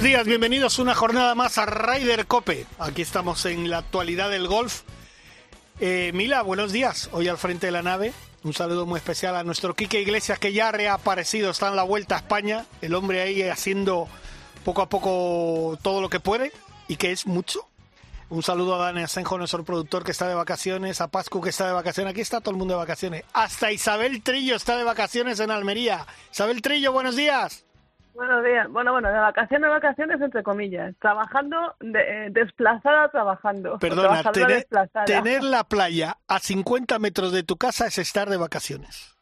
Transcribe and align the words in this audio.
Buenos 0.00 0.16
días, 0.16 0.26
bienvenidos 0.26 0.78
una 0.78 0.94
jornada 0.94 1.34
más 1.34 1.58
a 1.58 1.66
Ryder 1.66 2.26
Cope. 2.26 2.64
Aquí 2.78 3.02
estamos 3.02 3.44
en 3.44 3.68
la 3.68 3.78
actualidad 3.78 4.30
del 4.30 4.48
golf. 4.48 4.80
Eh, 5.78 6.10
Mila, 6.14 6.40
buenos 6.40 6.72
días. 6.72 7.10
Hoy 7.12 7.28
al 7.28 7.36
frente 7.36 7.66
de 7.66 7.72
la 7.72 7.82
nave. 7.82 8.14
Un 8.42 8.54
saludo 8.54 8.86
muy 8.86 8.96
especial 8.96 9.36
a 9.36 9.44
nuestro 9.44 9.74
Quique 9.74 10.00
Iglesias 10.00 10.38
que 10.38 10.54
ya 10.54 10.68
ha 10.68 10.72
reaparecido, 10.72 11.50
está 11.50 11.68
en 11.68 11.76
la 11.76 11.82
vuelta 11.82 12.14
a 12.14 12.18
España. 12.20 12.64
El 12.80 12.94
hombre 12.94 13.20
ahí 13.20 13.42
haciendo 13.42 14.08
poco 14.64 14.80
a 14.80 14.88
poco 14.88 15.78
todo 15.82 16.00
lo 16.00 16.08
que 16.08 16.18
puede 16.18 16.50
y 16.88 16.96
que 16.96 17.12
es 17.12 17.26
mucho. 17.26 17.68
Un 18.30 18.42
saludo 18.42 18.76
a 18.76 18.86
Dani 18.86 19.02
Asenjo, 19.02 19.36
nuestro 19.36 19.64
productor 19.64 20.02
que 20.02 20.12
está 20.12 20.26
de 20.28 20.34
vacaciones, 20.34 21.02
a 21.02 21.08
Pascu 21.08 21.42
que 21.42 21.50
está 21.50 21.66
de 21.66 21.74
vacaciones. 21.74 22.12
Aquí 22.12 22.22
está 22.22 22.40
todo 22.40 22.52
el 22.52 22.56
mundo 22.56 22.72
de 22.72 22.78
vacaciones. 22.78 23.24
Hasta 23.34 23.70
Isabel 23.70 24.22
Trillo 24.22 24.56
está 24.56 24.78
de 24.78 24.84
vacaciones 24.84 25.40
en 25.40 25.50
Almería. 25.50 26.06
Isabel 26.32 26.62
Trillo, 26.62 26.90
buenos 26.90 27.16
días. 27.16 27.64
Buenos 28.14 28.44
días. 28.44 28.68
Bueno, 28.70 28.92
bueno, 28.92 29.08
de 29.08 29.18
vacaciones, 29.18 29.70
vacaciones, 29.70 30.20
entre 30.20 30.42
comillas. 30.42 30.94
Trabajando, 31.00 31.74
de, 31.80 32.00
eh, 32.00 32.30
desplazada 32.30 33.08
trabajando. 33.10 33.78
Perdona, 33.78 34.22
tener, 34.32 34.48
desplazada. 34.48 35.04
tener 35.04 35.42
la 35.42 35.64
playa 35.64 36.18
a 36.28 36.38
50 36.38 36.98
metros 36.98 37.32
de 37.32 37.42
tu 37.42 37.56
casa 37.56 37.86
es 37.86 37.98
estar 37.98 38.28
de 38.28 38.36
vacaciones. 38.36 39.16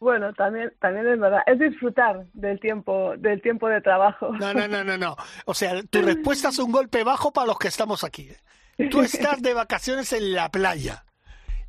Bueno, 0.00 0.34
también, 0.34 0.72
también 0.80 1.06
es 1.06 1.18
verdad. 1.18 1.40
Es 1.46 1.58
disfrutar 1.58 2.26
del 2.34 2.60
tiempo, 2.60 3.14
del 3.16 3.40
tiempo 3.40 3.68
de 3.68 3.80
trabajo. 3.80 4.32
No, 4.38 4.52
no, 4.52 4.68
no, 4.68 4.84
no, 4.84 4.98
no. 4.98 5.16
O 5.46 5.54
sea, 5.54 5.82
tu 5.84 6.02
respuesta 6.02 6.50
es 6.50 6.58
un 6.58 6.72
golpe 6.72 7.04
bajo 7.04 7.32
para 7.32 7.46
los 7.46 7.58
que 7.58 7.68
estamos 7.68 8.04
aquí. 8.04 8.28
¿eh? 8.28 8.88
Tú 8.90 9.00
estás 9.00 9.40
de 9.40 9.54
vacaciones 9.54 10.12
en 10.12 10.34
la 10.34 10.50
playa 10.50 11.04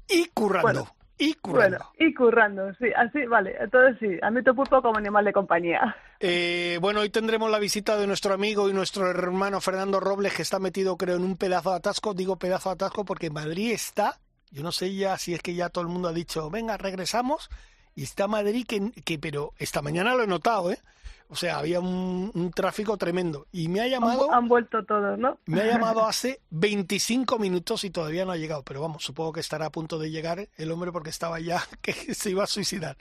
y 0.09 0.25
currando. 0.33 0.67
Bueno, 0.67 0.95
y 1.17 1.33
currando. 1.35 1.77
Bueno, 1.77 1.91
y 1.97 2.13
currando, 2.13 2.73
sí, 2.75 2.87
así, 2.95 3.25
vale. 3.25 3.55
Entonces 3.59 3.97
sí, 3.99 4.19
admito 4.21 4.53
pulpo 4.53 4.81
como 4.81 4.97
animal 4.97 5.25
de 5.25 5.33
compañía. 5.33 5.95
Eh, 6.19 6.77
bueno, 6.81 7.01
hoy 7.01 7.09
tendremos 7.09 7.49
la 7.49 7.59
visita 7.59 7.97
de 7.97 8.07
nuestro 8.07 8.33
amigo 8.33 8.69
y 8.69 8.73
nuestro 8.73 9.09
hermano 9.09 9.61
Fernando 9.61 9.99
Robles, 9.99 10.33
que 10.33 10.41
está 10.41 10.59
metido, 10.59 10.97
creo, 10.97 11.15
en 11.15 11.23
un 11.23 11.37
pedazo 11.37 11.71
de 11.71 11.77
atasco. 11.77 12.13
Digo 12.13 12.37
pedazo 12.37 12.69
de 12.69 12.73
atasco 12.73 13.05
porque 13.05 13.29
Madrid 13.29 13.71
está, 13.71 14.19
yo 14.51 14.63
no 14.63 14.71
sé 14.71 14.93
ya 14.93 15.17
si 15.17 15.33
es 15.33 15.41
que 15.41 15.53
ya 15.53 15.69
todo 15.69 15.83
el 15.83 15.89
mundo 15.89 16.09
ha 16.09 16.13
dicho, 16.13 16.49
venga, 16.49 16.77
regresamos, 16.77 17.49
y 17.95 18.03
está 18.03 18.27
Madrid, 18.27 18.65
que, 18.67 18.91
que 19.03 19.17
pero 19.17 19.53
esta 19.57 19.81
mañana 19.81 20.13
lo 20.15 20.23
he 20.23 20.27
notado, 20.27 20.71
¿eh? 20.71 20.79
O 21.27 21.35
sea, 21.35 21.57
había 21.57 21.79
un, 21.79 22.31
un 22.33 22.51
tráfico 22.51 22.97
tremendo. 22.97 23.47
Y 23.51 23.67
me 23.67 23.81
ha 23.81 23.87
llamado, 23.87 24.31
han 24.31 24.47
vuelto 24.47 24.85
todos, 24.85 25.17
¿no? 25.17 25.39
me 25.47 25.61
ha 25.61 25.65
llamado 25.65 26.05
hace 26.05 26.39
25 26.51 27.39
minutos 27.39 27.83
y 27.83 27.89
todavía 27.89 28.25
no 28.25 28.31
ha 28.31 28.37
llegado. 28.37 28.63
Pero 28.63 28.81
vamos, 28.81 29.03
supongo 29.03 29.33
que 29.33 29.39
estará 29.39 29.67
a 29.67 29.71
punto 29.71 29.97
de 29.97 30.11
llegar 30.11 30.47
el 30.57 30.71
hombre 30.71 30.91
porque 30.91 31.09
estaba 31.09 31.39
ya 31.39 31.63
que 31.81 31.93
se 32.13 32.29
iba 32.29 32.43
a 32.43 32.47
suicidar. 32.47 32.97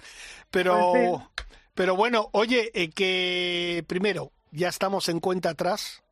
Pero, 0.50 0.92
Pues 0.92 1.48
pero 1.74 1.96
bueno, 1.96 2.28
oye, 2.32 2.70
eh, 2.72 2.90
que 2.90 3.84
primero, 3.86 4.32
ya 4.52 4.68
estamos 4.68 5.08
en 5.08 5.20
cuenta 5.20 5.50
atrás. 5.50 6.02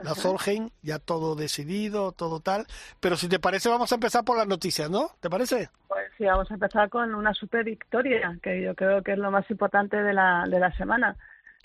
La 0.00 0.14
Solheim, 0.14 0.70
ya 0.80 0.98
todo 0.98 1.34
decidido, 1.36 2.12
todo 2.12 2.40
tal. 2.40 2.66
Pero 2.98 3.16
si 3.18 3.28
te 3.28 3.38
parece, 3.38 3.68
vamos 3.68 3.92
a 3.92 3.96
empezar 3.96 4.24
por 4.24 4.38
las 4.38 4.46
noticias, 4.48 4.88
¿no? 4.88 5.10
¿Te 5.20 5.28
parece? 5.28 5.68
Pues 5.86 6.01
sí, 6.22 6.26
vamos 6.28 6.50
a 6.50 6.54
empezar 6.54 6.88
con 6.88 7.14
una 7.14 7.34
super 7.34 7.64
victoria, 7.64 8.38
que 8.42 8.62
yo 8.62 8.74
creo 8.74 9.02
que 9.02 9.12
es 9.12 9.18
lo 9.18 9.30
más 9.30 9.50
importante 9.50 9.96
de 10.02 10.12
la, 10.12 10.44
de 10.48 10.60
la 10.60 10.70
semana. 10.76 11.16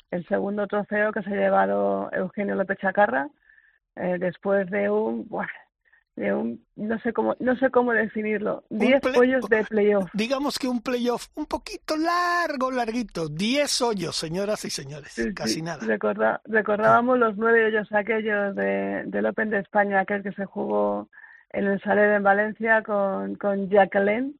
El 0.10 0.26
segundo 0.28 0.66
trofeo 0.68 1.12
que 1.12 1.22
se 1.22 1.30
ha 1.32 1.36
llevado 1.38 2.10
Eugenio 2.12 2.56
López 2.56 2.78
Chacarra, 2.80 3.28
eh, 3.96 4.18
después 4.20 4.70
de 4.72 4.90
un, 4.90 5.28
buah, 5.28 5.48
de 6.16 6.34
un, 6.34 6.66
no 6.76 6.98
sé 7.00 7.14
cómo, 7.14 7.36
no 7.40 7.56
sé 7.58 7.70
cómo 7.70 7.92
definirlo, 7.94 8.64
Un 8.70 8.80
diez 8.80 9.02
play- 9.02 9.16
hoyos 9.20 9.48
de 9.50 9.64
playoff. 9.70 10.10
Digamos 10.14 10.58
que 10.58 10.68
un 10.68 10.82
playoff 10.82 11.28
un 11.36 11.46
poquito 11.46 11.96
largo, 11.98 12.72
larguito. 12.72 13.28
10 13.30 13.82
hoyos, 13.82 14.16
señoras 14.16 14.64
y 14.66 14.70
señores. 14.72 15.12
Sí, 15.12 15.34
Casi 15.36 15.56
sí. 15.56 15.62
nada. 15.62 15.86
Recorda- 15.86 16.42
recordábamos 16.46 17.20
los 17.20 17.38
nueve 17.38 17.66
hoyos 17.66 17.92
aquellos 17.92 18.56
de, 18.56 19.04
del 19.06 19.26
Open 19.28 19.50
de 19.52 19.60
España, 19.60 20.00
aquel 20.00 20.24
que 20.24 20.32
se 20.32 20.46
jugó 20.46 21.10
en 21.52 21.66
el 21.68 21.82
Saler 21.82 22.14
en 22.14 22.24
Valencia 22.24 22.82
con, 22.82 23.36
con 23.36 23.70
Jacqueline. 23.70 24.36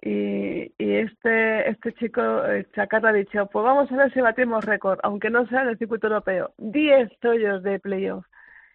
Y, 0.00 0.72
y 0.78 0.94
este, 0.96 1.70
este 1.70 1.92
chico, 1.94 2.20
eh, 2.46 2.66
Chacarra, 2.74 3.10
ha 3.10 3.12
dicho, 3.12 3.46
pues 3.46 3.64
vamos 3.64 3.90
a 3.90 3.96
ver 3.96 4.12
si 4.14 4.20
batimos 4.20 4.64
récord, 4.64 4.98
aunque 5.02 5.28
no 5.28 5.46
sea 5.48 5.62
en 5.62 5.68
el 5.70 5.78
circuito 5.78 6.06
europeo. 6.06 6.52
Diez 6.56 7.10
hoyos 7.24 7.62
de 7.62 7.80
playoff. 7.80 8.24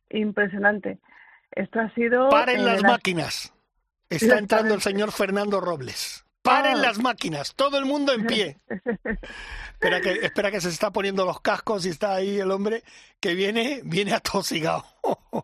Impresionante. 0.10 1.00
Esto 1.52 1.80
ha 1.80 1.90
sido... 1.94 2.30
Paren 2.30 2.66
las 2.66 2.82
la- 2.82 2.90
máquinas. 2.90 3.54
Está 4.10 4.38
entrando 4.38 4.74
el 4.76 4.82
señor 4.82 5.12
Fernando 5.12 5.60
Robles. 5.60 6.23
Paren 6.44 6.76
Ah. 6.78 6.82
las 6.82 7.00
máquinas. 7.00 7.56
Todo 7.56 7.78
el 7.78 7.86
mundo 7.86 8.14
en 8.14 8.28
pie. 8.28 8.58
Espera 9.74 10.00
que, 10.02 10.12
espera 10.26 10.52
que 10.52 10.62
se 10.62 10.70
está 10.70 10.92
poniendo 10.92 11.26
los 11.26 11.42
cascos 11.42 11.86
y 11.86 11.90
está 11.90 12.16
ahí 12.16 12.40
el 12.40 12.52
hombre 12.52 12.84
que 13.20 13.34
viene, 13.34 13.82
viene 13.84 14.14
atosigado. 14.14 14.86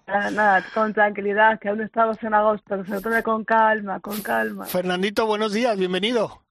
Nada, 0.08 0.32
nada, 0.32 0.66
con 0.74 0.94
tranquilidad, 0.94 1.60
que 1.60 1.68
aún 1.68 1.82
estamos 1.82 2.22
en 2.24 2.34
agosto, 2.34 2.86
se 2.86 2.92
lo 2.92 3.02
tome 3.02 3.22
con 3.22 3.44
calma, 3.44 4.00
con 4.00 4.22
calma. 4.22 4.66
Fernandito, 4.66 5.26
buenos 5.26 5.52
días, 5.52 5.78
bienvenido. 5.78 6.42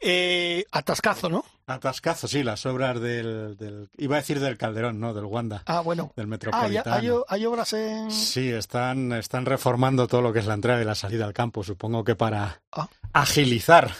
Eh, 0.00 0.64
atascazo, 0.72 1.28
¿no? 1.28 1.44
Atascazo, 1.66 2.26
sí, 2.26 2.42
las 2.42 2.64
obras 2.66 3.00
del, 3.00 3.56
del- 3.58 3.88
Iba 3.98 4.16
a 4.16 4.20
decir 4.20 4.40
del 4.40 4.56
Calderón, 4.56 4.98
¿no? 4.98 5.12
Del 5.14 5.24
Wanda, 5.26 5.62
Ah, 5.66 5.80
bueno. 5.80 6.12
del 6.16 6.24
Ah, 6.24 6.28
Metropolitano. 6.28 6.96
hay, 6.96 7.10
hay 7.40 7.46
obras 7.46 7.72
en... 7.74 8.10
Sí, 8.10 8.50
están, 8.50 9.12
están 9.12 9.44
reformando 9.46 10.08
todo 10.08 10.22
lo 10.22 10.32
que 10.32 10.38
es 10.38 10.46
la 10.46 10.54
entrada 10.54 10.80
y 10.80 10.84
la 10.84 10.94
salida 10.94 11.26
al 11.26 11.34
campo, 11.34 11.62
supongo 11.62 12.02
que 12.02 12.16
para 12.16 12.60
Ah. 12.72 12.88
agilizar. 13.12 13.92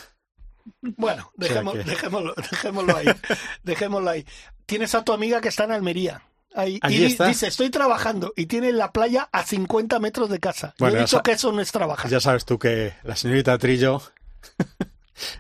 Bueno, 0.81 1.31
sea 1.39 1.49
dejemos- 1.63 1.73
que- 1.75 1.85
dejémoslo, 1.85 2.35
dejémoslo 2.51 2.97
ahí. 2.97 3.07
dejémoslo 3.63 4.11
ahí. 4.11 4.27
Tienes 4.67 4.95
a 4.95 5.05
tu 5.05 5.13
amiga 5.13 5.41
que 5.41 5.49
está 5.49 5.65
en 5.65 5.73
Almería. 5.73 6.23
Ahí, 6.55 6.81
Allí 6.83 7.03
y 7.03 7.05
está. 7.05 7.27
dice, 7.27 7.47
estoy 7.47 7.71
trabajando 7.71 8.33
y 8.37 8.47
tiene 8.47 8.73
la 8.73 8.91
playa 8.91 9.29
a 9.31 9.45
50 9.45 10.01
metros 10.01 10.29
de 10.31 10.41
casa. 10.41 10.69
Yo 10.79 10.87
Bueno, 10.87 10.97
he 10.99 11.01
dicho 11.03 11.23
que 11.23 11.33
eso 11.33 11.53
no 11.53 11.61
es 11.61 11.71
trabajar. 11.71 12.11
Ya 12.11 12.19
sabes 12.21 12.45
tú 12.45 12.59
que 12.59 12.95
la 13.05 13.15
señorita 13.15 13.57
Trillo 13.59 14.03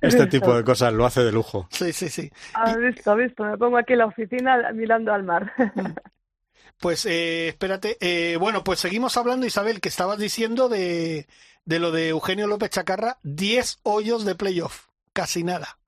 este 0.00 0.26
tipo 0.26 0.54
de 0.54 0.64
cosas 0.64 0.92
lo 0.92 1.04
hace 1.06 1.22
de 1.22 1.32
lujo. 1.32 1.68
Sí, 1.70 1.92
sí, 1.92 2.08
sí. 2.08 2.30
Has 2.52 2.76
visto, 2.78 3.12
has 3.12 3.18
visto, 3.18 3.44
me 3.44 3.56
pongo 3.58 3.78
aquí 3.78 3.92
en 3.94 3.98
la 4.00 4.06
oficina 4.06 4.70
mirando 4.72 5.12
al 5.12 5.22
mar. 5.24 5.52
Pues 6.78 7.04
eh, 7.06 7.48
espérate. 7.48 7.98
eh, 8.00 8.36
bueno, 8.38 8.64
pues 8.64 8.80
seguimos 8.80 9.16
hablando, 9.16 9.46
Isabel, 9.46 9.80
que 9.80 9.88
estabas 9.90 10.18
diciendo 10.18 10.68
de, 10.68 11.26
de 11.64 11.78
lo 11.78 11.90
de 11.92 12.08
Eugenio 12.08 12.46
López 12.46 12.70
Chacarra, 12.70 13.18
10 13.22 13.80
hoyos 13.82 14.24
de 14.24 14.34
playoff, 14.34 14.86
casi 15.12 15.44
nada. 15.44 15.78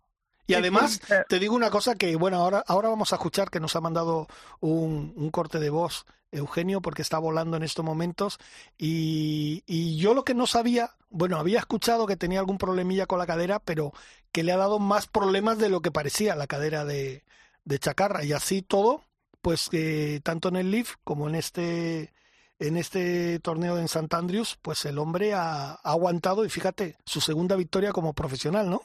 Y 0.47 0.55
además, 0.55 1.01
te 1.29 1.39
digo 1.39 1.55
una 1.55 1.71
cosa 1.71 1.95
que, 1.95 2.15
bueno, 2.17 2.37
ahora, 2.37 2.63
ahora 2.67 2.91
vamos 2.91 3.13
a 3.13 3.17
escuchar 3.17 3.49
que 3.49 3.61
nos 3.61 3.75
ha 3.75 3.81
mandado 3.81 4.27
un, 4.61 5.15
un 5.17 5.31
corte 5.31 5.59
de 5.59 5.71
voz 5.71 6.05
Eugenio 6.33 6.81
porque 6.81 7.03
está 7.03 7.19
volando 7.19 7.57
en 7.57 7.63
estos 7.63 7.85
momentos 7.85 8.39
y, 8.79 9.63
yo 9.97 10.15
lo 10.15 10.25
que 10.25 10.35
no 10.35 10.47
sabía, 10.47 10.91
bueno, 11.11 11.37
había 11.37 11.61
escuchado 11.61 12.07
que 12.07 12.17
tenía 12.17 12.41
algún 12.41 12.59
problemilla 12.59 13.07
con 13.07 13.19
la 13.19 13.27
cadera, 13.27 13.61
pero 13.61 13.93
que 14.33 14.43
le 14.43 14.53
ha 14.53 14.57
dado 14.57 14.79
más 14.79 15.07
problemas 15.07 15.59
de 15.59 15.69
lo 15.69 15.81
que 15.81 15.93
parecía 15.93 16.35
la 16.35 16.47
cadera 16.47 16.85
de, 16.85 17.23
de 17.65 17.79
Chacarra 17.79 18.25
y 18.25 18.33
así 18.33 18.63
todo, 18.63 19.05
pues 19.43 19.69
que 19.69 20.21
tanto 20.25 20.49
en 20.49 20.57
el 20.57 20.71
Leaf 20.71 20.97
como 21.05 21.29
en 21.29 21.37
este 21.37 22.13
en 22.59 22.77
este 22.77 23.41
torneo 23.41 23.79
en 23.79 23.89
Sant 23.89 24.15
Andrews, 24.15 24.59
pues 24.63 24.85
el 24.85 24.99
hombre 24.99 25.35
ha, 25.35 25.75
aguantado 25.83 26.45
y 26.45 26.49
fíjate, 26.49 26.97
su 27.05 27.21
segunda 27.21 27.57
victoria 27.57 27.91
como 27.91 28.13
profesional, 28.13 28.71
¿no? 28.71 28.83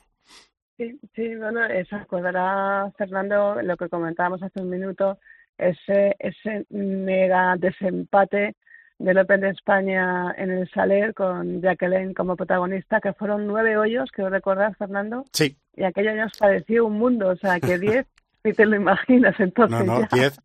Sí, 0.78 1.00
sí, 1.16 1.36
bueno, 1.36 1.62
se 1.68 1.96
acordará 1.96 2.92
Fernando 2.98 3.62
lo 3.62 3.78
que 3.78 3.90
comentábamos 3.90 4.42
hace 4.42 4.62
un 4.62 4.70
minuto, 4.70 5.20
ese, 5.58 6.16
ese 6.20 6.66
mega 6.70 7.56
desempate 7.58 8.56
del 9.00 9.18
Open 9.20 9.42
de 9.42 9.50
España 9.50 10.34
en 10.38 10.52
el 10.52 10.70
Saler 10.72 11.14
con 11.14 11.62
Jacqueline 11.62 12.14
como 12.14 12.36
protagonista, 12.36 13.00
que 13.00 13.14
fueron 13.14 13.46
nueve 13.46 13.78
hoyos, 13.78 14.10
creo 14.12 14.30
recordar, 14.30 14.76
Fernando, 14.76 15.26
Sí, 15.32 15.56
y 15.76 15.84
aquello 15.84 16.16
nos 16.16 16.36
pareció 16.38 16.86
un 16.86 16.98
mundo, 16.98 17.30
o 17.30 17.36
sea, 17.36 17.60
que 17.60 17.78
diez, 17.78 18.08
ni 18.44 18.54
te 18.54 18.66
lo 18.66 18.76
imaginas 18.76 19.40
entonces 19.40 19.86
no, 19.86 20.00
no, 20.00 20.02
ya. 20.02 20.08
10. 20.12 20.40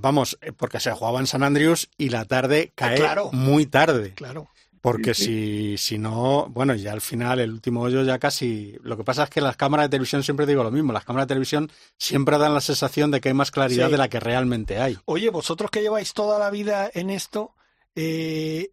Vamos, 0.00 0.38
eh, 0.42 0.52
porque 0.56 0.80
se 0.80 0.90
jugaba 0.90 1.20
en 1.20 1.26
San 1.26 1.42
Andrews 1.42 1.90
y 1.96 2.08
la 2.08 2.24
tarde 2.24 2.72
cae 2.74 2.96
claro. 2.96 3.30
muy 3.32 3.66
tarde. 3.66 4.12
Claro. 4.14 4.48
Porque 4.82 5.14
si, 5.14 5.78
si 5.78 5.96
no, 5.96 6.48
bueno, 6.50 6.74
ya 6.74 6.92
al 6.92 7.00
final, 7.00 7.38
el 7.38 7.52
último 7.52 7.80
hoyo 7.82 8.02
ya 8.02 8.18
casi. 8.18 8.76
Lo 8.82 8.96
que 8.96 9.04
pasa 9.04 9.22
es 9.22 9.30
que 9.30 9.40
las 9.40 9.56
cámaras 9.56 9.86
de 9.86 9.90
televisión 9.90 10.22
siempre 10.24 10.44
digo 10.44 10.64
lo 10.64 10.72
mismo. 10.72 10.92
Las 10.92 11.04
cámaras 11.04 11.26
de 11.28 11.34
televisión 11.34 11.70
siempre 11.96 12.36
dan 12.36 12.52
la 12.52 12.60
sensación 12.60 13.12
de 13.12 13.20
que 13.20 13.28
hay 13.28 13.34
más 13.34 13.52
claridad 13.52 13.86
Sí. 13.86 13.92
de 13.92 13.98
la 13.98 14.08
que 14.08 14.18
realmente 14.18 14.78
hay. 14.80 14.98
Oye, 15.04 15.30
vosotros 15.30 15.70
que 15.70 15.82
lleváis 15.82 16.12
toda 16.14 16.38
la 16.40 16.50
vida 16.50 16.90
en 16.94 17.10
esto, 17.10 17.54
eh, 17.94 18.70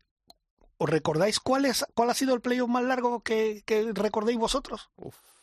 ¿os 0.80 0.90
recordáis 0.90 1.40
cuál, 1.40 1.66
es, 1.66 1.86
cuál 1.94 2.10
ha 2.10 2.16
sido 2.16 2.34
el 2.34 2.42
playoff 2.42 2.70
más 2.70 2.84
largo 2.86 3.22
que, 3.22 3.62
que 3.66 3.92
recordéis 3.94 4.40
vosotros? 4.40 4.90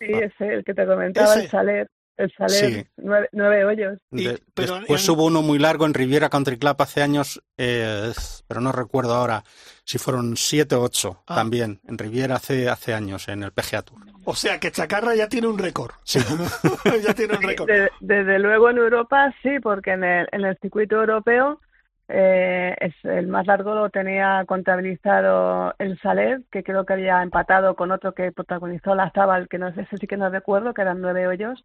Sí, 0.01 0.07
ese, 0.11 0.53
el 0.53 0.65
que 0.65 0.75
te 0.75 0.85
comentaba, 0.85 1.33
Ese. 1.35 1.45
el 1.45 1.51
Saler. 1.51 1.91
El 2.17 2.33
Saler, 2.33 2.51
Sí. 2.85 2.87
nueve, 2.97 3.29
nueve 3.33 3.65
hoyos. 3.65 3.99
Y- 4.11 4.25
De- 4.27 4.43
pero 4.55 4.77
después 4.79 5.07
en- 5.07 5.15
hubo 5.15 5.27
uno 5.27 5.43
muy 5.43 5.59
largo 5.59 5.85
en 5.85 5.93
Riviera 5.95 6.29
Country 6.31 6.59
Club 6.59 6.77
hace 6.79 7.03
años, 7.03 7.43
eh, 7.59 8.11
pero 8.49 8.61
no 8.63 8.73
recuerdo 8.73 9.15
ahora 9.15 9.43
si 9.85 9.99
fueron 9.99 10.37
siete 10.37 10.75
o 10.77 10.83
ocho 10.83 11.23
Ah. 11.27 11.35
también 11.37 11.81
en 11.87 11.99
Riviera 11.99 12.37
hace, 12.37 12.69
hace 12.71 12.95
años 12.95 13.29
en 13.29 13.43
el 13.43 13.53
PGA 13.53 13.83
Tour. 13.83 14.01
O 14.25 14.35
sea 14.35 14.59
que 14.59 14.73
Chacarra 14.73 15.15
ya 15.15 15.29
tiene 15.29 15.47
un 15.47 15.59
récord. 15.59 15.93
Sí. 16.05 16.19
ya 17.07 17.15
tiene 17.15 17.35
un 17.37 17.43
récord. 17.43 17.69
De- 17.69 17.91
desde 18.01 18.39
luego 18.39 18.71
en 18.71 18.79
Europa 18.79 19.33
sí, 19.43 19.61
porque 19.63 19.93
en 19.93 20.03
el, 20.05 20.27
en 20.33 20.45
el 20.47 20.57
circuito 20.59 20.97
europeo 20.97 21.61
eh, 22.09 22.75
es, 22.81 22.95
el 23.05 23.27
más 23.27 23.47
largo 23.47 23.75
lo 23.75 23.91
tenía 23.91 24.45
contabilizado 24.47 25.75
el 25.79 25.99
Saler, 26.01 26.43
que 26.53 26.63
creo 26.63 26.87
que 26.87 26.93
había 26.93 27.21
empatado 27.23 27.75
con 27.75 27.91
otro 27.91 28.15
que 28.15 28.31
protagonizó 28.33 28.95
la 28.95 29.11
Zabal, 29.11 29.49
que 29.49 29.59
no 29.59 29.75
sé, 29.75 29.83
ese 29.83 29.97
sí 29.99 30.07
que 30.07 30.17
no 30.17 30.31
recuerdo, 30.31 30.73
que 30.73 30.83
eran 30.83 31.01
nueve 31.01 31.27
hoyos, 31.27 31.65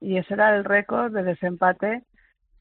y 0.00 0.16
ese 0.18 0.34
era 0.34 0.56
el 0.56 0.64
récord 0.64 1.12
de 1.12 1.22
desempate 1.22 2.04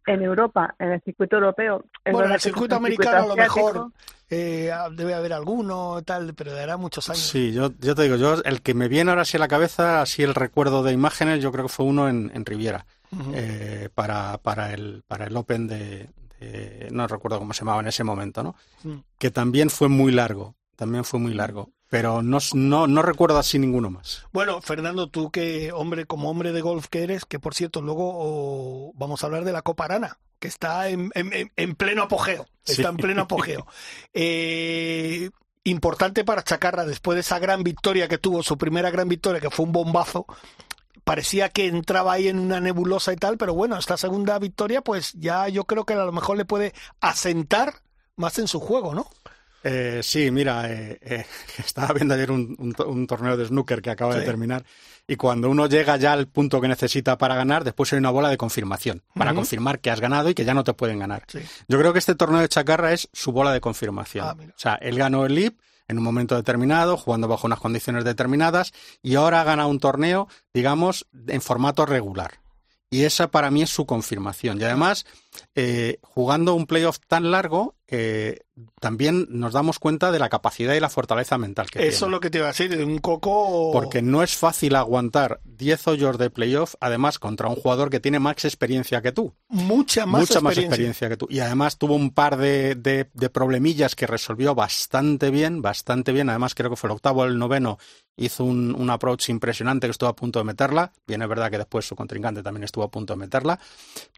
en 0.06 0.22
Europa, 0.22 0.74
en 0.80 0.92
el 0.94 1.02
circuito 1.02 1.36
europeo. 1.36 1.84
Bueno, 2.06 2.26
en 2.28 2.34
el 2.34 2.40
circuito 2.40 2.76
americano 2.76 3.24
a 3.24 3.28
lo 3.28 3.36
mejor 3.36 3.92
eh, 4.30 4.72
debe 4.94 5.14
haber 5.14 5.34
alguno, 5.34 6.02
tal, 6.04 6.34
pero 6.34 6.54
de 6.54 6.64
hará 6.64 6.78
muchos 6.78 7.10
años. 7.10 7.20
Sí, 7.22 7.52
yo, 7.52 7.72
yo 7.80 7.94
te 7.94 8.04
digo, 8.04 8.16
yo 8.16 8.36
el 8.46 8.62
que 8.62 8.74
me 8.74 8.88
viene 8.88 9.12
ahora 9.12 9.26
sí 9.26 9.36
a 9.38 9.40
la 9.42 9.48
cabeza, 9.50 10.02
así 10.02 10.24
el 10.24 10.34
recuerdo 10.34 10.82
de 10.84 10.94
imágenes, 10.94 11.42
yo 11.42 11.52
creo 11.52 11.66
que 11.66 11.74
fue 11.74 11.86
uno 11.86 12.08
en, 12.08 12.32
en 12.34 12.46
Riviera, 12.46 12.86
eh, 13.34 13.90
para, 13.94 14.38
para, 14.38 14.74
el, 14.74 15.04
para 15.08 15.26
el 15.26 15.36
Open 15.36 15.68
de, 15.68 16.10
de- 16.40 16.88
no 16.92 17.06
recuerdo 17.08 17.40
cómo 17.40 17.54
se 17.54 17.62
llamaba 17.66 17.82
en 17.82 17.88
ese 17.88 18.04
momento, 18.06 18.44
¿no? 18.44 18.56
Mm. 18.84 19.00
Que 19.18 19.30
también 19.32 19.70
fue 19.70 19.90
muy 19.90 20.12
largo, 20.14 20.56
también 20.78 21.04
fue 21.04 21.20
muy 21.20 21.34
largo, 21.34 21.72
pero 21.90 22.22
no, 22.22 22.40
no, 22.54 22.88
no 22.88 23.02
recuerdo 23.02 23.38
así 23.38 23.60
ninguno 23.60 23.90
más. 23.90 24.26
Bueno, 24.34 24.62
Fernando, 24.62 25.08
tú 25.10 25.32
que 25.32 25.72
hombre, 25.72 26.06
como 26.06 26.30
hombre 26.30 26.52
de 26.52 26.62
golf 26.62 26.88
que 26.88 27.04
eres, 27.04 27.26
que 27.26 27.40
por 27.40 27.54
cierto, 27.56 27.82
luego 27.82 28.12
oh, 28.14 28.92
vamos 28.96 29.24
a 29.24 29.28
hablar 29.28 29.44
de 29.46 29.54
la 29.54 29.62
Copa 29.62 29.86
Arana, 29.86 30.18
que 30.40 30.48
está 30.48 30.90
en, 30.90 31.12
en- 31.16 31.34
en- 31.34 31.52
en 31.56 31.76
pleno 31.76 32.04
apogeo, 32.04 32.46
Sí. 32.64 32.74
está 32.74 32.90
en 32.90 32.98
pleno 32.98 33.22
apogeo. 33.24 33.66
Eh, 34.14 35.30
importante 35.64 36.24
para 36.26 36.44
Chacarra, 36.44 36.86
después 36.86 37.16
de 37.16 37.22
esa 37.22 37.40
gran 37.40 37.64
victoria 37.64 38.08
que 38.08 38.18
tuvo, 38.18 38.42
su 38.44 38.58
primera 38.58 38.90
gran 38.90 39.08
victoria, 39.10 39.40
que 39.42 39.50
fue 39.50 39.66
un 39.66 39.72
bombazo, 39.72 40.26
parecía 41.04 41.50
que 41.50 41.68
entraba 41.68 42.14
ahí 42.14 42.28
en 42.28 42.40
una 42.40 42.60
nebulosa 42.60 43.14
y 43.14 43.16
tal, 43.18 43.38
pero 43.38 43.54
bueno, 43.54 43.78
esta 43.78 43.96
segunda 43.98 44.40
victoria, 44.40 44.82
pues 44.82 45.14
ya 45.14 45.48
yo 45.50 45.64
creo 45.66 45.86
que 45.86 45.94
a 45.94 46.04
lo 46.06 46.12
mejor 46.12 46.36
le 46.38 46.46
puede 46.46 46.74
asentar 47.00 47.76
más 48.16 48.40
en 48.40 48.48
su 48.48 48.60
juego, 48.60 48.94
¿no? 48.96 49.08
Eh, 49.64 50.02
sí, 50.04 50.30
mira, 50.32 50.72
eh, 50.72 50.98
eh, 51.02 51.26
estaba 51.58 51.94
viendo 51.94 52.14
ayer 52.14 52.32
un, 52.32 52.56
un 52.60 52.74
to- 52.74 52.88
un 52.88 53.08
torneo 53.08 53.36
de 53.36 53.46
snooker 53.48 53.82
que 53.82 53.90
acaba 53.90 54.14
Sí. 54.14 54.20
de 54.20 54.26
terminar 54.26 54.64
y 55.08 55.16
cuando 55.16 55.50
uno 55.50 55.68
llega 55.68 55.98
ya 55.98 56.14
al 56.14 56.28
punto 56.28 56.62
que 56.62 56.68
necesita 56.68 57.18
para 57.18 57.36
ganar, 57.36 57.64
después 57.64 57.92
hay 57.92 58.00
una 58.00 58.10
bola 58.12 58.30
de 58.30 58.38
confirmación 58.38 59.04
para 59.16 59.34
confirmar 59.34 59.80
que 59.80 59.90
has 59.90 60.00
ganado 60.00 60.30
y 60.30 60.34
que 60.36 60.46
ya 60.46 60.54
no 60.54 60.64
te 60.64 60.74
pueden 60.74 61.00
ganar. 61.00 61.24
Sí. 61.28 61.40
Yo 61.68 61.80
creo 61.80 61.92
que 61.94 62.00
este 62.00 62.14
torneo 62.16 62.40
de 62.42 62.50
Chacarra 62.50 62.94
es 62.94 63.10
su 63.14 63.32
bola 63.32 63.52
de 63.52 63.62
confirmación. 63.62 64.26
Ah, 64.28 64.36
o 64.38 64.60
sea, 64.60 64.76
él 64.76 64.98
ganó 64.98 65.26
el 65.26 65.34
LIP 65.36 65.60
en 65.88 65.98
un 65.98 66.04
momento 66.04 66.36
determinado, 66.36 66.98
jugando 66.98 67.30
bajo 67.30 67.48
unas 67.48 67.60
condiciones 67.62 68.04
determinadas, 68.04 68.74
y 69.02 69.16
ahora 69.16 69.46
gana 69.46 69.66
un 69.68 69.80
torneo, 69.80 70.28
digamos, 70.54 71.08
en 71.28 71.42
formato 71.42 71.86
regular. 71.86 72.40
Y 72.90 73.04
esa 73.04 73.32
para 73.32 73.50
mí 73.52 73.62
es 73.62 73.70
su 73.70 73.86
confirmación. 73.86 74.60
Y 74.60 74.66
además, 74.66 75.06
eh, 75.56 76.00
jugando 76.02 76.54
un 76.56 76.68
playoff 76.68 77.00
tan 77.08 77.32
largo, 77.32 77.76
eh, 77.90 78.40
también 78.82 79.28
nos 79.30 79.54
damos 79.54 79.80
cuenta 79.80 80.12
de 80.12 80.20
la 80.20 80.30
capacidad 80.30 80.74
y 80.74 80.80
la 80.80 80.90
fortaleza 80.90 81.38
mental 81.38 81.70
que 81.70 81.80
Eso 81.80 82.00
tiene. 82.00 82.06
es 82.08 82.12
lo 82.12 82.20
que 82.20 82.30
te 82.30 82.38
iba 82.40 82.48
a 82.48 82.52
decir, 82.52 82.76
de 82.76 82.84
un 82.84 82.98
coco... 83.00 83.72
Porque 83.72 84.02
no 84.02 84.24
es 84.24 84.36
fácil 84.36 84.76
aguantar 84.76 85.40
10 85.46 85.88
hoyos 85.88 86.18
de 86.18 86.30
playoff, 86.30 86.76
además 86.80 87.20
contra 87.20 87.48
un 87.48 87.56
jugador 87.56 87.90
que 87.90 88.00
tiene 88.00 88.20
más 88.20 88.44
experiencia 88.46 89.02
que 89.02 89.12
tú 89.12 89.34
mucha 89.50 90.06
más 90.06 90.22
mucha 90.22 90.42
más 90.42 90.52
experiencia. 90.58 90.68
experiencia 90.68 91.10
que 91.10 91.18
tú. 91.18 91.28
Y 91.30 91.40
además 91.40 91.78
tuvo 91.78 91.96
un 91.96 92.12
par 92.12 92.38
de, 92.38 92.76
de- 92.76 93.10
de 93.14 93.30
problemillas 93.30 93.96
que 93.96 94.06
resolvió 94.08 94.54
bastante 94.56 95.30
bien, 95.32 95.62
bastante 95.62 96.12
bien. 96.12 96.30
Además 96.30 96.54
creo 96.56 96.70
que 96.70 96.76
fue 96.76 96.90
el 96.90 96.96
octavo 96.96 97.22
o 97.22 97.26
el 97.26 97.38
noveno. 97.38 97.78
Hizo 98.18 98.44
un, 98.44 98.76
un 98.76 98.90
approach 98.90 99.30
impresionante 99.30 99.88
que 99.88 99.92
estuvo 99.92 100.10
a 100.10 100.16
punto 100.16 100.40
de 100.40 100.46
meterla. 100.46 100.92
Bien, 101.06 101.22
es 101.22 101.30
verdad 101.30 101.50
que 101.52 101.58
después 101.60 101.86
su 101.88 101.96
contrincante 101.96 102.42
también 102.44 102.64
estuvo 102.64 102.84
a 102.84 102.90
punto 102.92 103.14
de 103.14 103.18
meterla. 103.20 103.60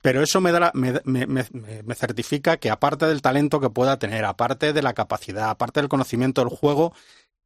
Pero 0.01 0.23
eso 0.23 0.39
me, 0.41 0.51
da 0.51 0.59
la- 0.59 0.71
me, 0.73 0.93
me- 1.03 1.27
me- 1.27 1.45
me 1.83 1.95
certifica 1.95 2.57
que 2.57 2.69
aparte 2.71 3.05
del 3.05 3.21
talento 3.21 3.58
que 3.59 3.69
pueda 3.69 3.97
tener, 3.99 4.25
aparte 4.25 4.73
de 4.73 4.81
la 4.81 4.93
capacidad, 4.93 5.49
aparte 5.49 5.79
del 5.81 5.89
conocimiento 5.89 6.41
del 6.43 6.49
juego, 6.55 6.93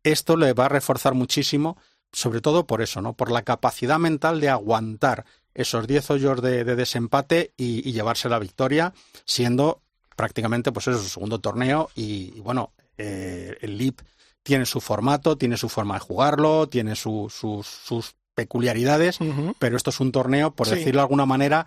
esto 0.03 0.35
le 0.37 0.53
va 0.53 0.65
a 0.65 0.69
reforzar 0.69 1.13
muchísimo, 1.13 1.77
sobre 2.11 2.41
todo 2.41 2.67
por 2.67 2.81
eso, 2.81 3.01
¿no? 3.01 3.13
Por 3.13 3.31
la 3.31 3.41
capacidad 3.43 3.99
mental 3.99 4.39
de 4.41 4.49
aguantar 4.49 5.25
esos 5.53 5.87
10 5.87 6.09
hoyos 6.11 6.41
de, 6.41 6.63
de 6.63 6.75
desempate 6.75 7.53
y, 7.57 7.87
y 7.87 7.93
llevarse 7.93 8.27
la 8.29 8.39
victoria, 8.39 8.93
siendo 9.25 9.81
prácticamente 10.15 10.71
pues 10.71 10.87
eso, 10.87 10.99
su 10.99 11.09
segundo 11.09 11.39
torneo 11.39 11.89
y, 11.95 12.33
y 12.35 12.39
bueno, 12.41 12.71
eh, 12.97 13.57
el 13.61 13.77
LIP 13.77 14.01
tiene 14.43 14.65
su 14.65 14.81
formato, 14.81 15.37
tiene 15.37 15.57
su 15.57 15.69
forma 15.69 15.95
de 15.95 16.01
jugarlo, 16.01 16.67
tiene 16.67 16.95
su- 16.95 17.31
sus, 17.33 17.65
sus 17.65 18.15
peculiaridades, 18.35 19.19
pero 19.59 19.77
esto 19.77 19.89
es 19.91 19.99
un 19.99 20.11
torneo, 20.11 20.51
por 20.51 20.67
Sí. 20.67 20.75
decirlo 20.75 20.99
de 20.99 21.03
alguna 21.03 21.25
manera, 21.25 21.65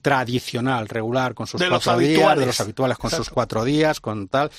tradicional, 0.00 0.88
regular, 0.88 1.34
con 1.34 1.46
sus 1.46 1.60
De 1.60 1.68
cuatro 1.68 1.98
días, 1.98 2.10
habituales. 2.10 2.40
de 2.40 2.46
los 2.46 2.60
habituales 2.60 2.98
con 2.98 3.10
sus 3.10 3.30
cuatro 3.30 3.64
días, 3.64 4.00
con 4.00 4.28
tal. 4.28 4.50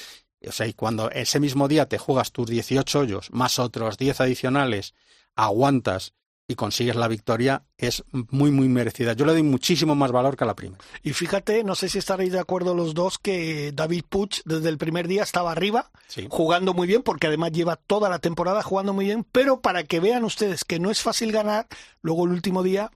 O 0.48 0.52
sea, 0.52 0.68
y 0.68 0.74
cuando 0.74 1.10
ese 1.12 1.40
mismo 1.40 1.68
día 1.68 1.88
te 1.88 1.98
juegas 1.98 2.31
tus 2.31 2.48
18 2.50 3.00
hoyos, 3.00 3.30
más 3.31 3.60
otros 3.60 3.98
10 3.98 4.20
adicionales, 4.22 4.94
aguantas 5.36 6.14
y 6.46 6.56
consigues 6.56 6.98
la 6.98 7.08
victoria, 7.08 7.64
es 7.78 8.04
muy, 8.12 8.52
muy 8.52 8.68
merecida. 8.68 9.14
Yo 9.14 9.25
le 9.25 9.31
doy 9.31 9.44
muchísimo 9.44 9.96
más 9.96 10.12
valor 10.12 10.36
que 10.36 10.44
a 10.44 10.48
la 10.48 10.56
primera. 10.56 10.84
Y 11.02 11.14
fíjate, 11.14 11.64
no 11.64 11.74
sé 11.74 11.88
si 11.88 12.00
estaréis 12.00 12.34
de 12.34 12.40
acuerdo 12.40 12.75
los 12.75 12.94
dos, 12.94 13.18
que 13.18 13.72
David 13.74 14.04
Puch 14.10 14.42
desde 14.44 14.68
el 14.68 14.78
primer 14.78 15.08
día 15.08 15.24
estaba 15.24 15.54
arriba, 15.54 15.90
Sí. 16.10 16.28
jugando 16.30 16.74
muy 16.74 16.86
bien, 16.86 17.02
porque 17.02 17.28
además 17.28 17.54
lleva 17.54 17.78
toda 17.78 18.10
la 18.10 18.20
temporada 18.20 18.62
jugando 18.62 18.92
muy 18.94 19.06
bien, 19.06 19.25
pero 19.31 19.62
para 19.62 19.86
que 19.86 20.02
vean 20.02 20.25
ustedes 20.25 20.66
que 20.66 20.80
no 20.80 20.92
es 20.92 21.02
fácil 21.02 21.31
ganar, 21.31 21.68
luego 22.02 22.25
el 22.25 22.31
último 22.31 22.62
día... 22.62 22.92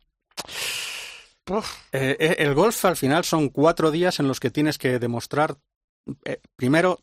Eh, 1.91 2.17
eh, 2.19 2.35
el 2.39 2.53
golf 2.53 2.83
al 2.85 2.95
final 2.97 3.23
son 3.23 3.49
cuatro 3.49 3.91
días 3.91 4.19
en 4.19 4.27
los 4.27 4.39
que 4.39 4.51
tienes 4.51 4.77
que 4.77 4.99
demostrar, 4.99 5.57
eh, 6.25 6.41
primero, 6.55 6.99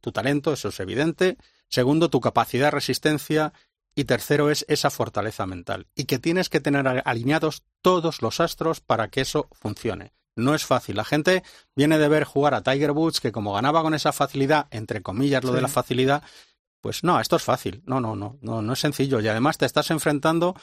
tu 0.00 0.12
talento, 0.12 0.52
eso 0.52 0.68
es 0.68 0.80
evidente. 0.80 1.36
Segundo, 1.68 2.08
tu 2.10 2.20
capacidad 2.20 2.66
de 2.68 2.72
resistencia. 2.72 3.52
Y 3.94 4.04
tercero 4.04 4.48
es 4.48 4.64
esa 4.68 4.90
fortaleza 4.90 5.44
mental. 5.46 5.88
Y 5.96 6.04
que 6.04 6.20
tienes 6.20 6.48
que 6.48 6.60
tener 6.60 6.86
alineados 7.04 7.64
todos 7.82 8.22
los 8.22 8.38
astros 8.38 8.80
para 8.80 9.08
que 9.08 9.22
eso 9.22 9.48
funcione. 9.50 10.12
No 10.36 10.54
es 10.54 10.64
fácil. 10.64 10.94
La 10.94 11.04
gente 11.04 11.42
viene 11.74 11.98
de 11.98 12.06
ver 12.08 12.22
jugar 12.22 12.54
a 12.54 12.62
Tiger 12.62 12.92
Woods, 12.92 13.20
que 13.20 13.32
como 13.32 13.54
ganaba 13.54 13.82
con 13.82 13.94
esa 13.94 14.12
facilidad, 14.12 14.68
entre 14.70 15.02
comillas 15.02 15.42
lo 15.42 15.50
Sí. 15.50 15.56
de 15.56 15.62
la 15.62 15.68
facilidad, 15.68 16.22
pues 16.80 17.02
no, 17.02 17.18
esto 17.18 17.34
es 17.34 17.42
fácil. 17.42 17.82
No, 17.86 18.00
no, 18.00 18.14
no, 18.14 18.38
no, 18.40 18.62
no 18.62 18.72
es 18.72 18.78
sencillo. 18.78 19.18
Y 19.18 19.26
además 19.26 19.58
te 19.58 19.66
estás 19.66 19.90
enfrentando 19.90 20.54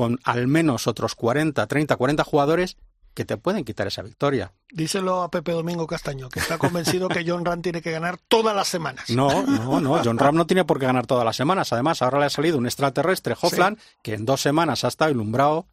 con 0.00 0.18
al 0.24 0.46
menos 0.46 0.86
otros 0.86 1.14
40, 1.14 1.66
30, 1.66 1.94
40 1.94 2.24
jugadores 2.24 2.78
que 3.12 3.26
te 3.26 3.36
pueden 3.36 3.66
quitar 3.66 3.86
esa 3.86 4.00
victoria. 4.00 4.54
díselo 4.72 5.20
a 5.20 5.30
Pepe 5.30 5.52
Domingo 5.52 5.86
Castaño, 5.86 6.30
que 6.30 6.38
está 6.38 6.56
convencido 6.56 7.10
que 7.10 7.22
John 7.26 7.44
Ram 7.44 7.60
tiene 7.60 7.82
que 7.82 7.90
ganar 7.90 8.16
todas 8.16 8.56
las 8.56 8.66
semanas. 8.66 9.10
No, 9.10 9.42
no, 9.42 9.78
no. 9.78 10.02
John 10.02 10.16
Ram 10.16 10.36
no 10.36 10.46
tiene 10.46 10.64
por 10.64 10.78
qué 10.80 10.86
ganar 10.86 11.06
todas 11.06 11.26
las 11.26 11.36
semanas. 11.36 11.74
Además, 11.74 12.00
ahora 12.00 12.18
le 12.18 12.24
ha 12.24 12.30
salido 12.30 12.56
un 12.56 12.64
extraterrestre, 12.64 13.36
Hofland, 13.38 13.78
que 14.02 14.14
en 14.14 14.24
dos 14.24 14.40
semanas 14.40 14.84
ha 14.84 14.88
estado 14.88 15.10
alumbrado, 15.10 15.66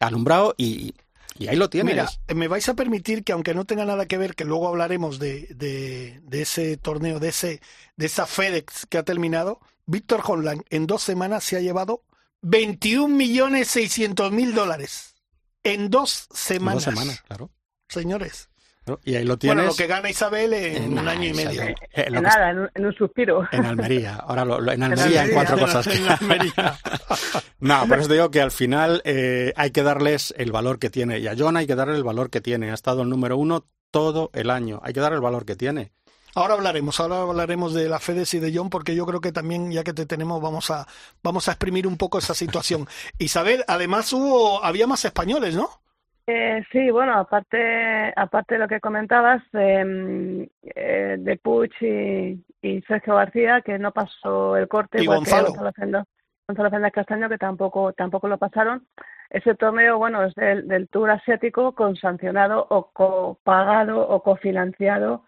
alumbrado 0.00 0.54
y, 0.56 0.94
y 1.38 1.48
ahí 1.48 1.56
lo 1.56 1.68
tienes. 1.68 1.94
Mira, 1.94 2.08
eh, 2.26 2.34
me 2.34 2.48
vais 2.48 2.66
a 2.70 2.72
permitir 2.72 3.22
que 3.22 3.32
aunque 3.32 3.52
no 3.52 3.66
tenga 3.66 3.84
nada 3.84 4.06
que 4.06 4.16
ver, 4.16 4.34
que 4.34 4.46
luego 4.46 4.66
hablaremos 4.66 5.18
de, 5.18 5.48
de, 5.54 6.22
de 6.22 6.40
ese 6.40 6.78
torneo, 6.78 7.20
de 7.20 7.28
ese 7.28 7.60
de 7.98 8.06
esa 8.06 8.24
FedEx 8.24 8.86
que 8.86 8.96
ha 8.96 9.02
terminado, 9.02 9.60
Víctor 9.84 10.22
Holland 10.24 10.62
en 10.70 10.86
dos 10.86 11.02
semanas 11.02 11.44
se 11.44 11.58
ha 11.58 11.60
llevado 11.60 12.00
21 12.44 13.08
millones 13.14 13.68
600 13.68 14.30
mil 14.32 14.54
dólares. 14.54 15.14
En 15.62 15.88
dos 15.90 16.26
En 16.30 16.36
semanas. 16.36 16.84
dos 16.84 16.94
semanas, 16.94 17.22
claro. 17.22 17.50
Señores. 17.88 18.48
Y 19.02 19.14
ahí 19.14 19.24
lo 19.24 19.38
tienes. 19.38 19.56
Bueno, 19.56 19.70
lo 19.70 19.76
que 19.76 19.86
gana 19.86 20.10
Isabel 20.10 20.52
en 20.52 20.76
en 20.84 20.98
un 20.98 21.08
año 21.08 21.26
y 21.28 21.32
medio. 21.32 21.62
Eh, 21.62 21.74
que 21.94 22.10
Nada, 22.10 22.50
en 22.50 22.58
un, 22.58 22.70
en 22.74 22.84
un 22.84 22.92
suspiro. 22.94 23.48
En 23.50 23.64
Almería. 23.64 24.16
Ahora 24.16 24.44
lo, 24.44 24.60
lo- 24.60 24.72
en 24.72 24.82
En 24.82 24.92
Almería 24.92 25.24
en 25.24 25.32
cuatro 25.32 25.56
en 25.56 25.64
cosas. 25.64 25.86
en 25.86 26.06
Almería. 26.08 26.78
No, 27.60 27.86
por 27.88 27.98
eso 27.98 28.08
te 28.08 28.14
digo 28.14 28.30
que 28.30 28.42
al 28.42 28.50
final 28.50 29.00
eh, 29.06 29.54
hay 29.56 29.70
que 29.70 29.82
darles 29.82 30.34
el 30.36 30.52
valor 30.52 30.78
que 30.78 30.90
tiene. 30.90 31.18
Y 31.20 31.28
a 31.28 31.34
John 31.38 31.56
hay 31.56 31.66
que 31.66 31.74
darle 31.74 31.96
el 31.96 32.04
valor 32.04 32.28
que 32.28 32.42
tiene. 32.42 32.70
Ha 32.70 32.74
estado 32.74 33.00
el 33.02 33.08
número 33.08 33.38
uno 33.38 33.64
todo 33.90 34.28
el 34.34 34.50
año. 34.50 34.80
Hay 34.84 34.92
que 34.92 35.00
darle 35.00 35.16
el 35.16 35.22
valor 35.22 35.46
que 35.46 35.56
tiene. 35.56 35.92
Ahora 36.36 36.54
hablaremos, 36.54 36.98
ahora 36.98 37.22
hablaremos 37.22 37.74
de 37.74 37.88
la 37.88 38.00
FedEx 38.00 38.34
y 38.34 38.40
de 38.40 38.52
John, 38.52 38.68
porque 38.68 38.96
yo 38.96 39.06
creo 39.06 39.20
que 39.20 39.30
también, 39.30 39.70
ya 39.70 39.84
que 39.84 39.92
te 39.92 40.04
tenemos, 40.04 40.42
vamos 40.42 40.70
a, 40.70 40.86
vamos 41.22 41.48
a 41.48 41.52
exprimir 41.52 41.86
un 41.86 41.96
poco 41.96 42.18
esa 42.18 42.34
situación. 42.34 42.86
Isabel, 43.18 43.64
además 43.68 44.12
hubo, 44.12 44.64
había 44.64 44.86
más 44.86 45.04
españoles, 45.04 45.54
¿no? 45.56 45.68
Eh, 46.26 46.64
sí, 46.72 46.90
bueno, 46.90 47.18
aparte, 47.18 48.12
aparte 48.16 48.54
de 48.54 48.60
lo 48.60 48.66
que 48.66 48.80
comentabas 48.80 49.42
eh, 49.52 50.48
eh, 50.62 51.16
de 51.18 51.36
Puch 51.36 51.82
y, 51.82 52.42
y, 52.62 52.80
Sergio 52.82 53.16
García, 53.16 53.60
que 53.60 53.78
no 53.78 53.92
pasó 53.92 54.56
el 54.56 54.66
corte, 54.66 55.02
y 55.02 55.06
Gonzalo. 55.06 55.52
Gonzalo 56.46 56.70
Fernández 56.70 56.92
Castaño, 56.92 57.28
que 57.28 57.38
tampoco, 57.38 57.92
tampoco 57.92 58.28
lo 58.28 58.38
pasaron. 58.38 58.86
Ese 59.30 59.54
torneo, 59.54 59.98
bueno, 59.98 60.24
es 60.24 60.34
del, 60.34 60.66
del 60.66 60.88
Tour 60.88 61.10
Asiático 61.10 61.74
consancionado 61.74 62.66
o 62.70 62.90
copagado 62.90 64.06
o 64.06 64.22
cofinanciado 64.22 65.24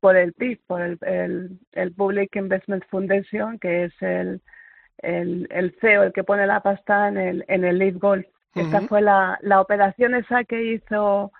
por 0.00 0.16
el 0.16 0.32
PIB, 0.32 0.60
por 0.66 0.82
el, 0.82 0.98
el, 1.02 1.58
el 1.72 1.92
Public 1.92 2.36
Investment 2.36 2.84
Foundation, 2.90 3.58
que 3.58 3.84
es 3.84 4.02
el, 4.02 4.40
el, 4.98 5.46
el 5.50 5.76
CEO, 5.80 6.04
el 6.04 6.12
que 6.12 6.24
pone 6.24 6.46
la 6.46 6.60
pasta 6.60 7.08
en 7.08 7.16
el, 7.16 7.44
en 7.48 7.64
el 7.64 7.78
Lead 7.78 7.98
Golf. 7.98 8.26
Esta 8.54 8.80
fue 8.82 9.02
la, 9.02 9.38
la 9.42 9.60
operación 9.60 10.14
esa 10.14 10.44
que 10.44 10.62
hizo 10.62 11.30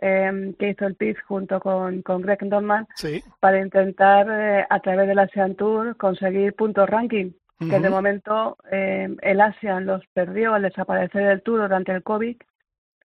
eh, 0.00 0.54
que 0.58 0.70
hizo 0.70 0.86
el 0.86 0.94
PIF 0.94 1.18
junto 1.26 1.60
con, 1.60 2.02
con 2.02 2.22
Greg 2.22 2.38
Dorman 2.48 2.86
sí. 2.94 3.22
para 3.38 3.60
intentar 3.60 4.26
eh, 4.30 4.66
a 4.68 4.80
través 4.80 5.06
del 5.08 5.18
Asian 5.18 5.56
Tour 5.56 5.96
conseguir 5.96 6.54
puntos 6.54 6.88
ranking 6.88 7.32
uh 7.60 7.64
-huh. 7.64 7.70
que 7.70 7.80
de 7.80 7.90
momento 7.90 8.56
eh, 8.70 9.08
el 9.20 9.40
Asian 9.40 9.84
los 9.84 10.06
perdió 10.14 10.54
al 10.54 10.62
desaparecer 10.62 11.26
del 11.26 11.42
Tour 11.42 11.60
durante 11.60 11.92
el 11.92 12.02
COVID 12.02 12.36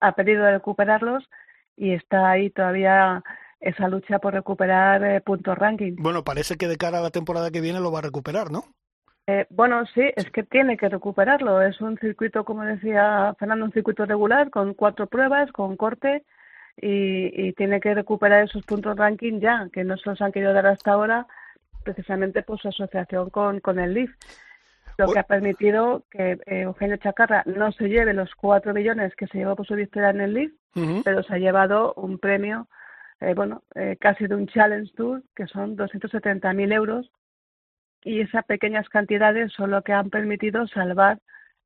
ha 0.01 0.13
pedido 0.13 0.49
recuperarlos 0.49 1.29
y 1.77 1.95
está 1.95 2.31
ahí 2.31 2.51
todavía 2.51 3.23
esa 3.65 3.89
lucha 3.89 4.19
por 4.19 4.35
recuperar 4.35 5.03
eh, 5.05 5.21
puntos 5.21 5.57
ranking. 5.57 5.97
Bueno, 5.99 6.23
parece 6.23 6.57
que 6.57 6.69
de 6.69 6.77
cara 6.77 6.99
a 6.99 7.03
la 7.03 7.11
temporada 7.11 7.51
que 7.51 7.61
viene 7.61 7.81
lo 7.81 7.91
va 7.91 8.01
a 8.01 8.03
recuperar, 8.03 8.51
¿no? 8.51 8.65
Eh, 9.27 9.47
bueno, 9.49 9.87
sí, 9.95 10.03
es 10.17 10.31
que 10.31 10.43
tiene 10.43 10.77
que 10.77 10.89
recuperarlo. 10.89 11.63
Es 11.63 11.81
un 11.81 11.97
circuito, 11.99 12.45
como 12.45 12.63
decía 12.65 13.35
Fernando, 13.39 13.65
un 13.65 13.73
circuito 13.73 14.05
regular 14.05 14.51
con 14.51 14.75
cuatro 14.75 15.07
pruebas, 15.07 15.51
con 15.51 15.77
corte 15.77 16.25
y, 16.77 17.49
y 17.49 17.53
tiene 17.55 17.81
que 17.81 17.95
recuperar 17.95 18.45
esos 18.45 18.65
puntos 18.67 18.97
ranking 18.97 19.41
ya, 19.41 19.69
que 19.73 19.83
no 19.83 19.97
se 19.97 20.11
los 20.11 20.21
han 20.21 20.31
querido 20.31 20.53
dar 20.53 20.67
hasta 20.67 20.93
ahora, 20.93 21.27
precisamente 21.85 22.43
por 22.43 22.61
su 22.61 22.69
asociación 22.69 23.31
con, 23.31 23.61
con 23.61 23.79
el 23.79 23.95
LIF. 23.95 24.11
Lo 24.97 25.09
que 25.09 25.19
ha 25.19 25.25
permitido 25.25 26.05
que 26.11 26.33
eh, 26.47 26.61
Eugenio 26.63 26.99
Chacarra 26.99 27.43
no 27.47 27.73
se 27.73 27.89
lleve 27.89 28.13
los 28.13 28.33
cuatro 28.35 28.73
millones 28.73 29.17
que 29.17 29.27
se 29.27 29.39
llevó 29.39 29.57
por 29.57 29.67
su 29.67 29.75
victoria 29.75 30.11
en 30.11 30.21
el 30.21 30.35
LIF, 30.35 30.53
uh 30.77 30.81
-huh. 30.81 31.03
pero 31.03 31.23
se 31.23 31.35
ha 31.35 31.39
llevado 31.39 31.95
un 31.95 32.19
premio, 32.19 32.69
eh, 33.25 33.35
bueno, 33.35 33.63
eh, 33.75 33.97
casi 34.01 34.27
de 34.27 34.35
un 34.35 34.47
Challenge 34.47 34.93
Tour, 34.95 35.23
que 35.35 35.47
son 35.47 35.77
270.000 35.77 36.73
euros, 36.73 37.11
y 38.03 38.21
esas 38.21 38.45
pequeñas 38.45 38.89
cantidades 38.89 39.53
son 39.53 39.71
lo 39.71 39.83
que 39.83 39.93
han 39.93 40.11
permitido 40.11 40.67
salvar 40.69 41.19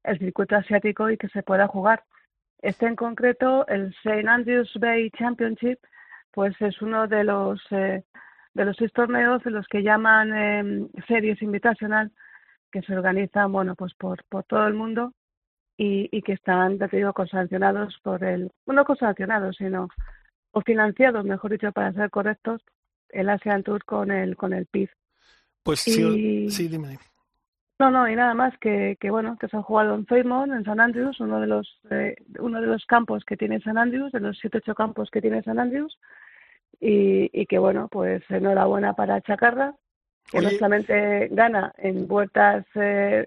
el 0.04 0.18
circuito 0.18 0.56
asiático 0.56 1.10
y 1.10 1.16
que 1.16 1.28
se 1.28 1.42
pueda 1.42 1.66
jugar. 1.66 2.04
Este 2.60 2.86
en 2.86 2.96
concreto, 2.96 3.66
el 3.66 3.94
St. 4.04 4.28
Andrews 4.28 4.72
Bay 4.80 5.10
Championship, 5.10 5.78
pues 6.32 6.54
es 6.60 6.80
uno 6.80 7.08
de 7.08 7.24
los 7.24 7.60
eh, 7.70 8.04
de 8.54 8.64
los 8.64 8.76
seis 8.76 8.92
torneos 8.92 9.42
de 9.44 9.50
los 9.50 9.66
que 9.68 9.82
llaman 9.82 10.32
eh, 10.34 10.88
series 11.06 11.40
invitacional 11.42 12.10
que 12.72 12.82
se 12.82 12.96
organizan, 12.96 13.52
bueno, 13.52 13.74
pues 13.74 13.94
por, 13.94 14.24
por 14.24 14.44
todo 14.44 14.66
el 14.66 14.74
mundo 14.74 15.12
y, 15.76 16.08
y 16.10 16.22
que 16.22 16.32
están, 16.32 16.78
te 16.78 16.96
digo, 16.96 17.12
consancionados 17.12 17.98
por 18.02 18.24
el, 18.24 18.50
no 18.66 18.84
consancionados, 18.84 19.56
sino 19.56 19.88
o 20.52 20.60
financiados, 20.62 21.24
mejor 21.24 21.52
dicho, 21.52 21.72
para 21.72 21.92
ser 21.92 22.10
correctos, 22.10 22.62
el 23.10 23.28
Asian 23.28 23.62
Tour 23.62 23.84
con 23.84 24.10
el 24.10 24.36
con 24.36 24.52
el 24.52 24.66
PIF. 24.66 24.90
Pues 25.62 25.80
sí, 25.80 26.50
sí, 26.50 26.68
dime. 26.68 26.98
No, 27.78 27.92
no, 27.92 28.08
y 28.08 28.16
nada 28.16 28.34
más 28.34 28.58
que, 28.58 28.96
que 29.00 29.10
bueno, 29.10 29.36
que 29.38 29.46
se 29.46 29.56
ha 29.56 29.62
jugado 29.62 29.94
en 29.94 30.04
Fairmont, 30.06 30.52
en 30.52 30.64
San 30.64 30.80
Andrews, 30.80 31.20
uno 31.20 31.40
de 31.40 31.46
los 31.46 31.80
eh, 31.90 32.16
uno 32.40 32.60
de 32.60 32.66
los 32.66 32.84
campos 32.86 33.24
que 33.24 33.36
tiene 33.36 33.60
San 33.60 33.78
Andrews, 33.78 34.10
de 34.10 34.20
los 34.20 34.36
siete 34.38 34.58
ocho 34.58 34.74
campos 34.74 35.10
que 35.10 35.20
tiene 35.20 35.42
San 35.42 35.60
Andrews, 35.60 35.96
y, 36.80 37.30
y 37.32 37.46
que 37.46 37.58
bueno, 37.58 37.88
pues 37.88 38.22
enhorabuena 38.30 38.94
para 38.94 39.20
Chacarra, 39.20 39.74
que 40.30 40.40
no 40.40 40.50
solamente 40.50 41.28
gana 41.30 41.72
en 41.78 42.06
vueltas 42.06 42.64
eh, 42.74 43.24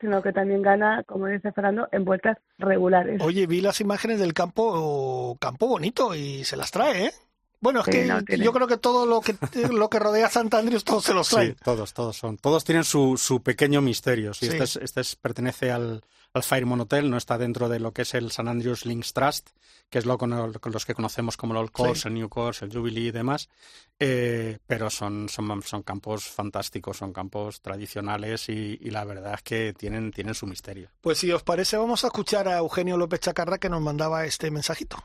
sino 0.00 0.22
que 0.22 0.32
también 0.32 0.62
gana, 0.62 1.02
como 1.04 1.26
dice 1.26 1.52
Fernando, 1.52 1.88
en 1.92 2.04
vueltas 2.04 2.38
regulares. 2.58 3.20
Oye, 3.22 3.46
vi 3.46 3.60
las 3.60 3.80
imágenes 3.80 4.20
del 4.20 4.32
campo, 4.32 5.36
campo 5.40 5.66
bonito 5.66 6.14
y 6.14 6.44
se 6.44 6.56
las 6.56 6.70
trae, 6.70 7.06
¿eh? 7.06 7.12
Bueno, 7.60 7.80
es 7.80 7.86
que 7.86 8.04
no, 8.04 8.20
yo 8.20 8.52
creo 8.52 8.66
que 8.68 8.76
todo 8.76 9.04
lo 9.06 9.20
que 9.20 9.34
lo 9.72 9.90
que 9.90 9.98
rodea 9.98 10.26
a 10.26 10.30
Sant 10.30 10.52
Andrews 10.54 10.84
todos 10.84 11.04
se 11.04 11.14
los 11.14 11.28
traen. 11.28 11.52
Sí, 11.52 11.64
todos, 11.64 11.92
todos 11.92 12.16
son. 12.16 12.36
Todos 12.36 12.64
tienen 12.64 12.84
su, 12.84 13.16
su 13.16 13.42
pequeño 13.42 13.80
misterio. 13.80 14.32
Sí, 14.34 14.46
Sí. 14.46 14.52
Este, 14.52 14.64
es, 14.64 14.76
este 14.76 15.00
es- 15.00 15.16
pertenece 15.16 15.70
al, 15.72 16.02
al 16.34 16.42
Fairmont 16.44 16.82
Hotel, 16.82 17.10
no 17.10 17.16
está 17.16 17.36
dentro 17.38 17.68
de 17.68 17.80
lo 17.80 17.92
que 17.92 18.02
es 18.02 18.14
el 18.14 18.30
San 18.30 18.46
Andrews 18.48 18.86
Links 18.86 19.12
Trust, 19.12 19.48
que 19.90 19.98
es 19.98 20.06
lo 20.06 20.18
con, 20.18 20.32
el- 20.32 20.60
con 20.60 20.70
los 20.72 20.86
que 20.86 20.94
conocemos 20.94 21.36
como 21.36 21.52
el 21.54 21.58
Old 21.58 21.70
Course, 21.72 22.02
Sí. 22.02 22.08
el 22.08 22.14
New 22.14 22.28
Course, 22.28 22.64
el 22.64 22.72
Jubilee 22.72 23.08
y 23.08 23.10
demás. 23.10 23.48
Eh, 23.98 24.58
pero 24.68 24.88
son, 24.90 25.28
son, 25.28 25.60
son 25.62 25.82
campos 25.82 26.26
fantásticos, 26.28 26.98
son 26.98 27.12
campos 27.12 27.60
tradicionales 27.60 28.48
y, 28.48 28.78
y 28.80 28.90
la 28.90 29.04
verdad 29.04 29.34
es 29.34 29.42
que 29.42 29.74
tienen, 29.76 30.12
tienen 30.12 30.34
su 30.34 30.46
misterio. 30.46 30.90
Pues 31.00 31.18
si 31.18 31.32
os 31.32 31.42
parece, 31.42 31.76
vamos 31.76 32.04
a 32.04 32.06
escuchar 32.08 32.46
a 32.46 32.58
Eugenio 32.58 32.96
López 32.96 33.18
Chacarra 33.20 33.58
que 33.58 33.68
nos 33.68 33.80
mandaba 33.82 34.24
este 34.26 34.50
mensajito. 34.52 35.02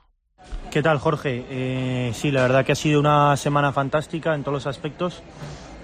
¿Qué 0.73 0.81
tal, 0.81 0.97
Jorge? 0.97 1.45
Eh, 1.51 2.11
sí, 2.15 2.31
la 2.31 2.41
verdad 2.41 2.65
que 2.65 2.71
ha 2.71 2.75
sido 2.75 2.99
una 2.99 3.37
semana 3.37 3.71
fantástica 3.71 4.33
en 4.33 4.41
todos 4.41 4.55
los 4.55 4.65
aspectos. 4.65 5.21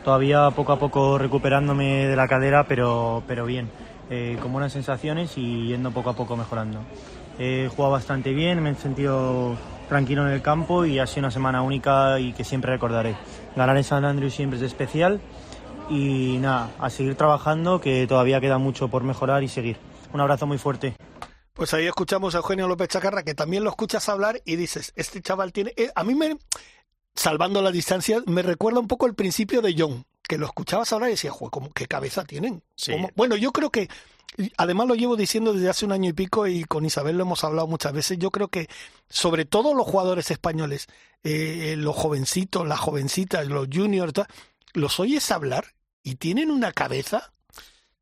Todavía 0.04 0.50
poco 0.50 0.72
a 0.72 0.80
poco 0.80 1.20
recuperándome 1.20 2.08
de 2.08 2.16
la 2.16 2.28
cadera, 2.28 2.66
pero, 2.68 3.22
pero 3.28 3.46
bien, 3.46 3.70
eh, 4.10 4.40
con 4.42 4.52
buenas 4.52 4.74
sensaciones 4.74 5.38
y 5.38 5.68
yendo 5.68 5.92
poco 5.92 6.10
a 6.10 6.16
poco 6.16 6.36
mejorando. 6.36 6.80
He 7.38 7.70
jugado 7.70 7.92
bastante 7.92 8.34
bien, 8.34 8.64
me 8.64 8.72
he 8.72 8.74
sentido 8.74 9.56
tranquilo 9.88 10.26
en 10.26 10.34
el 10.34 10.42
campo 10.42 10.86
y 10.86 10.98
ha 10.98 11.06
sido 11.06 11.20
una 11.20 11.32
semana 11.32 11.62
única 11.62 12.20
y 12.20 12.34
que 12.34 12.44
siempre 12.44 12.72
recordaré. 12.72 13.16
Ganar 13.56 13.78
en 13.78 13.84
San 13.84 14.06
Andrews 14.06 14.34
siempre 14.34 14.58
es 14.58 14.64
especial 14.64 15.22
y 15.88 16.40
nada, 16.42 16.72
a 16.80 16.90
seguir 16.90 17.14
trabajando 17.14 17.80
que 17.80 18.08
todavía 18.08 18.42
queda 18.42 18.58
mucho 18.58 18.88
por 18.88 19.04
mejorar 19.04 19.44
y 19.44 19.50
seguir. 19.50 19.78
Un 20.14 20.20
abrazo 20.20 20.48
muy 20.48 20.58
fuerte. 20.58 20.96
Pues 21.60 21.74
ahí 21.74 21.88
escuchamos 21.88 22.36
a 22.36 22.38
Eugenio 22.38 22.70
López 22.70 22.88
Chacarra, 22.88 23.24
que 23.24 23.36
también 23.36 23.66
lo 23.66 23.70
escuchas 23.70 24.08
hablar 24.08 24.42
y 24.46 24.56
dices, 24.56 24.94
este 24.96 25.22
chaval 25.22 25.52
tiene... 25.52 25.74
eh, 25.76 25.92
a 25.94 26.06
mí 26.06 26.16
me, 26.16 26.38
salvando 27.16 27.62
la 27.62 27.70
distancia, 27.72 28.24
me 28.28 28.42
recuerda 28.44 28.80
un 28.80 28.88
poco 28.88 29.06
el 29.08 29.14
principio 29.14 29.62
de 29.62 29.76
John, 29.78 30.06
que 30.24 30.38
lo 30.38 30.46
escuchabas 30.46 30.94
hablar 30.94 31.10
y 31.10 31.14
decía, 31.14 31.32
"Jue, 31.32 31.50
¿cómo, 31.52 31.70
¿qué 31.74 31.86
cabeza 31.86 32.24
tienen? 32.24 32.64
Sí. 32.76 32.94
¿Cómo?". 32.94 33.10
Bueno, 33.14 33.36
yo 33.36 33.52
creo 33.52 33.72
que, 33.72 33.90
además 34.56 34.88
lo 34.88 34.96
llevo 34.96 35.18
diciendo 35.18 35.52
desde 35.52 35.68
hace 35.70 35.84
un 35.86 35.92
año 35.92 36.10
y 36.10 36.14
pico 36.14 36.48
y 36.48 36.64
con 36.64 36.86
Isabel 36.86 37.18
lo 37.18 37.24
hemos 37.24 37.44
hablado 37.44 37.68
muchas 37.68 37.92
veces, 37.92 38.18
yo 38.18 38.32
creo 38.32 38.48
que 38.48 38.70
sobre 39.10 39.44
todo 39.44 39.74
los 39.74 39.86
jugadores 39.86 40.32
españoles, 40.32 40.88
eh, 41.24 41.76
los 41.78 41.96
jovencitos, 41.98 42.66
las 42.70 42.80
jovencitas, 42.80 43.46
los 43.48 43.68
juniors, 43.70 44.14
los 44.74 44.98
oyes 45.02 45.30
hablar 45.30 45.74
y 46.04 46.16
tienen 46.16 46.52
una 46.52 46.72
cabeza... 46.72 47.34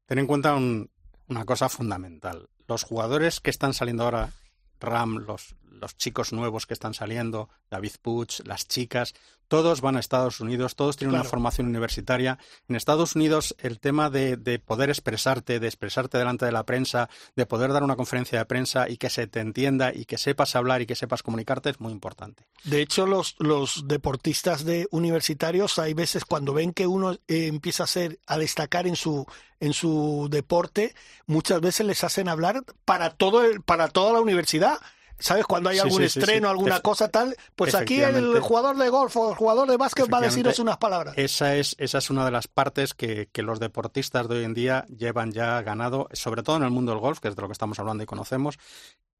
Ten 0.06 0.20
en 0.20 0.28
cuenta 0.28 0.54
un- 0.54 0.92
una 1.28 1.44
cosa 1.44 1.68
fundamental. 1.70 2.48
Los 2.67 2.83
jugadores 2.83 3.39
que 3.39 3.50
están 3.50 3.74
saliendo 3.74 4.03
ahora, 4.03 4.31
Ram, 4.79 5.17
los, 5.17 5.55
los 5.63 5.97
chicos 5.97 6.33
nuevos 6.33 6.65
que 6.65 6.74
están 6.74 6.93
saliendo, 6.93 7.50
David 7.69 7.93
Puig, 8.01 8.45
las 8.45 8.67
chicas, 8.67 9.13
todos 9.48 9.82
van 9.82 9.96
a 9.98 10.00
Estados 10.00 10.39
Unidos, 10.39 10.75
todos 10.75 10.98
tienen 10.98 11.12
Claro. 11.12 11.24
una 11.24 11.30
formación 11.30 11.68
universitaria. 11.68 12.38
En 12.68 12.75
Estados 12.75 13.16
Unidos 13.16 13.56
el 13.60 13.80
tema 13.80 14.10
de, 14.10 14.38
de 14.38 14.60
poder 14.60 14.89
expresarte, 14.89 15.60
de 15.60 15.68
expresarte 15.68 16.18
delante 16.18 16.46
de 16.46 16.51
la 16.51 16.63
prensa, 16.63 17.10
de 17.36 17.46
poder 17.46 17.72
dar 17.74 17.84
una 17.84 17.96
conferencia 17.96 18.39
de 18.39 18.46
prensa 18.46 18.89
y 18.89 18.98
que 18.98 19.10
se 19.10 19.27
te 19.27 19.39
entienda 19.39 19.94
y 19.94 20.06
que 20.06 20.18
sepas 20.18 20.56
hablar 20.56 20.82
y 20.82 20.86
que 20.86 20.96
sepas 20.96 21.24
comunicarte 21.24 21.70
es 21.70 21.80
muy 21.80 21.92
importante. 21.94 22.46
De 22.63 22.82
hecho, 22.82 23.06
los, 23.06 23.36
los 23.39 23.88
deportistas 23.88 24.66
de 24.66 24.88
universitarios, 24.92 25.80
hay 25.80 25.94
veces 25.94 26.25
cuando 26.25 26.54
ven 26.54 26.74
que 26.74 26.88
uno 26.88 27.13
eh, 27.13 27.48
empieza 27.48 27.84
a 27.84 27.88
ser, 27.88 28.20
a 28.27 28.38
destacar 28.38 28.88
en 28.88 28.96
su, 28.96 29.25
en 29.60 29.74
su 29.74 30.27
deporte, 30.30 30.94
muchas 31.25 31.62
veces 31.62 31.86
les 31.86 32.04
hacen 32.04 32.27
hablar 32.27 32.63
para 32.86 33.12
todo 33.12 33.44
el, 33.46 33.62
para 33.62 33.88
toda 33.88 34.13
la 34.13 34.22
universidad. 34.22 34.77
¿Sabes? 35.19 35.45
Cuando 35.45 35.69
hay 35.69 35.79
algún 35.79 36.01
sí, 36.03 36.09
sí, 36.09 36.19
estreno, 36.19 36.47
sí. 36.47 36.51
alguna 36.51 36.79
cosa 36.81 37.09
tal, 37.09 37.36
pues 37.55 37.74
aquí 37.75 38.00
el 38.01 38.39
jugador 38.39 38.77
de 38.77 38.89
golf 38.89 39.15
o 39.17 39.29
el 39.31 39.36
jugador 39.36 39.67
de 39.69 39.77
básquet 39.77 40.12
va 40.13 40.19
a 40.19 40.21
deciros 40.21 40.59
unas 40.59 40.77
palabras. 40.77 41.17
Esa 41.17 41.55
es, 41.55 41.75
esa 41.79 41.97
es 41.97 42.09
una 42.09 42.24
de 42.25 42.31
las 42.31 42.47
partes 42.47 42.93
que, 42.93 43.27
que 43.31 43.41
los 43.41 43.59
deportistas 43.59 44.27
de 44.27 44.38
hoy 44.38 44.43
en 44.43 44.53
día 44.53 44.86
llevan 44.95 45.31
ya 45.31 45.62
ganado, 45.63 46.07
sobre 46.13 46.43
todo 46.43 46.57
en 46.57 46.63
el 46.63 46.69
mundo 46.71 46.91
del 46.91 47.01
golf, 47.01 47.19
que 47.19 47.29
es 47.29 47.36
de 47.36 47.41
lo 47.41 47.47
que 47.47 47.53
estamos 47.53 47.79
hablando 47.79 48.03
y 48.03 48.05
conocemos, 48.05 48.59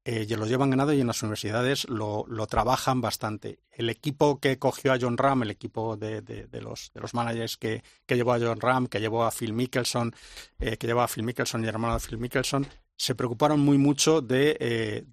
eh, 0.04 0.24
y 0.28 0.34
lo 0.36 0.46
llevan 0.46 0.70
ganado 0.70 0.92
y 0.92 1.00
en 1.00 1.06
las 1.08 1.22
universidades 1.22 1.88
lo, 1.88 2.24
lo 2.28 2.46
trabajan 2.46 3.00
bastante. 3.00 3.58
El 3.72 3.90
equipo 3.90 4.38
que 4.38 4.58
cogió 4.58 4.92
a 4.92 4.98
John 5.00 5.18
Ram, 5.18 5.42
el 5.42 5.50
equipo 5.50 5.96
de, 5.96 6.22
de- 6.22 6.46
de 6.46 6.60
los, 6.62 6.92
de 6.94 7.00
los 7.00 7.12
managers 7.12 7.56
que, 7.56 7.82
que 8.06 8.14
llevó 8.16 8.32
a 8.32 8.38
John 8.38 8.60
Ram, 8.60 8.86
que 8.86 9.00
llevó 9.00 9.24
a 9.24 9.32
Phil 9.32 9.52
Mickelson, 9.52 10.14
eh, 10.60 10.76
que 10.78 10.86
llevó 10.86 11.02
a 11.02 11.08
Phil 11.08 11.24
Mickelson 11.24 11.64
y 11.64 11.68
hermano 11.68 11.94
de 11.94 12.00
Phil 12.00 12.18
Mickelson, 12.18 12.66
se 12.96 13.14
preocuparon 13.16 13.60
muy 13.60 13.76
mucho 13.78 14.20
de, 14.22 14.56
eh, 14.60 15.04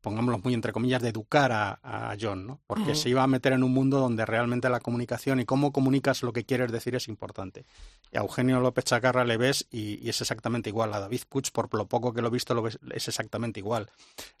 pongámoslo 0.00 0.38
muy 0.42 0.54
entre 0.54 0.72
comillas, 0.72 1.02
de 1.02 1.08
educar 1.08 1.52
a, 1.52 2.16
John, 2.20 2.46
¿no? 2.46 2.60
Porque 2.66 2.94
se 2.94 3.08
iba 3.08 3.22
a 3.22 3.26
meter 3.26 3.52
en 3.52 3.62
un 3.62 3.72
mundo 3.72 3.98
donde 3.98 4.26
realmente 4.26 4.68
la 4.68 4.80
comunicación 4.80 5.40
y 5.40 5.44
cómo 5.44 5.72
comunicas 5.72 6.22
lo 6.22 6.32
que 6.32 6.44
quieres 6.44 6.72
decir 6.72 6.94
es 6.94 7.08
importante. 7.08 7.64
A 8.12 8.18
Eugenio 8.18 8.60
López 8.60 8.84
Chacarra 8.84 9.24
le 9.24 9.36
ves 9.36 9.66
y, 9.70 10.08
es 10.08 10.20
exactamente 10.20 10.70
igual. 10.70 10.92
A 10.94 11.00
David 11.00 11.22
Puig, 11.28 11.50
por 11.52 11.72
lo 11.74 11.86
poco 11.86 12.12
que 12.12 12.20
lo 12.20 12.28
he 12.28 12.30
visto, 12.30 12.54
lo 12.54 12.62
ves, 12.62 12.78
es 12.92 13.08
exactamente 13.08 13.60
igual. 13.60 13.88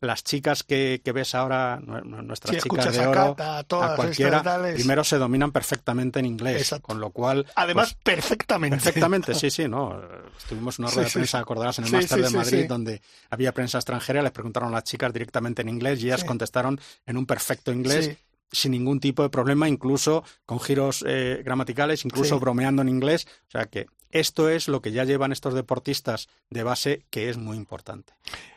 Las 0.00 0.24
chicas 0.24 0.64
que, 0.64 1.00
ves 1.14 1.34
ahora, 1.34 1.80
nuestras 1.80 2.62
chicas 2.62 2.92
de 2.92 3.06
oro, 3.06 3.36
a, 3.38 3.64
cualquiera, 3.96 4.42
primero 4.74 5.04
se 5.04 5.18
dominan 5.18 5.52
perfectamente 5.52 6.18
en 6.18 6.26
inglés, 6.26 6.74
con 6.82 7.00
lo 7.00 7.10
cual... 7.10 7.46
Además, 7.54 7.94
pues, 8.02 8.16
perfectamente. 8.16 8.76
Perfectamente, 8.76 9.34
sí, 9.34 9.50
sí, 9.50 9.68
¿no? 9.68 10.00
Estuvimos 10.36 10.78
una 10.78 10.88
rueda 10.88 11.04
de 11.04 11.12
prensa, 11.12 11.38
acordarás, 11.38 11.78
en 11.78 11.86
el 11.86 11.92
Máster 11.92 12.22
de 12.22 12.30
Madrid, 12.30 12.66
donde 12.68 13.02
había 13.30 13.52
prensa 13.52 13.78
extranjera, 13.78 14.22
les 14.22 14.32
preguntaron 14.32 14.70
a 14.70 14.72
las 14.72 14.84
chicas 14.84 15.12
directamente 15.12 15.62
en 15.62 15.68
inglés 15.68 16.02
y 16.02 16.06
ellas 16.06 16.24
contestaron 16.24 16.80
en 17.06 17.16
un 17.16 17.26
perfecto 17.26 17.72
inglés. 17.72 18.16
Sin 18.52 18.72
ningún 18.72 19.00
tipo 19.00 19.22
de 19.22 19.30
problema, 19.30 19.68
incluso 19.68 20.24
con 20.46 20.60
giros 20.60 21.04
eh, 21.06 21.42
gramaticales, 21.44 22.04
incluso 22.04 22.40
bromeando 22.40 22.82
en 22.82 22.88
inglés. 22.88 23.26
O 23.48 23.50
sea 23.50 23.66
que 23.66 23.86
esto 24.10 24.48
es 24.48 24.66
lo 24.66 24.82
que 24.82 24.92
ya 24.92 25.04
llevan 25.04 25.32
estos 25.32 25.54
deportistas 25.54 26.28
de 26.50 26.62
base, 26.62 27.06
que 27.10 27.30
es 27.30 27.38
muy 27.38 27.56
importante. 27.56 28.12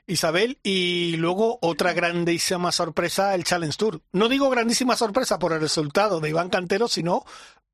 Isabel, 0.07 0.59
y 0.63 1.15
luego 1.17 1.59
otra 1.61 1.93
grandísima 1.93 2.71
sorpresa, 2.71 3.35
el 3.35 3.43
Challenge 3.43 3.77
Tour. 3.77 4.01
No 4.11 4.29
digo 4.29 4.49
grandísima 4.49 4.95
sorpresa 4.95 5.39
por 5.39 5.53
el 5.53 5.61
resultado 5.61 6.19
de 6.19 6.29
Iván 6.29 6.49
Cantero, 6.49 6.87
sino 6.87 7.23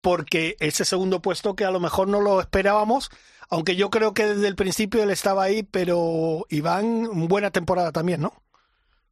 porque 0.02 0.58
ese 0.60 0.86
segundo 0.86 1.22
puesto 1.22 1.56
que 1.56 1.66
a 1.66 1.72
lo 1.72 1.80
mejor 1.80 2.08
no 2.08 2.22
lo 2.22 2.42
esperábamos, 2.42 3.10
aunque 3.50 3.76
yo 3.76 3.90
creo 3.90 4.14
que 4.14 4.26
desde 4.26 4.48
el 4.48 4.56
principio 4.56 5.02
él 5.02 5.10
estaba 5.10 5.44
ahí, 5.44 5.64
pero 5.64 6.46
Iván, 6.50 7.28
buena 7.28 7.52
temporada 7.52 7.92
también, 7.92 8.22
¿no? 8.22 8.34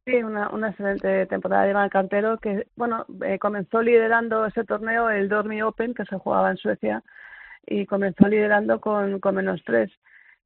Sí, 0.08 0.22
una, 0.22 0.48
excelente 0.70 1.26
temporada 1.26 1.64
de 1.64 1.70
Iván 1.72 1.90
Cantero, 1.90 2.38
que 2.38 2.66
bueno 2.76 3.04
eh, 3.26 3.38
comenzó 3.38 3.82
liderando 3.82 4.46
ese 4.46 4.64
torneo, 4.64 5.10
el 5.10 5.28
Dormi 5.28 5.60
Open, 5.60 5.92
que 5.92 6.06
se 6.06 6.16
jugaba 6.16 6.50
en 6.50 6.56
Suecia, 6.56 7.02
y 7.66 7.84
comenzó 7.84 8.26
liderando 8.26 8.80
con, 8.80 9.20
con 9.20 9.34
menos 9.34 9.62
tres. 9.66 9.90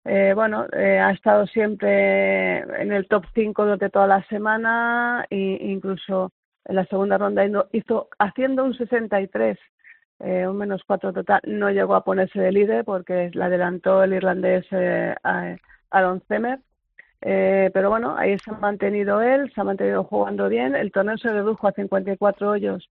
Eh, 0.05 0.33
bueno, 0.35 0.67
eh, 0.73 0.99
ha 0.99 1.13
estado 1.13 1.47
siempre 1.47 2.59
en 2.59 2.91
el 2.91 3.07
top 3.07 3.25
5 3.35 3.63
durante 3.63 3.89
toda 3.89 4.09
la 4.09 4.25
semana 4.25 5.27
e 5.31 5.59
incluso 5.61 6.33
en 6.65 6.75
la 6.75 6.85
segunda 6.87 7.17
ronda 7.19 7.45
hizo 7.73 8.09
haciendo 8.19 8.65
un 8.65 8.75
63 8.75 9.57
eh, 10.19 10.49
un 10.49 10.57
menos 10.57 10.83
cuatro 10.85 11.13
total, 11.13 11.41
no 11.47 11.71
llegó 11.71 11.95
a 11.95 12.05
ponerse 12.05 12.41
de 12.41 12.51
líder 12.51 12.85
porque 12.85 13.31
la 13.35 13.47
adelantó 13.47 14.03
el 14.03 14.15
irlandés 14.15 14.67
eh, 14.73 15.15
Aaron 15.91 16.21
Zemer. 16.27 16.59
Eh, 17.23 17.71
pero 17.73 17.89
bueno, 17.89 18.17
ahí 18.17 18.37
se 18.39 18.51
ha 18.51 18.55
mantenido 18.55 19.23
él, 19.23 19.51
se 19.55 19.61
ha 19.61 19.65
mantenido 19.65 20.05
jugando 20.05 20.49
bien. 20.49 20.75
El 20.75 20.91
torneo 20.91 21.17
se 21.17 21.33
redujo 21.33 21.69
a 21.69 21.73
54 21.73 22.51
hoyos 22.51 22.89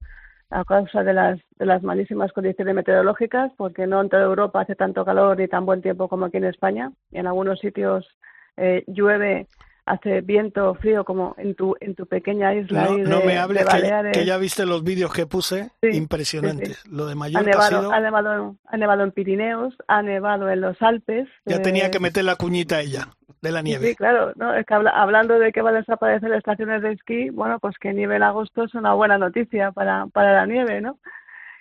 a 0.49 0.65
causa 0.65 1.03
de 1.03 1.13
las, 1.13 1.39
de 1.57 1.65
las 1.65 1.83
malísimas 1.83 2.31
condiciones 2.33 2.75
meteorológicas, 2.75 3.51
porque 3.57 3.87
no 3.87 4.01
en 4.01 4.09
toda 4.09 4.23
Europa 4.23 4.61
hace 4.61 4.75
tanto 4.75 5.05
calor 5.05 5.37
ni 5.37 5.47
tan 5.47 5.65
buen 5.65 5.81
tiempo 5.81 6.07
como 6.07 6.25
aquí 6.25 6.37
en 6.37 6.45
España. 6.45 6.91
Y 7.11 7.19
en 7.19 7.27
algunos 7.27 7.59
sitios 7.59 8.07
eh, 8.57 8.83
llueve 8.87 9.47
hace 9.91 10.21
viento 10.21 10.73
frío 10.75 11.03
como 11.03 11.35
en 11.37 11.53
tu 11.53 11.75
en 11.81 11.95
tu 11.95 12.05
pequeña 12.05 12.55
isla 12.55 12.85
no, 12.85 12.95
de, 12.95 13.03
no 13.03 13.21
me 13.21 13.37
hables 13.37 13.65
que, 14.13 14.25
ya 14.25 14.37
viste 14.37 14.65
los 14.65 14.85
vídeos 14.85 15.11
que 15.11 15.25
puse 15.25 15.69
impresionantes 15.81 16.85
lo 16.87 17.07
de 17.07 17.15
Mallorca 17.15 17.41
ha 17.41 17.51
nevado, 17.51 17.91
ha, 17.91 17.99
nevado, 17.99 18.55
ha 18.67 18.77
nevado 18.77 19.03
en 19.03 19.11
Pirineos 19.11 19.75
ha 19.87 20.01
nevado 20.01 20.49
en 20.49 20.61
los 20.61 20.81
Alpes 20.81 21.27
ya 21.45 21.61
tenía 21.61 21.91
que 21.91 21.99
meter 21.99 22.23
la 22.23 22.37
cuñita 22.37 22.79
ella 22.79 23.09
de 23.41 23.51
la 23.51 23.61
nieve. 23.61 23.89
sí 23.89 23.95
claro 23.95 24.31
no 24.37 24.53
es 24.53 24.65
que 24.65 24.73
hablando 24.73 25.37
de 25.39 25.51
que 25.51 25.61
van 25.61 25.75
a 25.75 25.79
desaparecer 25.79 26.29
las 26.29 26.37
estaciones 26.37 26.81
de 26.81 26.93
esquí 26.93 27.29
bueno 27.29 27.59
pues 27.59 27.77
que 27.77 27.93
nieve 27.93 28.15
en 28.15 28.23
agosto 28.23 28.63
es 28.63 28.73
una 28.73 28.93
buena 28.93 29.17
noticia 29.17 29.73
para 29.73 30.07
para 30.07 30.31
la 30.31 30.45
nieve 30.45 30.79
no 30.79 30.99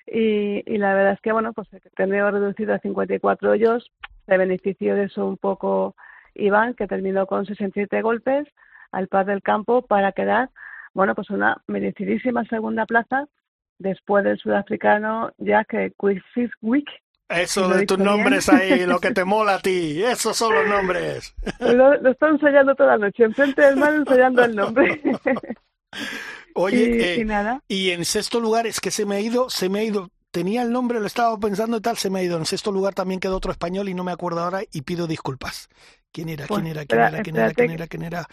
y, 0.07 0.63
y 0.73 0.79
la 0.79 0.95
verdad 0.95 1.15
es 1.15 1.21
que 1.21 1.33
bueno 1.33 1.53
pues 1.53 1.67
tendría 1.97 2.31
reducido 2.31 2.75
a 2.75 2.79
54 2.79 3.51
hoyos 3.51 3.91
se 4.27 4.37
benefició 4.37 4.95
de 4.95 5.05
eso 5.05 5.27
un 5.27 5.37
poco 5.37 5.97
Iván, 6.41 6.75
que 6.75 6.87
terminó 6.87 7.27
con 7.27 7.47
67 7.47 8.03
golpes 8.03 8.47
al 8.93 9.09
par 9.09 9.27
del 9.27 9.43
campo 9.43 9.83
para 9.83 10.13
quedar, 10.13 10.51
bueno, 10.95 11.15
pues 11.15 11.31
una 11.31 11.63
merecidísima 11.67 12.45
segunda 12.45 12.87
plaza 12.87 13.27
después 13.79 14.25
del 14.25 14.39
sudafricano 14.39 15.33
Jack 15.39 15.95
Quisiswick. 15.99 16.89
Eso 17.29 17.69
de 17.69 17.87
tus 17.87 17.99
nombres 17.99 18.49
ahí, 18.49 18.85
lo 18.87 18.99
que 18.99 19.13
te 19.13 19.25
mola 19.27 19.55
a 19.55 19.61
ti, 19.61 20.03
esos 20.03 20.37
son 20.37 20.53
los 20.53 20.67
nombres. 20.67 21.35
Lo, 21.61 21.95
lo 22.01 22.11
estoy 22.11 22.31
ensayando 22.31 22.75
toda 22.75 22.97
la 22.97 23.07
noche, 23.07 23.25
enfrente 23.25 23.63
del 23.63 23.77
mar 23.77 23.95
ensayando 23.95 24.45
el 24.45 24.57
nombre. 24.57 25.01
Oye, 26.55 27.17
y, 27.17 27.23
eh, 27.23 27.61
y 27.69 27.91
en 27.91 28.05
sexto 28.05 28.41
lugar 28.41 28.67
es 28.67 28.81
que 28.81 28.91
se 28.91 29.07
me 29.07 29.17
ha 29.17 29.21
ido, 29.21 29.49
se 29.49 29.69
me 29.69 29.81
ha 29.81 29.85
ido, 29.85 30.11
tenía 30.33 30.63
el 30.63 30.73
nombre, 30.73 31.01
lo 31.01 31.07
estaba 31.07 31.39
pensando 31.39 31.77
y 31.77 31.81
tal, 31.81 31.97
se 31.97 32.11
me 32.11 32.21
ha 32.21 32.23
ido. 32.23 32.37
En 32.37 32.47
sexto 32.47 32.73
lugar 32.73 32.95
también 32.95 33.21
quedó 33.21 33.37
otro 33.37 33.53
español 33.53 33.89
y 33.89 33.95
no 33.95 34.05
me 34.05 34.13
acuerdo 34.13 34.41
ahora 34.41 34.63
y 34.73 34.83
pido 34.83 35.07
disculpas. 35.07 35.69
¿Quién 36.13 36.29
era? 36.29 36.47
¿Quién 36.47 36.67
era? 36.67 36.85
¿Quién 36.85 37.01
era? 37.01 37.23
¿Quién 37.23 37.37
era? 37.37 37.53
¿Quién 37.53 37.71
era? 37.71 37.87
¿Quién 37.87 38.03
era? 38.03 38.27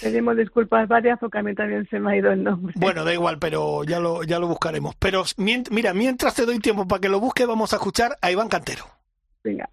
Pedimos 0.00 0.36
disculpas 0.36 0.86
varias 0.86 1.18
porque 1.18 1.38
a 1.38 1.42
mí 1.42 1.52
también 1.54 1.86
se 1.88 1.98
me 1.98 2.12
ha 2.12 2.16
ido 2.16 2.30
el 2.30 2.44
nombre. 2.44 2.72
Bueno, 2.76 3.04
da 3.04 3.12
igual, 3.12 3.38
pero 3.38 3.82
ya 3.82 3.98
lo, 3.98 4.22
ya 4.22 4.38
lo 4.38 4.46
buscaremos. 4.46 4.94
Pero 4.96 5.24
mira, 5.36 5.94
mientras 5.94 6.34
te 6.34 6.46
doy 6.46 6.60
tiempo 6.60 6.86
para 6.86 7.00
que 7.00 7.08
lo 7.08 7.18
busque, 7.18 7.44
vamos 7.44 7.72
a 7.72 7.76
escuchar 7.76 8.16
a 8.20 8.30
Iván 8.30 8.48
Cantero. 8.48 8.84
Venga. 9.42 9.68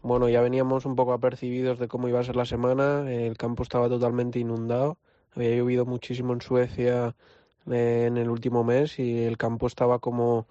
Bueno, 0.00 0.28
ya 0.28 0.40
veníamos 0.40 0.86
un 0.86 0.96
poco 0.96 1.12
apercibidos 1.12 1.78
de 1.78 1.88
cómo 1.88 2.08
iba 2.08 2.20
a 2.20 2.24
ser 2.24 2.36
la 2.36 2.46
semana. 2.46 3.10
El 3.12 3.36
campo 3.36 3.62
estaba 3.62 3.88
totalmente 3.88 4.38
inundado. 4.38 4.96
Había 5.36 5.56
llovido 5.56 5.84
muchísimo 5.84 6.32
en 6.32 6.40
Suecia 6.40 7.14
eh, 7.70 8.04
en 8.08 8.16
el 8.16 8.30
último 8.30 8.64
mes 8.64 8.98
y 8.98 9.24
el 9.24 9.36
campo 9.36 9.66
estaba 9.66 9.98
como 9.98 10.46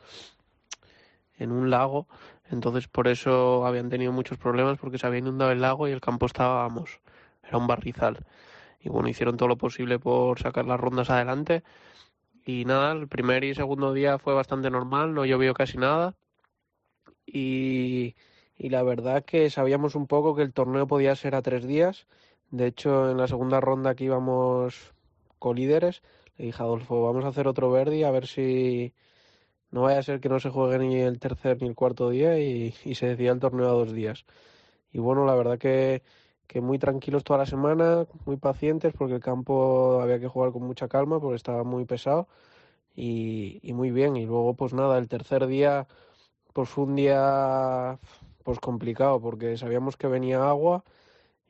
en 1.38 1.52
un 1.52 1.72
lago 1.72 2.08
entonces 2.52 2.88
por 2.88 3.08
eso 3.08 3.66
habían 3.66 3.90
tenido 3.90 4.12
muchos 4.12 4.38
problemas 4.38 4.78
porque 4.78 4.98
se 4.98 5.08
había 5.08 5.20
inundado 5.20 5.52
el 5.52 5.62
lago 5.62 5.88
y 5.88 5.92
el 5.92 6.02
campo 6.02 6.26
estaba, 6.26 6.64
vamos, 6.64 7.00
era 7.44 7.58
un 7.58 7.68
barrizal. 7.68 8.26
Y 8.80 8.90
bueno, 8.90 9.10
hicieron 9.10 9.38
todo 9.38 9.50
lo 9.50 9.58
posible 9.58 10.00
por 10.00 10.40
sacar 10.40 10.66
las 10.66 10.80
rondas 10.80 11.10
adelante. 11.10 11.64
Y 12.46 12.66
nada, 12.66 12.94
el 12.94 13.08
primer 13.08 13.44
y 13.44 13.56
segundo 13.56 13.94
día 13.94 14.18
fue 14.20 14.34
bastante 14.34 14.70
normal, 14.70 15.14
no 15.14 15.26
llovió 15.26 15.54
casi 15.54 15.78
nada. 15.78 16.16
Y, 17.26 18.16
y 18.58 18.70
la 18.70 18.84
verdad 18.84 19.24
que 19.26 19.50
sabíamos 19.50 19.96
un 19.96 20.08
poco 20.08 20.36
que 20.36 20.42
el 20.44 20.54
torneo 20.54 20.88
podía 20.88 21.16
ser 21.16 21.36
a 21.36 21.42
tres 21.42 21.66
días. 21.66 22.08
De 22.50 22.68
hecho, 22.68 23.12
en 23.12 23.18
la 23.18 23.28
segunda 23.28 23.60
ronda 23.62 23.96
que 23.96 24.06
íbamos 24.06 24.94
colíderes, 25.40 26.02
le 26.38 26.46
dije 26.46 26.62
Adolfo, 26.64 27.04
vamos 27.04 27.26
a 27.26 27.30
hacer 27.30 27.48
otro 27.48 27.72
Verdi 27.72 28.04
a 28.04 28.12
ver 28.12 28.28
si, 28.28 28.94
no 29.72 29.84
vaya 29.84 30.00
a 30.00 30.04
ser 30.04 30.20
que 30.20 30.30
no 30.30 30.40
se 30.40 30.50
juegue 30.50 30.80
ni 30.80 30.98
el 30.98 31.20
tercer 31.20 31.62
ni 31.62 31.68
el 31.68 31.76
cuarto 31.76 32.10
día 32.10 32.38
y, 32.40 32.72
se 32.72 33.08
decía 33.08 33.32
el 33.32 33.40
torneo 33.40 33.68
a 33.70 33.72
dos 33.72 33.94
días. 33.94 34.26
Y 34.92 35.00
bueno, 35.00 35.26
la 35.26 35.36
verdad 35.36 35.58
que, 35.60 36.04
que 36.48 36.62
muy 36.62 36.80
tranquilos 36.80 37.24
toda 37.24 37.40
la 37.40 37.46
semana, 37.46 38.08
muy 38.26 38.38
pacientes 38.38 38.94
porque 38.94 39.16
el 39.16 39.22
campo 39.22 40.02
había 40.02 40.20
que 40.20 40.28
jugar 40.28 40.52
con 40.52 40.64
mucha 40.64 40.88
calma 40.88 41.20
porque 41.20 41.38
estaba 41.38 41.64
muy 41.64 41.86
pesado 41.86 42.28
y, 42.96 43.60
y 43.64 43.74
muy 43.74 43.92
bien. 43.92 44.18
Y 44.18 44.26
luego 44.26 44.56
pues 44.56 44.74
nada, 44.74 44.98
el 44.98 45.08
tercer 45.08 45.48
día 45.48 45.88
pues 46.54 46.70
fue 46.70 46.86
un 46.86 46.96
día 46.96 48.00
pues 48.44 48.60
complicado 48.60 49.22
porque 49.22 49.58
sabíamos 49.58 49.98
que 49.98 50.08
venía 50.08 50.50
agua 50.50 50.84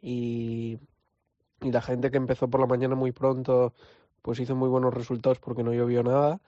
y, 0.02 0.80
y 1.62 1.72
la 1.72 1.82
gente 1.82 2.12
que 2.12 2.18
empezó 2.18 2.50
por 2.50 2.62
la 2.62 2.68
mañana 2.68 2.96
muy 2.96 3.12
pronto 3.12 3.74
pues 4.22 4.40
hizo 4.40 4.56
muy 4.56 4.70
buenos 4.70 4.94
resultados 4.94 5.40
porque 5.40 5.64
no 5.64 5.74
llovió 5.74 6.04
nada 6.04 6.42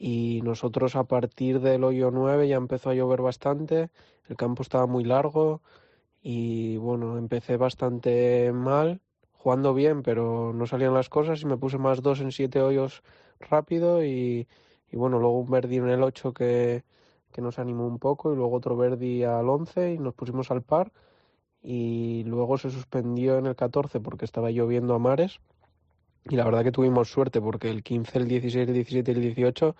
y 0.00 0.40
nosotros 0.42 0.96
a 0.96 1.04
partir 1.04 1.60
del 1.60 1.84
hoyo 1.84 2.10
9 2.10 2.48
ya 2.48 2.56
empezó 2.56 2.90
a 2.90 2.94
llover 2.94 3.20
bastante, 3.20 3.90
el 4.28 4.36
campo 4.36 4.62
estaba 4.62 4.86
muy 4.86 5.04
largo 5.04 5.60
y 6.22 6.78
bueno, 6.78 7.18
empecé 7.18 7.58
bastante 7.58 8.50
mal, 8.52 9.02
jugando 9.32 9.74
bien, 9.74 10.02
pero 10.02 10.54
no 10.54 10.66
salían 10.66 10.94
las 10.94 11.10
cosas 11.10 11.42
y 11.42 11.46
me 11.46 11.58
puse 11.58 11.76
más 11.78 12.00
dos 12.02 12.20
en 12.20 12.32
siete 12.32 12.62
hoyos 12.62 13.02
rápido 13.40 14.02
y, 14.02 14.48
y 14.90 14.96
bueno, 14.96 15.18
luego 15.18 15.38
un 15.40 15.50
verdi 15.50 15.76
en 15.76 15.90
el 15.90 16.02
8 16.02 16.32
que, 16.32 16.82
que 17.30 17.42
nos 17.42 17.58
animó 17.58 17.86
un 17.86 17.98
poco 17.98 18.32
y 18.32 18.36
luego 18.36 18.56
otro 18.56 18.76
verdi 18.78 19.24
al 19.24 19.50
11 19.50 19.94
y 19.94 19.98
nos 19.98 20.14
pusimos 20.14 20.50
al 20.50 20.62
par 20.62 20.92
y 21.62 22.24
luego 22.24 22.56
se 22.56 22.70
suspendió 22.70 23.36
en 23.36 23.46
el 23.46 23.56
14 23.56 24.00
porque 24.00 24.24
estaba 24.24 24.50
lloviendo 24.50 24.94
a 24.94 24.98
mares 24.98 25.40
y 26.28 26.36
la 26.36 26.44
verdad 26.44 26.64
que 26.64 26.72
tuvimos 26.72 27.10
suerte 27.10 27.40
porque 27.40 27.70
el 27.70 27.82
15, 27.82 28.18
el 28.18 28.28
16, 28.28 28.68
el 28.68 28.74
17 28.74 29.12
y 29.12 29.14
el 29.14 29.20
18, 29.20 29.76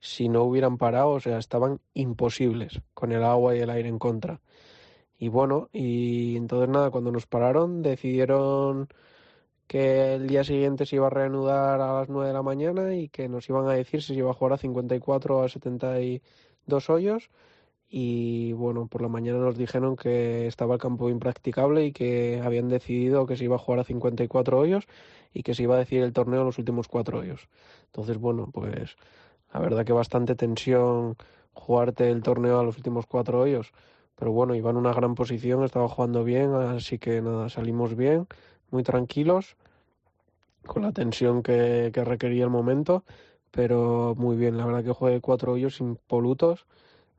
si 0.00 0.28
no 0.28 0.44
hubieran 0.44 0.78
parado, 0.78 1.10
o 1.10 1.20
sea, 1.20 1.38
estaban 1.38 1.80
imposibles 1.94 2.80
con 2.94 3.12
el 3.12 3.22
agua 3.22 3.56
y 3.56 3.60
el 3.60 3.70
aire 3.70 3.88
en 3.88 3.98
contra. 3.98 4.40
Y 5.18 5.28
bueno, 5.28 5.68
y 5.72 6.36
entonces 6.36 6.68
nada, 6.68 6.90
cuando 6.90 7.12
nos 7.12 7.26
pararon 7.26 7.82
decidieron 7.82 8.88
que 9.68 10.14
el 10.14 10.26
día 10.26 10.44
siguiente 10.44 10.86
se 10.86 10.96
iba 10.96 11.06
a 11.06 11.10
reanudar 11.10 11.80
a 11.80 12.00
las 12.00 12.08
9 12.08 12.28
de 12.28 12.34
la 12.34 12.42
mañana 12.42 12.94
y 12.94 13.08
que 13.08 13.28
nos 13.28 13.48
iban 13.48 13.68
a 13.68 13.72
decir 13.72 14.02
si 14.02 14.14
se 14.14 14.18
iba 14.18 14.30
a 14.30 14.34
jugar 14.34 14.54
a 14.54 14.58
54 14.58 15.38
o 15.38 15.44
a 15.44 15.48
72 15.48 16.90
hoyos 16.90 17.30
y 17.94 18.54
bueno, 18.54 18.86
por 18.86 19.02
la 19.02 19.08
mañana 19.08 19.38
nos 19.38 19.58
dijeron 19.58 19.96
que 19.96 20.46
estaba 20.46 20.76
el 20.76 20.80
campo 20.80 21.10
impracticable 21.10 21.84
y 21.84 21.92
que 21.92 22.40
habían 22.42 22.70
decidido 22.70 23.26
que 23.26 23.36
se 23.36 23.44
iba 23.44 23.56
a 23.56 23.58
jugar 23.58 23.80
a 23.80 23.84
54 23.84 24.58
hoyos 24.58 24.86
y 25.34 25.42
que 25.42 25.54
se 25.54 25.64
iba 25.64 25.74
a 25.74 25.78
decidir 25.78 26.02
el 26.02 26.14
torneo 26.14 26.40
en 26.40 26.46
los 26.46 26.58
últimos 26.58 26.88
cuatro 26.88 27.18
hoyos. 27.18 27.50
Entonces, 27.86 28.16
bueno, 28.16 28.48
pues 28.50 28.96
la 29.52 29.60
verdad 29.60 29.84
que 29.84 29.92
bastante 29.92 30.34
tensión 30.34 31.18
jugarte 31.52 32.10
el 32.10 32.22
torneo 32.22 32.60
a 32.60 32.64
los 32.64 32.78
últimos 32.78 33.04
cuatro 33.04 33.40
hoyos. 33.40 33.72
Pero 34.16 34.32
bueno, 34.32 34.54
iba 34.54 34.70
en 34.70 34.78
una 34.78 34.94
gran 34.94 35.14
posición, 35.14 35.62
estaba 35.62 35.86
jugando 35.86 36.24
bien, 36.24 36.54
así 36.54 36.98
que 36.98 37.20
nada, 37.20 37.50
salimos 37.50 37.94
bien, 37.94 38.26
muy 38.70 38.84
tranquilos, 38.84 39.56
con 40.64 40.80
la 40.80 40.92
tensión 40.92 41.42
que, 41.42 41.90
que 41.92 42.04
requería 42.04 42.44
el 42.44 42.50
momento, 42.50 43.04
pero 43.50 44.14
muy 44.16 44.36
bien, 44.36 44.56
la 44.56 44.64
verdad 44.64 44.82
que 44.82 44.92
jugué 44.92 45.20
cuatro 45.20 45.52
hoyos 45.52 45.80
impolutos 45.80 46.66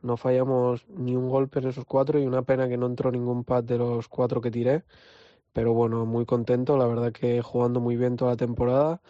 no 0.03 0.17
fallamos 0.17 0.85
ni 0.89 1.15
un 1.15 1.29
golpe 1.29 1.59
en 1.59 1.69
esos 1.69 1.85
cuatro 1.85 2.19
y 2.19 2.25
una 2.27 2.43
pena 2.43 2.67
que 2.69 2.77
no 2.77 2.85
entró 2.87 3.11
ningún 3.11 3.43
pad 3.45 3.63
de 3.63 3.77
los 3.77 4.07
cuatro 4.07 4.41
que 4.41 4.51
tiré. 4.51 4.83
Pero 5.53 5.73
bueno, 5.73 6.05
muy 6.05 6.25
contento, 6.25 6.77
la 6.77 6.87
verdad 6.87 7.11
que 7.13 7.41
jugando 7.41 7.79
muy 7.79 7.95
bien 7.97 8.17
toda 8.17 8.31
la 8.31 8.37
temporada. 8.37 9.01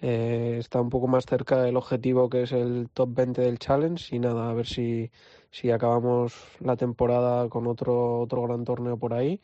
Eh, 0.00 0.56
está 0.60 0.80
un 0.80 0.90
poco 0.90 1.08
más 1.08 1.26
cerca 1.26 1.60
del 1.62 1.76
objetivo 1.76 2.28
que 2.30 2.42
es 2.44 2.52
el 2.52 2.88
top 2.94 3.10
20 3.14 3.42
del 3.42 3.58
challenge 3.58 4.14
y 4.14 4.20
nada, 4.20 4.50
a 4.50 4.54
ver 4.54 4.66
si, 4.66 5.10
si 5.50 5.70
acabamos 5.72 6.34
la 6.60 6.76
temporada 6.76 7.48
con 7.48 7.66
otro, 7.66 8.20
otro 8.20 8.42
gran 8.42 8.64
torneo 8.64 8.96
por 8.96 9.12
ahí 9.14 9.40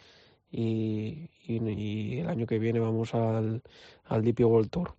y, 0.52 1.30
el 1.48 2.28
año 2.28 2.46
que 2.46 2.58
viene 2.58 2.80
vamos 2.80 3.14
al, 3.14 3.62
al 4.04 4.24
DP 4.24 4.40
World 4.44 4.70
Tour, 4.70 4.94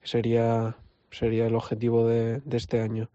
que 0.00 0.06
sería, 0.08 0.76
sería 1.10 1.46
el 1.46 1.54
objetivo 1.56 2.06
de 2.06 2.42
este 2.50 2.80
año. 2.80 3.10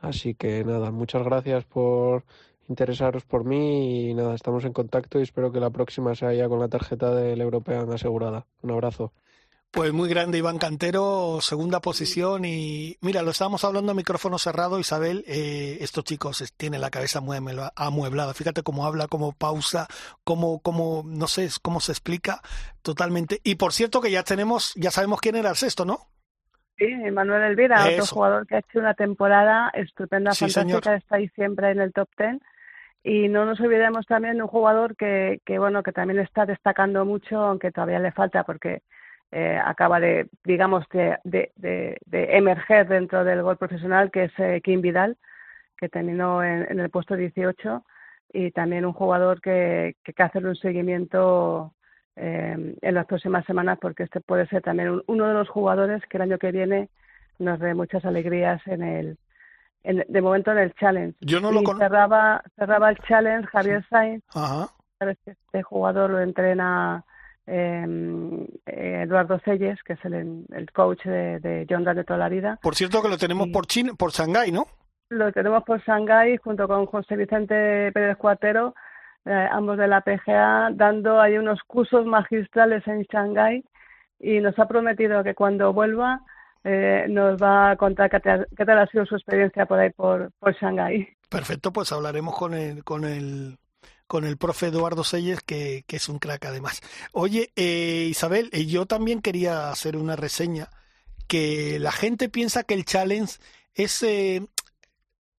Así 0.00 0.34
que 0.34 0.64
nada, 0.64 0.90
muchas 0.90 1.24
gracias 1.24 1.64
por 1.64 2.24
interesaros 2.68 3.24
por 3.24 3.44
mí 3.44 4.10
y 4.10 4.14
nada, 4.14 4.34
estamos 4.34 4.64
en 4.64 4.72
contacto 4.72 5.18
y 5.18 5.22
espero 5.22 5.52
que 5.52 5.60
la 5.60 5.70
próxima 5.70 6.14
sea 6.14 6.32
ya 6.34 6.48
con 6.48 6.60
la 6.60 6.68
tarjeta 6.68 7.14
del 7.14 7.40
European 7.40 7.90
asegurada. 7.92 8.46
Un 8.62 8.72
abrazo. 8.72 9.12
Pues 9.70 9.92
muy 9.92 10.08
grande 10.08 10.38
Iván 10.38 10.58
Cantero, 10.58 11.38
segunda 11.42 11.80
posición 11.80 12.46
y 12.46 12.96
mira, 13.02 13.22
lo 13.22 13.32
estábamos 13.32 13.62
hablando 13.62 13.92
a 13.92 13.94
micrófono 13.94 14.38
cerrado, 14.38 14.78
Isabel, 14.78 15.22
eh, 15.26 15.78
estos 15.80 16.04
chicos 16.04 16.42
tienen 16.56 16.80
la 16.80 16.88
cabeza 16.88 17.20
muy 17.20 17.36
amueblada, 17.74 18.32
fíjate 18.32 18.62
cómo 18.62 18.86
habla, 18.86 19.06
cómo 19.06 19.32
pausa, 19.32 19.86
cómo, 20.24 20.60
cómo, 20.60 21.02
no 21.04 21.28
sé, 21.28 21.50
cómo 21.60 21.80
se 21.80 21.92
explica 21.92 22.40
totalmente. 22.80 23.40
Y 23.44 23.56
por 23.56 23.74
cierto 23.74 24.00
que 24.00 24.10
ya 24.10 24.22
tenemos, 24.22 24.72
ya 24.76 24.90
sabemos 24.90 25.20
quién 25.20 25.36
era 25.36 25.50
el 25.50 25.56
sexto, 25.56 25.84
¿no? 25.84 26.08
Sí, 26.78 26.94
Manuel 27.10 27.42
Elvira, 27.42 27.86
otro 27.86 28.04
jugador 28.06 28.46
que 28.46 28.56
ha 28.56 28.58
hecho 28.58 28.78
una 28.78 28.94
temporada 28.94 29.70
estupenda, 29.72 30.34
fantástica, 30.34 30.94
está 30.94 31.16
ahí 31.16 31.28
siempre 31.30 31.70
en 31.70 31.80
el 31.80 31.92
top 31.92 32.08
ten. 32.16 32.40
Y 33.02 33.28
no 33.28 33.46
nos 33.46 33.60
olvidemos 33.60 34.04
también 34.06 34.36
de 34.36 34.42
un 34.42 34.48
jugador 34.48 34.96
que, 34.96 35.40
que, 35.46 35.58
bueno, 35.58 35.82
que 35.82 35.92
también 35.92 36.18
está 36.18 36.44
destacando 36.44 37.04
mucho, 37.04 37.38
aunque 37.38 37.70
todavía 37.70 38.00
le 38.00 38.10
falta 38.10 38.42
porque 38.42 38.82
eh, 39.30 39.58
acaba 39.64 40.00
de, 40.00 40.28
digamos, 40.44 40.84
de, 40.92 41.16
de, 41.24 41.52
de, 41.54 42.36
emerger 42.36 42.88
dentro 42.88 43.24
del 43.24 43.42
gol 43.42 43.56
profesional, 43.56 44.10
que 44.10 44.24
es 44.24 44.32
eh, 44.38 44.60
Kim 44.62 44.80
Vidal, 44.80 45.16
que 45.78 45.88
terminó 45.88 46.42
en, 46.42 46.66
en, 46.70 46.80
el 46.80 46.90
puesto 46.90 47.16
18, 47.16 47.84
y 48.32 48.50
también 48.50 48.84
un 48.84 48.92
jugador 48.92 49.40
que, 49.40 49.94
que, 50.02 50.12
que 50.12 50.22
hace 50.22 50.38
un 50.38 50.56
seguimiento 50.56 51.75
eh, 52.16 52.76
en 52.80 52.94
las 52.94 53.06
próximas 53.06 53.44
semanas 53.44 53.78
porque 53.80 54.04
este 54.04 54.20
puede 54.20 54.46
ser 54.48 54.62
también 54.62 55.02
uno 55.06 55.28
de 55.28 55.34
los 55.34 55.48
jugadores 55.48 56.02
que 56.08 56.16
el 56.16 56.22
año 56.22 56.38
que 56.38 56.52
viene 56.52 56.88
nos 57.38 57.60
dé 57.60 57.74
muchas 57.74 58.04
alegrías 58.04 58.60
en 58.66 58.82
el 58.82 59.18
de 59.84 60.20
momento 60.20 60.50
en 60.50 60.58
el 60.58 60.74
challenge. 60.74 61.16
Yo 61.20 61.40
no 61.40 61.52
lo 61.52 61.60
cerraba 61.78 62.42
cerraba 62.56 62.90
el 62.90 62.98
challenge 63.06 63.46
Javier 63.48 63.86
Sainz. 63.88 64.24
Ajá. 64.34 64.68
este 65.00 65.62
jugador 65.62 66.10
lo 66.10 66.20
entrena 66.20 67.04
eh, 67.46 67.86
Eduardo 68.66 69.38
Selles 69.44 69.80
que 69.84 69.92
es 69.92 70.04
el, 70.04 70.44
el 70.52 70.72
coach 70.72 71.04
de, 71.04 71.38
de 71.38 71.66
John 71.70 71.84
de 71.84 72.02
toda 72.02 72.18
la 72.18 72.28
vida. 72.28 72.58
Por 72.62 72.74
cierto 72.74 73.00
que 73.00 73.08
lo 73.08 73.18
tenemos 73.18 73.48
por 73.48 73.66
China, 73.66 73.92
por 73.96 74.10
Shanghái 74.10 74.50
no 74.50 74.66
lo 75.08 75.32
tenemos 75.32 75.62
por 75.64 75.80
Shanghái 75.80 76.36
junto 76.38 76.66
con 76.66 76.86
José 76.86 77.16
Vicente 77.16 77.92
Pérez 77.92 78.16
Cuatero 78.16 78.74
eh, 79.26 79.48
ambos 79.50 79.76
de 79.76 79.88
la 79.88 80.02
PGA, 80.02 80.70
dando 80.72 81.20
ahí 81.20 81.36
unos 81.36 81.60
cursos 81.66 82.06
magistrales 82.06 82.86
en 82.86 83.02
Shanghái 83.02 83.64
y 84.20 84.40
nos 84.40 84.58
ha 84.58 84.68
prometido 84.68 85.22
que 85.24 85.34
cuando 85.34 85.72
vuelva 85.72 86.20
eh, 86.62 87.06
nos 87.08 87.40
va 87.40 87.70
a 87.70 87.76
contar 87.76 88.08
qué, 88.10 88.20
tal 88.20 88.78
ha 88.78 88.86
sido 88.86 89.04
su 89.04 89.16
experiencia 89.16 89.66
por 89.66 89.78
ahí 89.78 89.90
por, 89.90 90.32
por 90.38 90.54
Shanghái. 90.54 91.08
Perfecto, 91.28 91.72
pues 91.72 91.90
hablaremos 91.92 92.36
con 92.36 92.54
el, 92.54 92.84
con 92.84 93.04
el, 93.04 93.58
con 94.06 94.24
el 94.24 94.36
profe 94.36 94.66
Eduardo 94.66 95.02
Selles, 95.02 95.42
que, 95.42 95.84
que 95.86 95.96
es 95.96 96.08
un 96.08 96.18
crack 96.18 96.44
además. 96.46 96.80
Oye, 97.12 97.50
eh, 97.56 98.06
Isabel, 98.08 98.48
eh, 98.52 98.66
yo 98.66 98.86
también 98.86 99.22
quería 99.22 99.70
hacer 99.70 99.96
una 99.96 100.16
reseña, 100.16 100.68
que 101.26 101.78
la 101.80 101.90
gente 101.90 102.28
piensa 102.28 102.62
que 102.62 102.74
el 102.74 102.84
challenge 102.84 103.38
es, 103.74 104.06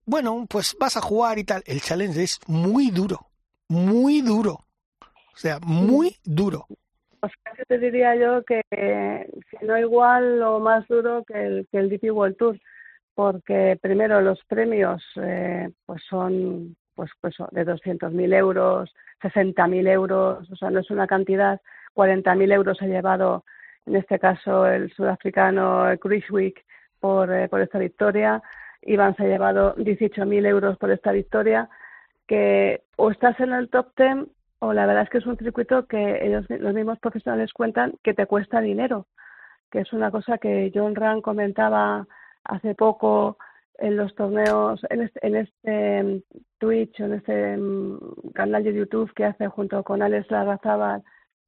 bueno, 0.05 0.45
pues 0.49 0.75
vas 0.77 0.97
a 0.97 1.01
jugar 1.01 1.39
y 1.39 1.45
tal. 1.45 1.63
El 1.65 1.81
challenge 1.81 2.21
es 2.21 2.39
muy 2.47 2.91
duro 2.91 3.26
muy 3.69 4.21
duro. 4.21 4.59
O 5.01 5.39
sea, 5.39 5.59
muy 5.59 6.15
duro. 6.23 6.65
Pues 7.19 7.33
casi 7.43 7.63
te 7.67 7.77
diría 7.77 8.15
yo 8.15 8.43
que 8.43 8.61
si 8.71 9.65
no 9.65 9.77
igual 9.77 10.41
o 10.41 10.59
más 10.59 10.87
duro 10.87 11.23
que 11.25 11.45
el, 11.45 11.67
que 11.71 11.77
el 11.77 11.89
DP 11.89 12.11
World 12.11 12.37
Tour, 12.37 12.59
porque 13.13 13.77
primero 13.81 14.21
los 14.21 14.39
premios 14.45 15.03
eh, 15.15 15.69
pues 15.85 16.01
son 16.09 16.75
pues, 16.95 17.11
pues 17.21 17.35
de 17.51 17.65
200.000 17.65 18.33
euros, 18.35 18.93
60.000 19.21 19.87
euros, 19.87 20.51
o 20.51 20.55
sea, 20.55 20.69
no 20.69 20.79
es 20.79 20.89
una 20.89 21.07
cantidad, 21.07 21.61
40.000 21.95 22.53
euros 22.53 22.81
ha 22.81 22.85
llevado 22.85 23.43
en 23.85 23.95
este 23.95 24.19
caso 24.19 24.67
el 24.67 24.91
sudafricano 24.93 25.87
Cruisewick 25.99 26.65
por, 26.99 27.31
eh, 27.31 27.47
por 27.47 27.61
esta 27.61 27.79
victoria, 27.79 28.41
Iván 28.81 29.15
se 29.15 29.23
ha 29.23 29.27
llevado 29.27 29.75
18.000 29.75 30.45
euros 30.45 30.77
por 30.77 30.91
esta 30.91 31.11
victoria, 31.11 31.69
que 32.27 32.83
o 32.97 33.11
estás 33.11 33.39
en 33.39 33.53
el 33.53 33.69
top 33.69 33.93
ten 33.95 34.29
o 34.59 34.73
la 34.73 34.85
verdad 34.85 35.03
es 35.03 35.09
que 35.09 35.19
es 35.19 35.25
un 35.25 35.37
circuito 35.37 35.87
que 35.87 36.25
ellos 36.25 36.45
los 36.49 36.73
mismos 36.73 36.99
profesionales 36.99 37.53
cuentan 37.53 37.93
que 38.03 38.13
te 38.13 38.25
cuesta 38.25 38.59
dinero, 38.59 39.07
que 39.71 39.79
es 39.81 39.93
una 39.93 40.11
cosa 40.11 40.37
que 40.37 40.71
John 40.73 40.95
Rand 40.95 41.21
comentaba 41.21 42.07
hace 42.43 42.75
poco 42.75 43.37
en 43.77 43.95
los 43.95 44.15
torneos, 44.15 44.81
en 44.89 45.03
este, 45.03 45.27
en 45.27 45.35
este 45.35 46.03
mm, 46.03 46.21
Twitch, 46.57 46.99
en 46.99 47.13
este 47.13 47.57
mm, 47.57 48.31
canal 48.33 48.63
de 48.63 48.73
YouTube 48.73 49.13
que 49.13 49.25
hace 49.25 49.47
junto 49.47 49.83
con 49.83 50.01
Alex 50.01 50.31
Larrazábal 50.31 51.03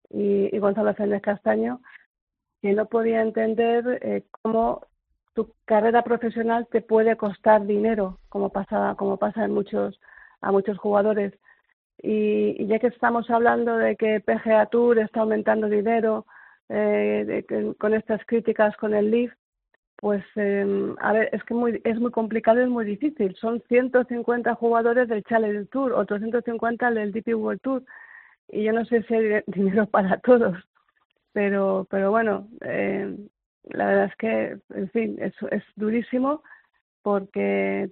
y, 0.09 0.55
y 0.55 0.59
Gonzalo 0.59 0.93
Fernández 0.93 1.23
Castaño, 1.23 1.81
que 2.61 2.73
no 2.73 2.85
podía 2.85 3.21
entender 3.21 3.99
eh, 4.01 4.23
cómo 4.41 4.85
tu 5.33 5.53
carrera 5.65 6.03
profesional 6.03 6.67
te 6.71 6.81
puede 6.81 7.15
costar 7.15 7.65
dinero, 7.65 8.19
como 8.29 8.49
pasa, 8.49 8.95
como 8.97 9.17
pasa 9.17 9.45
en 9.45 9.53
muchos 9.53 9.99
a 10.41 10.51
muchos 10.51 10.77
jugadores. 10.77 11.33
Y, 12.01 12.65
ya 12.67 12.79
que 12.79 12.87
estamos 12.87 13.29
hablando 13.29 13.77
de 13.77 13.95
que 13.95 14.21
PGA 14.21 14.67
Tour 14.67 14.99
está 14.99 15.21
aumentando 15.21 15.67
dinero 15.67 16.25
eh, 16.69 17.45
con 17.77 17.93
estas 17.93 18.25
críticas 18.25 18.75
con 18.77 18.93
el 18.93 19.11
Leaf, 19.11 19.33
pues 19.97 20.23
eh, 20.37 20.95
a 20.99 21.11
ver, 21.11 21.29
es 21.33 21.43
que 21.43 21.53
muy, 21.53 21.81
es 21.83 21.99
muy 21.99 22.11
complicado 22.11 22.59
y 22.59 22.63
es 22.63 22.69
muy 22.69 22.85
difícil. 22.85 23.35
Son 23.35 23.61
150 23.67 24.55
jugadores 24.55 25.09
del 25.09 25.23
Challenger 25.25 25.67
Tour, 25.67 25.91
otros 25.91 26.21
150 26.21 26.91
del 26.91 27.11
DP 27.11 27.35
World 27.35 27.61
Tour. 27.61 27.83
Y 28.47 28.63
yo 28.63 28.71
no 28.71 28.85
sé 28.85 29.03
si 29.03 29.13
hay 29.13 29.43
dinero 29.47 29.87
para 29.87 30.17
todos, 30.19 30.57
pero, 31.33 31.85
pero 31.89 32.11
bueno, 32.11 32.47
eh, 32.61 33.13
la 33.63 33.87
verdad 33.87 34.05
es 34.05 34.15
que, 34.15 34.57
en 34.73 34.89
fin, 34.91 35.17
es, 35.19 35.33
es 35.51 35.63
durísimo 35.75 36.43
porque 37.01 37.89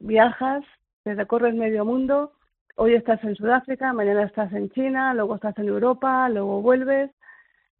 viajas, 0.00 0.64
te 1.06 1.14
recorres 1.14 1.54
medio 1.54 1.84
mundo, 1.84 2.32
hoy 2.74 2.94
estás 2.94 3.22
en 3.22 3.36
Sudáfrica, 3.36 3.92
mañana 3.92 4.24
estás 4.24 4.52
en 4.52 4.70
China, 4.70 5.14
luego 5.14 5.36
estás 5.36 5.56
en 5.58 5.68
Europa, 5.68 6.28
luego 6.28 6.62
vuelves, 6.62 7.12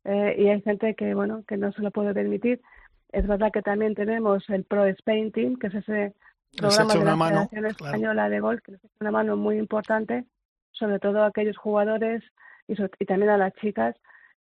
eh, 0.04 0.36
y 0.38 0.46
hay 0.46 0.62
gente 0.62 0.94
que, 0.94 1.12
bueno, 1.12 1.42
que 1.48 1.56
no 1.56 1.72
se 1.72 1.82
lo 1.82 1.90
puede 1.90 2.14
permitir. 2.14 2.62
Es 3.10 3.26
verdad 3.26 3.50
que 3.52 3.62
también 3.62 3.96
tenemos 3.96 4.48
el 4.48 4.62
Pro 4.62 4.84
Spain 4.84 5.32
Team, 5.32 5.56
que 5.56 5.66
es 5.66 5.74
ese 5.74 6.14
programa 6.56 7.30
de 7.30 7.34
la 7.34 7.48
Federación 7.48 7.66
Española 7.66 8.28
de 8.28 8.38
Golf, 8.38 8.62
que 8.62 8.74
es 8.74 8.80
una 9.00 9.10
mano 9.10 9.36
muy 9.36 9.58
importante, 9.58 10.24
sobre 10.70 11.00
todo 11.00 11.24
a 11.24 11.26
aquellos 11.26 11.56
jugadores 11.56 12.22
y, 12.68 12.74
y 12.80 13.06
también 13.06 13.30
a 13.30 13.38
las 13.38 13.54
chicas 13.54 13.96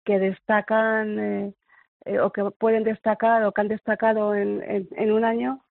que 0.06 0.17
destacan 0.17 1.20
eh, 1.20 1.54
eh, 2.06 2.20
o 2.20 2.32
que 2.32 2.50
pueden 2.50 2.84
destacar 2.84 3.44
o 3.44 3.52
que 3.52 3.62
han 3.62 3.67
destacado 3.67 4.34
en, 4.34 4.63
en, 4.63 4.88
en 4.94 5.12
un 5.12 5.24
año 5.24 5.62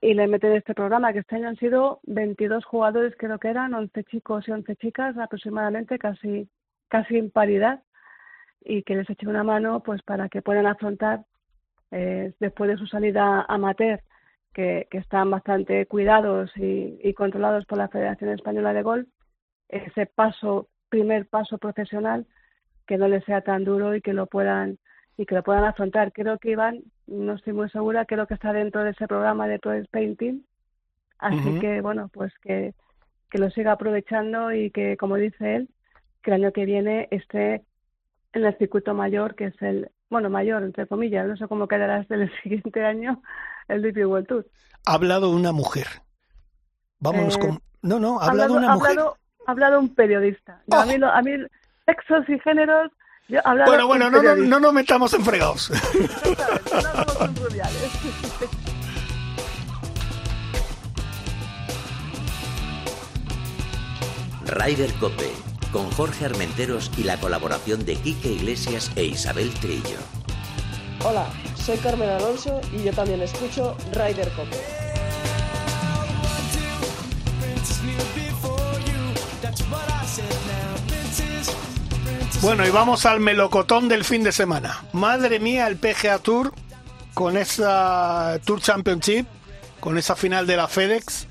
y 0.00 0.14
le 0.14 0.26
meten 0.26 0.52
este 0.52 0.74
programa, 0.74 1.12
que 1.12 1.20
este 1.20 1.36
año 1.36 1.48
han 1.48 1.56
sido 1.56 2.00
22 2.04 2.64
jugadores, 2.64 3.14
creo 3.18 3.38
que 3.38 3.48
eran 3.48 3.74
11 3.74 4.04
chicos 4.04 4.46
y 4.48 4.52
11 4.52 4.76
chicas 4.76 5.16
aproximadamente, 5.18 5.98
casi, 5.98 6.48
casi 6.88 7.18
en 7.18 7.30
paridad, 7.30 7.82
y 8.60 8.82
que 8.82 8.96
les 8.96 9.08
eche 9.08 9.28
una 9.28 9.44
mano 9.44 9.82
pues 9.82 10.02
para 10.02 10.28
que 10.28 10.42
puedan 10.42 10.66
afrontar 10.66 11.24
eh, 11.92 12.32
después 12.40 12.68
de 12.68 12.76
su 12.76 12.86
salida 12.86 13.42
amateur, 13.48 14.00
que, 14.52 14.88
están 14.90 15.30
bastante 15.30 15.86
cuidados 15.86 16.50
y, 16.56 17.12
controlados 17.14 17.66
por 17.66 17.78
la 17.78 17.88
Federación 17.88 18.30
Española 18.30 18.72
de 18.72 18.82
Golf, 18.82 19.08
ese 19.68 20.06
paso, 20.06 20.68
primer 20.88 21.26
paso 21.26 21.58
profesional, 21.58 22.26
que 22.86 22.96
no 22.96 23.08
les 23.08 23.24
sea 23.24 23.42
tan 23.42 23.64
duro 23.64 23.94
y 23.94 24.00
que 24.00 24.14
lo 24.14 24.26
puedan 24.26 24.78
y 25.18 25.26
que 25.26 25.34
lo 25.34 25.42
puedan 25.42 25.64
afrontar. 25.64 26.12
Creo 26.12 26.38
que 26.38 26.52
Iván, 26.52 26.82
no 27.06 27.34
estoy 27.34 27.52
muy 27.52 27.70
segura, 27.70 28.04
creo 28.04 28.26
que 28.26 28.34
está 28.34 28.52
dentro 28.52 28.84
de 28.84 28.90
ese 28.90 29.06
programa 29.06 29.46
de 29.46 29.58
Pro 29.58 29.72
Painting, 29.90 30.44
así 31.18 31.58
que 31.60 31.80
bueno, 31.80 32.08
pues 32.12 32.32
que, 32.42 32.74
que 33.30 33.38
lo 33.38 33.50
siga 33.50 33.72
aprovechando 33.72 34.52
y 34.52 34.70
que, 34.70 34.96
como 34.96 35.16
dice 35.16 35.56
él, 35.56 35.68
que 36.22 36.30
el 36.30 36.42
año 36.42 36.52
que 36.52 36.64
viene 36.64 37.08
esté 37.10 37.64
en 38.32 38.44
el 38.44 38.58
circuito 38.58 38.94
mayor, 38.94 39.34
que 39.34 39.46
es 39.46 39.62
el, 39.62 39.90
bueno, 40.10 40.30
mayor, 40.30 40.62
entre 40.62 40.86
comillas, 40.86 41.26
no 41.26 41.36
sé 41.36 41.46
cómo 41.48 41.68
quedará 41.68 41.96
hasta 41.96 42.16
el 42.16 42.30
siguiente 42.42 42.84
año 42.84 43.22
el 43.68 43.82
DP 43.82 44.06
World 44.06 44.26
Tour. 44.26 44.46
Ha 44.84 44.94
hablado 44.94 45.30
una 45.30 45.52
mujer. 45.52 45.86
Vámonos 47.00 47.36
eh, 47.36 47.40
con... 47.40 47.60
No, 47.82 47.98
no, 48.00 48.20
ha 48.20 48.28
hablado, 48.28 48.54
una 48.54 48.74
mujer. 48.74 48.98
Ha 49.46 49.50
hablado 49.50 49.80
un 49.80 49.94
periodista. 49.94 50.62
a, 50.70 50.86
mí, 50.86 50.94
a 51.00 51.22
mí, 51.22 51.32
sexos 51.86 52.28
y 52.28 52.38
géneros... 52.40 52.90
Yo, 53.28 53.40
bueno, 53.66 53.86
bueno, 53.88 54.10
no, 54.10 54.22
no, 54.22 54.36
no 54.36 54.60
nos 54.60 54.72
metamos 54.72 55.12
en 55.14 55.24
fregados. 55.24 55.72
Cope, 65.00 65.30
con 65.72 65.90
Jorge 65.92 66.24
Armenteros 66.24 66.90
y 66.96 67.04
la 67.04 67.18
colaboración 67.18 67.84
de 67.84 67.96
Quique 67.96 68.32
Iglesias 68.32 68.90
e 68.96 69.04
Isabel 69.04 69.52
Trillo. 69.54 69.98
Hola, 71.04 71.26
soy 71.56 71.76
Carmen 71.78 72.08
Alonso 72.08 72.60
y 72.72 72.82
yo 72.84 72.92
también 72.92 73.20
escucho 73.22 73.76
Ryder 73.92 74.30
Cope. 74.30 74.56
Bueno, 82.42 82.66
y 82.66 82.70
vamos 82.70 83.06
al 83.06 83.20
melocotón 83.20 83.88
del 83.88 84.04
fin 84.04 84.22
de 84.22 84.32
semana. 84.32 84.84
Madre 84.92 85.40
mía, 85.40 85.66
el 85.66 85.76
PGA 85.76 86.18
Tour 86.18 86.52
con 87.14 87.36
esa 87.36 88.38
Tour 88.44 88.60
Championship, 88.60 89.26
con 89.80 89.98
esa 89.98 90.14
final 90.14 90.46
de 90.46 90.56
la 90.56 90.68
FedEx 90.68 91.26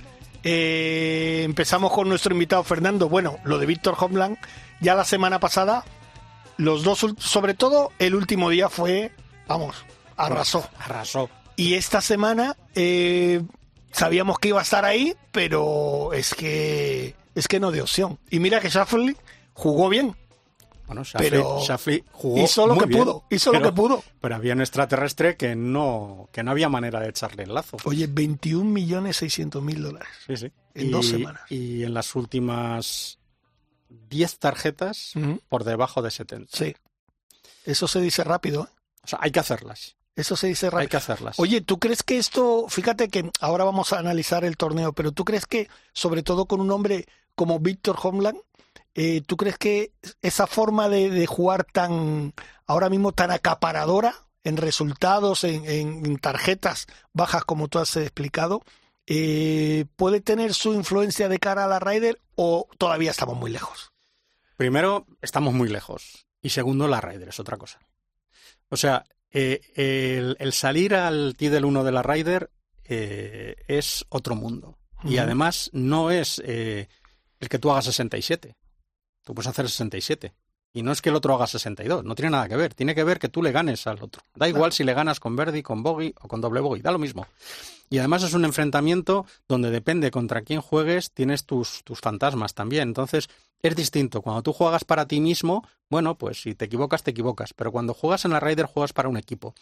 eh, 0.47 1.41
empezamos 1.43 1.91
con 1.91 2.07
nuestro 2.07 2.31
invitado 2.33 2.63
Fernando. 2.63 3.09
Bueno, 3.09 3.39
lo 3.43 3.57
de 3.57 3.65
Víctor 3.65 3.95
Homeland, 3.97 4.37
ya 4.79 4.93
la 4.93 5.03
semana 5.03 5.39
pasada, 5.39 5.83
los 6.57 6.83
dos, 6.83 7.03
sobre 7.17 7.55
todo 7.55 7.91
el 7.97 8.13
último 8.13 8.51
día 8.51 8.69
fue, 8.69 9.11
vamos, 9.47 9.75
arrasó. 10.15 10.69
Arrasó. 10.77 11.31
Y 11.55 11.73
esta 11.73 11.99
semana 11.99 12.55
eh, 12.75 13.41
sabíamos 13.91 14.37
que 14.37 14.49
iba 14.49 14.59
a 14.59 14.63
estar 14.63 14.85
ahí, 14.85 15.15
pero 15.31 16.13
es 16.13 16.35
que 16.35 17.15
es 17.33 17.47
que 17.47 17.59
no 17.59 17.71
de 17.71 17.81
opción. 17.81 18.19
Y 18.29 18.39
mira 18.39 18.59
que 18.59 18.69
Shuffle 18.69 19.15
jugó 19.53 19.89
bien. 19.89 20.15
Bueno, 20.88 21.04
Shafley, 21.04 22.04
jugó 22.12 22.43
hizo 22.43 22.67
lo 22.67 22.78
que 22.78 22.88
pudo, 22.88 23.26
hizo 23.30 23.52
lo 23.52 23.62
que 23.62 23.71
pudo. 23.71 24.04
Pero 24.21 24.36
había 24.36 24.54
un 24.54 24.62
extraterrestre 24.62 25.36
que 25.36 25.56
no, 25.56 26.30
que 26.32 26.43
no 26.43 26.52
había 26.52 26.69
manera 26.69 27.00
de 27.00 27.10
echarle 27.10 27.43
el 27.43 27.54
lazo. 27.54 27.78
Oye, 27.86 28.08
21 28.08 28.69
millones 28.69 29.17
600 29.17 29.63
mil 29.63 29.82
dólares. 29.82 30.10
Sí, 30.28 30.38
sí. 30.38 30.52
En 30.74 30.91
dos 30.91 31.08
semanas. 31.08 31.41
Y 31.50 31.84
en 31.84 31.93
las 31.93 32.15
últimas 32.15 33.19
10 33.89 34.39
tarjetas 34.39 35.13
por 35.50 35.63
debajo 35.63 36.02
de 36.02 36.12
70. 36.12 36.56
Sí. 36.56 36.76
Eso 37.65 37.88
se 37.88 38.00
dice 38.02 38.24
rápido. 38.24 38.63
¿eh? 38.63 38.76
O 39.04 39.08
sea, 39.08 39.19
hay 39.21 39.32
que 39.32 39.39
hacerlas. 39.39 39.95
Eso 40.15 40.36
se 40.36 40.48
dice 40.48 40.67
rápido. 40.67 40.82
Hay 40.82 40.88
que 40.88 40.98
hacerlas. 40.98 41.39
Oye, 41.39 41.62
¿tú 41.62 41.80
crees 41.80 42.04
que 42.04 42.17
esto, 42.17 42.67
fíjate 42.69 43.10
que 43.10 43.30
ahora 43.41 43.63
vamos 43.63 43.91
a 43.91 44.00
analizar 44.00 44.45
el 44.45 44.56
torneo, 44.56 44.93
pero 44.93 45.12
tú 45.12 45.26
crees 45.26 45.45
que, 45.45 45.67
sobre 45.93 46.24
todo 46.24 46.45
con 46.45 46.62
un 46.62 46.71
hombre 46.71 47.06
como 47.36 47.60
Víctor 47.60 47.98
Homeland, 48.02 48.39
eh, 48.97 49.21
¿Tú 49.27 49.36
crees 49.36 49.58
que 49.58 49.91
esa 50.21 50.47
forma 50.47 50.88
de, 50.88 51.25
jugar 51.27 51.65
tan 51.65 52.34
ahora 52.65 52.89
mismo 52.89 53.12
tan 53.12 53.29
acaparadora 53.29 54.15
en 54.45 54.55
resultados, 54.55 55.43
en, 55.43 56.17
tarjetas 56.17 56.88
bajas 57.12 57.43
como 57.43 57.67
tú 57.67 57.79
has 57.79 57.97
explicado, 57.97 58.63
eh, 59.05 59.86
puede 59.97 60.21
tener 60.21 60.53
su 60.53 60.73
influencia 60.73 61.27
de 61.27 61.39
cara 61.39 61.65
a 61.65 61.67
la 61.67 61.79
Ryder 61.79 62.21
o 62.36 62.69
todavía 62.77 63.12
estamos 63.12 63.38
muy 63.38 63.51
lejos? 63.51 63.91
Primero, 64.55 65.05
estamos 65.21 65.53
muy 65.53 65.67
lejos. 65.67 66.25
Y 66.41 66.51
segundo, 66.51 66.88
la 66.88 67.01
Ryder 67.01 67.27
es 67.27 67.39
otra 67.39 67.58
cosa. 67.58 67.79
O 68.69 68.77
sea, 68.77 69.03
eh, 69.29 70.36
el, 70.39 70.53
salir 70.53 70.95
al 70.95 71.36
T 71.36 71.49
del 71.49 71.65
1 71.65 71.84
de 71.84 71.91
la 71.91 72.01
Ryder 72.01 72.49
es 72.86 74.05
otro 74.08 74.36
mundo. 74.36 74.77
Y 75.03 75.17
además 75.17 75.69
no 75.73 76.12
es 76.12 76.39
el 76.39 76.88
que 77.49 77.60
tú 77.60 77.71
hagas 77.71 77.86
67. 77.86 78.55
Tú 79.25 79.33
puedes 79.35 79.49
hacer 79.49 79.67
67. 79.67 80.33
Y 80.71 80.83
no 80.83 80.91
es 80.91 81.01
que 81.01 81.09
el 81.09 81.15
otro 81.15 81.33
haga 81.33 81.47
62, 81.47 82.03
no 82.03 82.15
tiene 82.15 82.31
nada 82.31 82.49
que 82.49 82.57
ver. 82.57 82.73
Tiene 82.73 82.93
que 82.93 83.05
ver 83.05 83.17
que 83.17 83.29
tú 83.29 83.41
le 83.41 83.53
ganes 83.53 83.88
al 83.88 84.01
otro. 84.03 84.21
Da 84.35 84.47
igual 84.49 84.73
si 84.73 84.83
le 84.83 84.93
ganas 84.93 85.21
con 85.21 85.35
Verdi, 85.35 85.63
con 85.63 85.83
Bogey 85.83 86.13
o 86.21 86.27
con 86.27 86.41
doble 86.41 86.59
Bogey, 86.59 86.81
da 86.81 86.91
lo 86.91 86.99
mismo. 86.99 87.25
Y 87.89 87.97
además 87.97 88.23
es 88.23 88.33
un 88.33 88.43
enfrentamiento 88.43 89.25
donde 89.47 89.71
depende 89.71 90.11
contra 90.11 90.41
quién 90.41 90.59
juegues, 90.59 91.11
tienes 91.11 91.45
tus, 91.45 91.83
tus 91.85 92.01
fantasmas 92.01 92.53
también. 92.53 92.89
Entonces 92.89 93.29
es 93.61 93.73
distinto. 93.73 94.21
Cuando 94.21 94.43
tú 94.43 94.51
juegas 94.51 94.83
para 94.83 95.07
ti 95.07 95.21
mismo, 95.21 95.65
bueno, 95.89 96.17
pues 96.17 96.41
si 96.41 96.55
te 96.55 96.65
equivocas, 96.65 97.03
te 97.03 97.11
equivocas. 97.11 97.53
Pero 97.53 97.71
cuando 97.71 97.93
juegas 97.93 98.25
en 98.25 98.31
la 98.31 98.41
Raider, 98.41 98.65
juegas 98.65 98.91
para 98.91 99.07
un 99.07 99.15
equipo. 99.15 99.55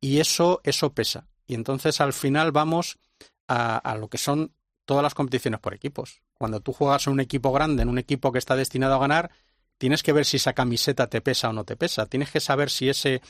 Y 0.00 0.18
eso, 0.18 0.60
eso 0.64 0.92
pesa. 0.92 1.28
Y 1.46 1.54
entonces 1.54 2.00
al 2.00 2.12
final 2.12 2.50
vamos 2.50 2.98
a, 3.46 3.76
a 3.76 3.94
lo 3.96 4.08
que 4.08 4.18
son 4.18 4.52
todas 4.86 5.04
las 5.04 5.14
competiciones 5.14 5.60
por 5.60 5.72
equipos. 5.72 6.20
Cuando 6.38 6.60
tú 6.60 6.72
juegas 6.72 7.06
en 7.06 7.14
un 7.14 7.20
equipo 7.20 7.52
grande, 7.52 7.82
en 7.82 7.88
un 7.88 7.98
equipo 7.98 8.32
que 8.32 8.38
está 8.38 8.54
destinado 8.54 8.94
a 8.94 8.98
ganar, 8.98 9.30
tienes 9.78 10.02
que 10.02 10.12
ver 10.12 10.24
si 10.24 10.36
esa 10.36 10.52
camiseta 10.52 11.08
te 11.08 11.20
pesa 11.20 11.48
o 11.48 11.52
no 11.52 11.64
te 11.64 11.76
pesa. 11.76 12.06
Tienes 12.06 12.30
que 12.30 12.40
saber 12.40 12.70
si 12.70 12.88
ese, 12.88 13.22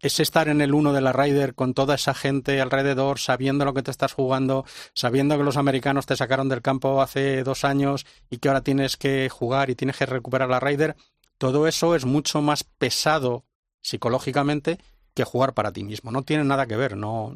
ese 0.00 0.22
estar 0.22 0.48
en 0.48 0.60
el 0.60 0.74
uno 0.74 0.92
de 0.92 1.00
la 1.00 1.12
Ryder 1.12 1.54
con 1.54 1.74
toda 1.74 1.96
esa 1.96 2.14
gente 2.14 2.60
alrededor, 2.60 3.18
sabiendo 3.18 3.64
lo 3.64 3.74
que 3.74 3.82
te 3.82 3.90
estás 3.90 4.12
jugando, 4.12 4.64
sabiendo 4.94 5.36
que 5.36 5.44
los 5.44 5.56
americanos 5.56 6.06
te 6.06 6.16
sacaron 6.16 6.48
del 6.48 6.62
campo 6.62 7.02
hace 7.02 7.42
dos 7.42 7.64
años 7.64 8.06
y 8.30 8.38
que 8.38 8.48
ahora 8.48 8.62
tienes 8.62 8.96
que 8.96 9.28
jugar 9.28 9.70
y 9.70 9.74
tienes 9.74 9.96
que 9.96 10.06
recuperar 10.06 10.48
la 10.48 10.60
Ryder, 10.60 10.96
todo 11.38 11.66
eso 11.66 11.94
es 11.94 12.04
mucho 12.04 12.40
más 12.40 12.64
pesado 12.64 13.44
psicológicamente 13.82 14.78
que 15.14 15.24
jugar 15.24 15.54
para 15.54 15.72
ti 15.72 15.84
mismo. 15.84 16.10
No 16.10 16.22
tiene 16.22 16.44
nada 16.44 16.66
que 16.66 16.76
ver. 16.76 16.96
No, 16.96 17.34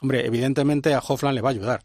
hombre, 0.00 0.26
evidentemente 0.26 0.94
a 0.94 1.00
Hoffland 1.00 1.34
le 1.34 1.40
va 1.40 1.50
a 1.50 1.52
ayudar 1.52 1.84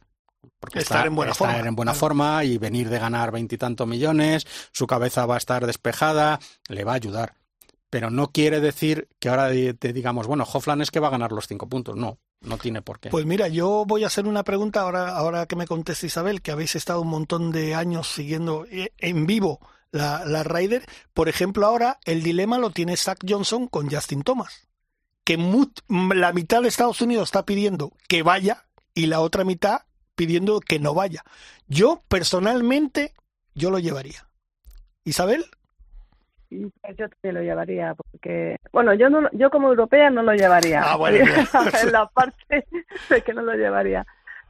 porque 0.59 0.79
estar 0.79 1.05
en 1.07 1.15
buena 1.15 1.33
forma. 1.33 1.57
en 1.59 1.75
buena 1.75 1.93
forma 1.93 2.43
y 2.43 2.57
venir 2.57 2.89
de 2.89 2.99
ganar 2.99 3.31
veintitantos 3.31 3.87
millones, 3.87 4.45
su 4.71 4.87
cabeza 4.87 5.25
va 5.25 5.35
a 5.35 5.37
estar 5.37 5.65
despejada, 5.65 6.39
le 6.67 6.83
va 6.83 6.93
a 6.93 6.95
ayudar. 6.95 7.35
Pero 7.89 8.09
no 8.09 8.31
quiere 8.31 8.61
decir 8.61 9.09
que 9.19 9.27
ahora 9.27 9.49
te 9.49 9.91
digamos, 9.91 10.25
bueno, 10.25 10.45
Hoffland 10.51 10.81
es 10.81 10.91
que 10.91 11.01
va 11.01 11.09
a 11.09 11.11
ganar 11.11 11.33
los 11.33 11.47
cinco 11.47 11.67
puntos. 11.67 11.97
No, 11.97 12.19
no 12.39 12.57
tiene 12.57 12.81
por 12.81 12.99
qué. 12.99 13.09
Pues 13.09 13.25
mira, 13.25 13.49
yo 13.49 13.83
voy 13.85 14.05
a 14.05 14.07
hacer 14.07 14.27
una 14.27 14.43
pregunta 14.43 14.81
ahora, 14.81 15.09
ahora 15.09 15.45
que 15.45 15.57
me 15.57 15.67
conteste 15.67 16.07
Isabel, 16.07 16.41
que 16.41 16.51
habéis 16.51 16.75
estado 16.75 17.01
un 17.01 17.09
montón 17.09 17.51
de 17.51 17.75
años 17.75 18.07
siguiendo 18.07 18.65
eh, 18.71 18.93
en 18.97 19.25
vivo 19.25 19.59
la, 19.91 20.23
la 20.25 20.43
Ryder. 20.43 20.85
Por 21.13 21.27
ejemplo, 21.27 21.65
ahora 21.67 21.99
el 22.05 22.23
dilema 22.23 22.57
lo 22.59 22.69
tiene 22.69 22.95
Zach 22.95 23.19
Johnson 23.27 23.67
con 23.67 23.89
Justin 23.91 24.23
Thomas. 24.23 24.69
Que 25.25 25.37
la 25.37 26.31
mitad 26.31 26.61
de 26.61 26.69
Estados 26.69 27.01
Unidos 27.01 27.25
está 27.27 27.45
pidiendo 27.45 27.91
que 28.07 28.23
vaya 28.23 28.65
y 28.93 29.07
la 29.07 29.19
otra 29.19 29.43
mitad 29.43 29.81
pidiendo 30.15 30.59
que 30.59 30.79
no 30.79 30.93
vaya. 30.93 31.23
Yo 31.67 32.01
personalmente, 32.07 33.13
yo 33.53 33.71
lo 33.71 33.79
llevaría. 33.79 34.27
Isabel. 35.03 35.45
Yo 36.49 36.69
también 37.09 37.35
lo 37.35 37.41
llevaría, 37.41 37.95
porque, 37.95 38.57
bueno, 38.73 38.93
yo 38.93 39.09
no, 39.09 39.29
yo 39.31 39.49
como 39.49 39.69
europea 39.69 40.09
no 40.09 40.21
lo 40.21 40.33
llevaría. 40.33 40.81
Ah, 40.83 40.97
bueno, 40.97 41.17
en 41.17 41.25
la 41.91 42.07
parte 42.07 42.67
de 43.09 43.21
que 43.21 43.33
no 43.33 43.41
lo 43.41 43.53
llevaría. 43.53 44.05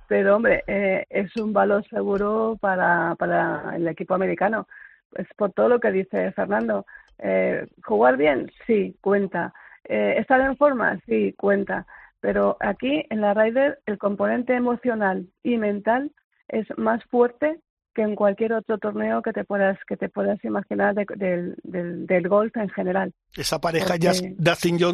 Pero, 0.08 0.36
hombre, 0.36 0.64
eh, 0.68 1.06
es 1.10 1.36
un 1.38 1.54
valor 1.54 1.88
seguro 1.88 2.58
para, 2.60 3.16
para 3.16 3.76
el 3.76 3.88
equipo 3.88 4.16
americano. 4.16 4.68
Es 5.16 5.28
por 5.38 5.54
todo 5.54 5.70
lo 5.70 5.80
que 5.80 5.92
dice 5.92 6.32
Fernando. 6.34 6.86
Eh, 7.20 7.68
¿Jugar 7.84 8.18
bien? 8.18 8.52
Sí, 8.66 8.98
cuenta. 9.00 9.54
Eh, 9.86 10.16
¿Estar 10.18 10.42
en 10.42 10.58
forma? 10.58 11.00
Sí, 11.06 11.34
cuenta. 11.38 11.86
Pero 12.22 12.56
aquí 12.60 13.06
en 13.10 13.20
la 13.20 13.34
Ryder 13.34 13.82
el 13.88 13.98
componente 13.98 14.56
emocional 14.56 15.28
y 15.44 15.58
mental 15.58 16.12
es 16.48 16.68
más 16.78 17.04
fuerte 17.06 17.60
que 17.94 18.04
en 18.04 18.16
cualquier 18.16 18.54
otro 18.54 18.78
torneo 18.78 19.22
que 19.22 19.34
te 19.34 19.44
puedas 19.44 19.78
que 19.86 19.98
te 19.98 20.08
puedas 20.08 20.42
imaginar 20.46 20.96
del, 20.96 21.58
del, 21.64 22.30
golf 22.30 22.56
en 22.56 22.70
general. 22.70 23.12
Esa 23.36 23.60
pareja 23.60 23.96
Justin, 24.02 24.38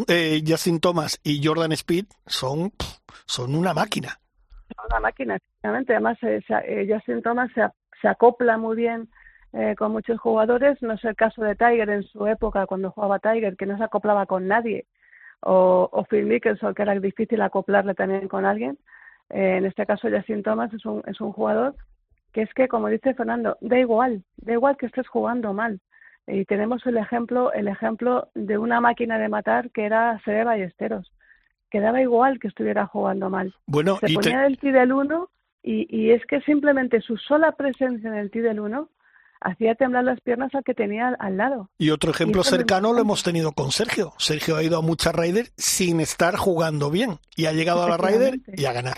eh, 0.08 0.42
Justin, 0.48 0.80
Thomas 0.80 1.20
y 1.24 1.46
Jordan 1.46 1.74
Speed 1.74 2.06
son, 2.26 2.72
son 3.26 3.56
una 3.56 3.74
máquina. 3.74 4.20
Una 4.90 5.00
máquina, 5.00 5.36
efectivamente. 5.36 5.94
Además, 5.94 6.18
eh, 6.24 6.42
eh, 6.66 6.88
Justin 6.92 7.22
Thomas 7.22 7.52
se, 7.54 7.62
se, 8.02 8.08
acopla 8.08 8.58
muy 8.58 8.76
bien 8.76 9.10
con 9.78 9.92
muchos 9.92 10.20
jugadores. 10.20 10.82
No 10.82 10.94
es 10.94 11.04
el 11.04 11.16
caso 11.16 11.42
de 11.42 11.56
Tiger 11.56 11.90
en 11.90 12.04
su 12.04 12.28
época, 12.28 12.68
cuando 12.68 12.92
jugaba 12.92 13.20
Tiger, 13.20 13.56
que 13.58 13.66
no 13.66 13.78
se 13.78 13.84
acoplaba 13.84 14.26
con 14.28 14.48
nadie 14.48 14.86
o, 15.42 15.90
o 15.92 16.04
Phil 16.06 16.26
Mickelson, 16.26 16.74
que 16.74 16.82
era 16.82 17.00
difícil 17.00 17.42
acoplarle 17.42 17.94
también 17.94 18.28
con 18.28 18.46
alguien. 18.46 18.78
Eh, 19.30 19.58
en 19.58 19.66
este 19.66 19.86
caso, 19.86 20.10
Justin 20.10 20.44
Thomas 20.44 20.74
es 20.74 20.86
un, 20.86 21.04
es 21.06 21.20
un 21.22 21.32
jugador 21.32 21.76
que 22.34 22.42
es 22.44 22.54
que, 22.54 22.68
como 22.68 22.88
dice 22.88 23.14
Fernando, 23.14 23.58
da 23.62 23.80
igual, 23.80 24.24
da 24.38 24.54
igual 24.54 24.78
que 24.78 24.86
estés 24.88 25.08
jugando 25.08 25.54
mal. 25.54 25.80
Y 26.28 26.44
tenemos 26.46 26.86
el 26.86 26.98
ejemplo, 26.98 27.54
el 27.54 27.68
ejemplo 27.68 28.30
de 28.36 28.58
una 28.58 28.82
máquina 28.82 29.18
de 29.18 29.30
matar 29.30 29.72
que 29.72 29.86
era 29.86 30.20
Sede 30.26 30.44
Ballesteros, 30.44 31.12
que 31.72 31.80
daba 31.80 32.02
igual 32.02 32.40
que 32.40 32.50
estuviera 32.50 32.86
jugando 32.86 33.30
mal. 33.30 33.54
Bueno, 33.66 33.96
Se 33.98 34.12
y 34.12 34.16
te- 34.16 34.22
ponía 34.22 34.46
el 34.46 34.58
del 34.58 34.92
1 34.92 35.30
y, 35.64 35.88
y 35.90 36.12
es 36.12 36.26
que 36.26 36.42
simplemente 36.42 37.00
su 37.02 37.18
sola 37.18 37.54
presencia 37.54 38.10
en 38.10 38.16
el 38.16 38.30
ti 38.30 38.40
del 38.40 38.60
1 38.60 38.90
hacía 39.42 39.76
temblar 39.76 40.04
las 40.04 40.20
piernas 40.22 40.54
al 40.54 40.64
que 40.64 40.74
tenía 40.74 41.16
al, 41.20 41.38
lado. 41.38 41.70
Y 41.78 41.92
otro 41.92 42.12
ejemplo 42.12 42.42
Y 42.42 42.46
cercano 42.46 42.94
lo 42.94 43.02
hemos 43.02 43.24
tenido 43.24 43.52
con 43.52 43.72
Sergio. 43.72 44.14
Sergio 44.18 44.56
ha 44.56 44.64
ido 44.64 44.78
a 44.78 44.82
muchas 44.82 45.14
Raiders 45.14 45.52
sin 45.58 46.00
estar 46.00 46.36
jugando 46.36 46.90
bien 46.90 47.20
y 47.36 47.46
ha 47.46 47.54
llegado 47.54 47.84
a 47.84 47.90
la 47.90 47.98
Raider 47.98 48.40
y 48.48 48.66
a 48.66 48.74
ganar 48.74 48.98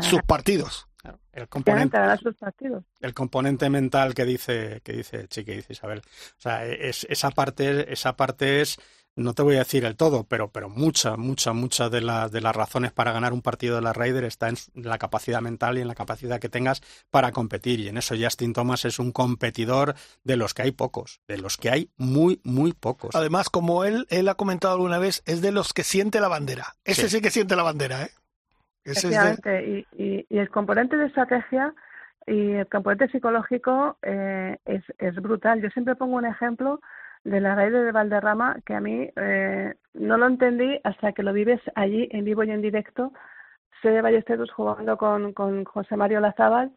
sus 0.00 0.22
partidos. 0.22 0.88
Claro, 0.96 1.20
El 1.32 1.48
componente, 1.48 1.98
ganar 1.98 2.18
sus 2.18 2.34
partidos. 2.36 2.84
el 3.00 3.14
componente 3.14 3.70
mental 3.70 4.14
que 4.14 4.24
dice 4.24 4.80
que 4.82 4.92
dice 4.92 5.28
Chiqui, 5.28 5.54
dice 5.54 5.72
Isabel. 5.72 6.00
O 6.00 6.40
sea, 6.40 6.64
es, 6.66 7.06
esa 7.08 7.30
parte 7.30 7.92
esa 7.92 8.16
parte 8.16 8.60
es 8.60 8.78
no 9.16 9.32
te 9.34 9.42
voy 9.42 9.56
a 9.56 9.60
decir 9.60 9.84
el 9.84 9.96
todo, 9.96 10.24
pero 10.24 10.48
pero 10.52 10.68
mucha 10.68 11.16
mucha 11.16 11.52
mucha 11.52 11.88
de 11.88 12.00
las 12.02 12.30
de 12.30 12.40
las 12.40 12.54
razones 12.54 12.92
para 12.92 13.12
ganar 13.12 13.32
un 13.32 13.42
partido 13.42 13.76
de 13.76 13.82
la 13.82 13.92
Raider 13.92 14.24
está 14.24 14.48
en 14.48 14.56
la 14.74 14.98
capacidad 14.98 15.40
mental 15.40 15.78
y 15.78 15.80
en 15.80 15.88
la 15.88 15.94
capacidad 15.94 16.38
que 16.38 16.48
tengas 16.48 16.82
para 17.10 17.32
competir 17.32 17.80
y 17.80 17.88
en 17.88 17.96
eso 17.96 18.14
Justin 18.18 18.52
Thomas 18.52 18.84
es 18.84 18.98
un 18.98 19.12
competidor 19.12 19.94
de 20.24 20.36
los 20.36 20.54
que 20.54 20.62
hay 20.62 20.72
pocos, 20.72 21.20
de 21.26 21.38
los 21.38 21.56
que 21.56 21.70
hay 21.70 21.90
muy 21.96 22.40
muy 22.44 22.72
pocos. 22.72 23.14
Además, 23.16 23.48
como 23.50 23.84
él, 23.84 24.06
él 24.10 24.28
ha 24.28 24.34
comentado 24.34 24.74
alguna 24.74 24.98
vez, 24.98 25.22
es 25.26 25.40
de 25.42 25.50
los 25.52 25.72
que 25.72 25.82
siente 25.82 26.20
la 26.20 26.28
bandera. 26.28 26.74
Ese 26.84 27.08
sí, 27.08 27.16
Sí. 27.16 27.22
que 27.22 27.30
siente 27.30 27.56
la 27.56 27.62
bandera, 27.62 28.02
¿eh? 28.02 28.10
Ese 28.84 29.08
es 29.08 29.14
de... 29.14 29.16
Efectivamente, 29.16 29.86
y, 29.96 30.02
y, 30.04 30.26
y 30.28 30.38
el 30.38 30.48
componente 30.50 30.96
de 30.96 31.06
estrategia 31.06 31.74
y 32.26 32.52
el 32.52 32.68
componente 32.68 33.08
psicológico 33.10 33.98
eh, 34.02 34.58
es, 34.64 34.82
es 34.98 35.14
brutal. 35.16 35.62
Yo 35.62 35.70
siempre 35.70 35.96
pongo 35.96 36.16
un 36.16 36.26
ejemplo 36.26 36.80
de 37.26 37.40
la 37.40 37.56
raíz 37.56 37.72
de 37.72 37.90
Valderrama 37.90 38.56
que 38.64 38.74
a 38.74 38.80
mí 38.80 39.10
eh, 39.16 39.74
no 39.94 40.16
lo 40.16 40.26
entendí 40.26 40.78
hasta 40.84 41.12
que 41.12 41.24
lo 41.24 41.32
vives 41.32 41.60
allí 41.74 42.08
en 42.12 42.24
vivo 42.24 42.44
y 42.44 42.50
en 42.50 42.62
directo. 42.62 43.12
Sé 43.82 43.90
de 43.90 44.00
Ballesteros 44.00 44.52
jugando 44.52 44.96
con, 44.96 45.32
con 45.32 45.64
José 45.64 45.96
Mario 45.96 46.20
Lazábal, 46.20 46.70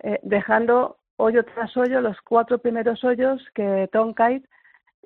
eh, 0.00 0.20
dejando 0.22 0.98
hoyo 1.16 1.44
tras 1.44 1.76
hoyo 1.76 2.00
los 2.00 2.20
cuatro 2.22 2.58
primeros 2.58 3.02
hoyos 3.02 3.44
que 3.52 3.88
Tom 3.92 4.14
Kite 4.14 4.48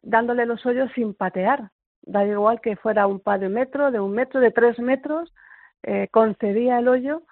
dándole 0.02 0.44
los 0.44 0.64
hoyos 0.66 0.90
sin 0.94 1.14
patear. 1.14 1.70
Da 2.02 2.24
igual 2.24 2.60
que 2.60 2.76
fuera 2.76 3.06
un 3.06 3.20
par 3.20 3.40
de 3.40 3.46
un 3.46 3.54
metro, 3.54 3.90
de 3.90 4.00
un 4.00 4.12
metro, 4.12 4.40
de 4.40 4.50
tres 4.50 4.78
metros, 4.78 5.32
eh, 5.82 6.08
concedía 6.10 6.78
el 6.78 6.88
hoyo 6.88 7.22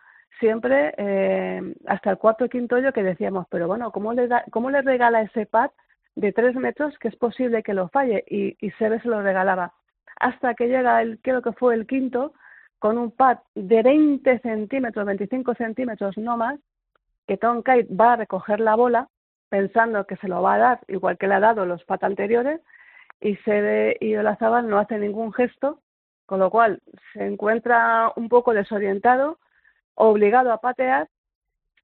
siempre 0.40 0.94
eh, 0.96 1.74
hasta 1.86 2.10
el 2.10 2.18
cuarto 2.18 2.48
quinto 2.48 2.76
hoyo 2.76 2.92
que 2.92 3.02
decíamos, 3.02 3.46
pero 3.50 3.66
bueno, 3.66 3.90
¿cómo 3.92 4.12
le, 4.14 4.26
da, 4.28 4.44
¿cómo 4.50 4.70
le 4.70 4.80
regala 4.82 5.22
ese 5.22 5.46
pad 5.46 5.70
de 6.18 6.32
tres 6.32 6.56
metros 6.56 6.98
que 6.98 7.08
es 7.08 7.16
posible 7.16 7.62
que 7.62 7.74
lo 7.74 7.88
falle? 7.88 8.24
Y, 8.26 8.56
y 8.60 8.70
Sebe 8.72 9.00
se 9.00 9.08
lo 9.08 9.22
regalaba. 9.22 9.72
Hasta 10.18 10.54
que 10.54 10.66
llega 10.66 11.00
el, 11.00 11.20
creo 11.20 11.42
que 11.42 11.52
fue 11.52 11.74
el 11.74 11.86
quinto, 11.86 12.32
con 12.78 12.98
un 12.98 13.10
pad 13.12 13.38
de 13.54 13.82
20 13.82 14.40
centímetros, 14.40 15.06
25 15.06 15.54
centímetros 15.54 16.18
no 16.18 16.36
más, 16.36 16.58
que 17.26 17.36
Tom 17.36 17.62
Kite 17.62 17.94
va 17.94 18.14
a 18.14 18.16
recoger 18.16 18.58
la 18.60 18.74
bola 18.74 19.08
pensando 19.48 20.06
que 20.06 20.16
se 20.16 20.28
lo 20.28 20.42
va 20.42 20.54
a 20.54 20.58
dar 20.58 20.80
igual 20.88 21.18
que 21.18 21.28
le 21.28 21.34
ha 21.34 21.40
dado 21.40 21.66
los 21.66 21.84
pat 21.84 22.04
anteriores 22.04 22.60
y 23.20 23.36
Sebe 23.36 23.96
y 24.00 24.16
Olazábal 24.16 24.68
no 24.68 24.78
hacen 24.78 25.00
ningún 25.00 25.32
gesto, 25.32 25.80
con 26.26 26.40
lo 26.40 26.50
cual 26.50 26.80
se 27.12 27.24
encuentra 27.24 28.12
un 28.16 28.28
poco 28.28 28.54
desorientado, 28.54 29.38
obligado 29.94 30.52
a 30.52 30.60
patear, 30.60 31.08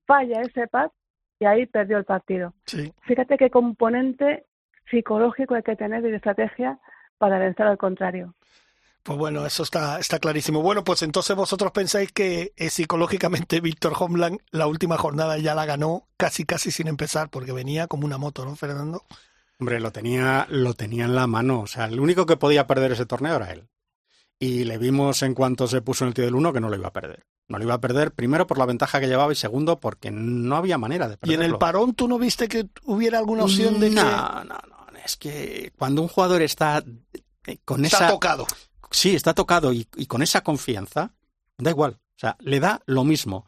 falla 0.07 0.42
ese 0.42 0.66
pat 0.68 0.92
y 1.38 1.44
ahí 1.44 1.66
perdió 1.66 1.99
el 1.99 2.05
partido. 2.05 2.55
Sí. 2.66 2.92
Fíjate 3.03 3.37
qué 3.37 3.51
componente 3.51 4.47
psicológico 4.90 5.55
hay 5.55 5.62
que 5.62 5.77
tener 5.77 6.05
y 6.05 6.11
de 6.11 6.16
estrategia 6.16 6.79
para 7.18 7.38
vencer 7.38 7.66
al 7.66 7.79
contrario. 7.79 8.35
Pues 9.03 9.18
bueno, 9.18 9.44
eso 9.44 9.62
está, 9.62 9.99
está 9.99 10.18
clarísimo. 10.18 10.62
Bueno, 10.62 10.83
pues 10.83 11.03
entonces 11.03 11.37
vosotros 11.37 11.73
pensáis 11.73 12.11
que 12.11 12.55
eh, 12.57 12.70
psicológicamente 12.70 13.61
Víctor 13.61 13.92
Homeland 13.99 14.38
la 14.51 14.66
última 14.66 14.97
jornada 14.97 15.37
ya 15.37 15.55
la 15.55 15.66
ganó 15.66 16.09
casi 16.16 16.44
casi 16.44 16.70
sin 16.70 16.88
empezar, 16.88 17.29
porque 17.29 17.53
venía 17.53 17.87
como 17.87 18.07
una 18.07 18.16
moto, 18.16 18.47
¿no, 18.47 18.57
Fernando? 18.57 19.03
Hombre, 19.61 19.79
lo 19.79 19.92
tenía, 19.92 20.47
lo 20.49 20.73
tenía 20.73 21.05
en 21.05 21.14
la 21.14 21.27
mano. 21.27 21.61
O 21.61 21.66
sea, 21.66 21.85
el 21.85 22.01
único 22.01 22.25
que 22.25 22.38
podía 22.38 22.66
perder 22.66 22.92
ese 22.92 23.05
torneo 23.05 23.37
era 23.37 23.53
él. 23.53 23.68
Y 24.38 24.64
le 24.64 24.79
vimos 24.79 25.23
en 25.23 25.35
cuanto 25.35 25.66
se 25.66 25.83
puso 25.83 26.05
en 26.05 26.09
el 26.09 26.14
tío 26.14 26.25
del 26.25 26.35
1 26.35 26.53
que 26.55 26.61
no 26.61 26.70
lo 26.70 26.77
iba 26.77 26.88
a 26.88 26.92
perder. 26.92 27.25
No 27.49 27.59
lo 27.59 27.65
iba 27.65 27.75
a 27.75 27.81
perder, 27.81 28.13
primero 28.13 28.47
por 28.47 28.57
la 28.59 28.67
ventaja 28.67 29.01
que 29.01 29.07
llevaba 29.07 29.33
y 29.33 29.37
segundo 29.37 29.79
porque 29.79 30.11
no 30.11 30.57
había 30.57 30.79
manera 30.79 31.09
de 31.09 31.15
¿Y 31.15 31.17
perderlo. 31.19 31.45
en 31.45 31.51
el 31.51 31.59
parón 31.59 31.95
tú 31.95 32.09
no 32.09 32.19
viste 32.19 32.49
que 32.49 32.69
hubiera 32.85 33.19
alguna 33.19 33.45
opción 33.45 33.79
de 33.81 33.91
que 33.91 33.95
No, 33.97 34.45
no, 34.45 34.55
no. 34.69 34.99
Es 35.05 35.17
que 35.17 35.71
cuando 35.77 36.01
un 36.01 36.09
jugador 36.09 36.41
está 36.41 36.83
eh, 37.47 37.59
con 37.65 37.85
está 37.85 37.99
esa... 37.99 38.09
tocado? 38.09 38.47
Sí, 38.91 39.15
está 39.15 39.35
tocado 39.35 39.73
y, 39.73 39.87
y 39.97 40.07
con 40.07 40.23
esa 40.23 40.43
confianza, 40.43 41.13
da 41.59 41.71
igual. 41.71 42.01
O 42.17 42.19
sea, 42.19 42.37
le 42.41 42.61
da 42.61 42.81
lo 42.87 43.05
mismo. 43.05 43.45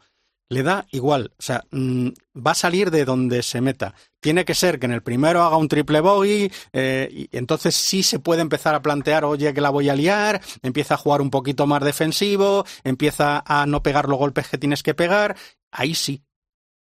Le 0.49 0.63
da 0.63 0.85
igual. 0.91 1.33
O 1.37 1.41
sea, 1.41 1.63
mm, 1.71 2.09
va 2.35 2.51
a 2.51 2.55
salir 2.55 2.89
de 2.89 3.03
donde 3.03 3.43
se 3.43 3.59
meta. 3.59 3.93
Tiene 4.19 4.45
que 4.45 4.55
ser 4.55 4.79
que 4.79 4.85
en 4.85 4.93
el 4.93 5.03
primero 5.03 5.43
haga 5.43 5.57
un 5.57 5.67
triple 5.67 5.99
bogey, 5.99 6.51
eh, 6.71 7.09
y 7.11 7.37
entonces 7.37 7.75
sí 7.75 8.01
se 8.03 8.19
puede 8.19 8.41
empezar 8.41 8.73
a 8.73 8.81
plantear, 8.81 9.25
oye, 9.25 9.53
que 9.53 9.61
la 9.61 9.69
voy 9.69 9.89
a 9.89 9.95
liar, 9.95 10.41
empieza 10.61 10.93
a 10.93 10.97
jugar 10.97 11.21
un 11.21 11.29
poquito 11.29 11.67
más 11.67 11.83
defensivo, 11.83 12.65
empieza 12.83 13.43
a 13.45 13.65
no 13.65 13.83
pegar 13.83 14.07
los 14.07 14.17
golpes 14.17 14.47
que 14.47 14.57
tienes 14.57 14.83
que 14.83 14.93
pegar. 14.93 15.35
Ahí 15.71 15.95
sí. 15.95 16.23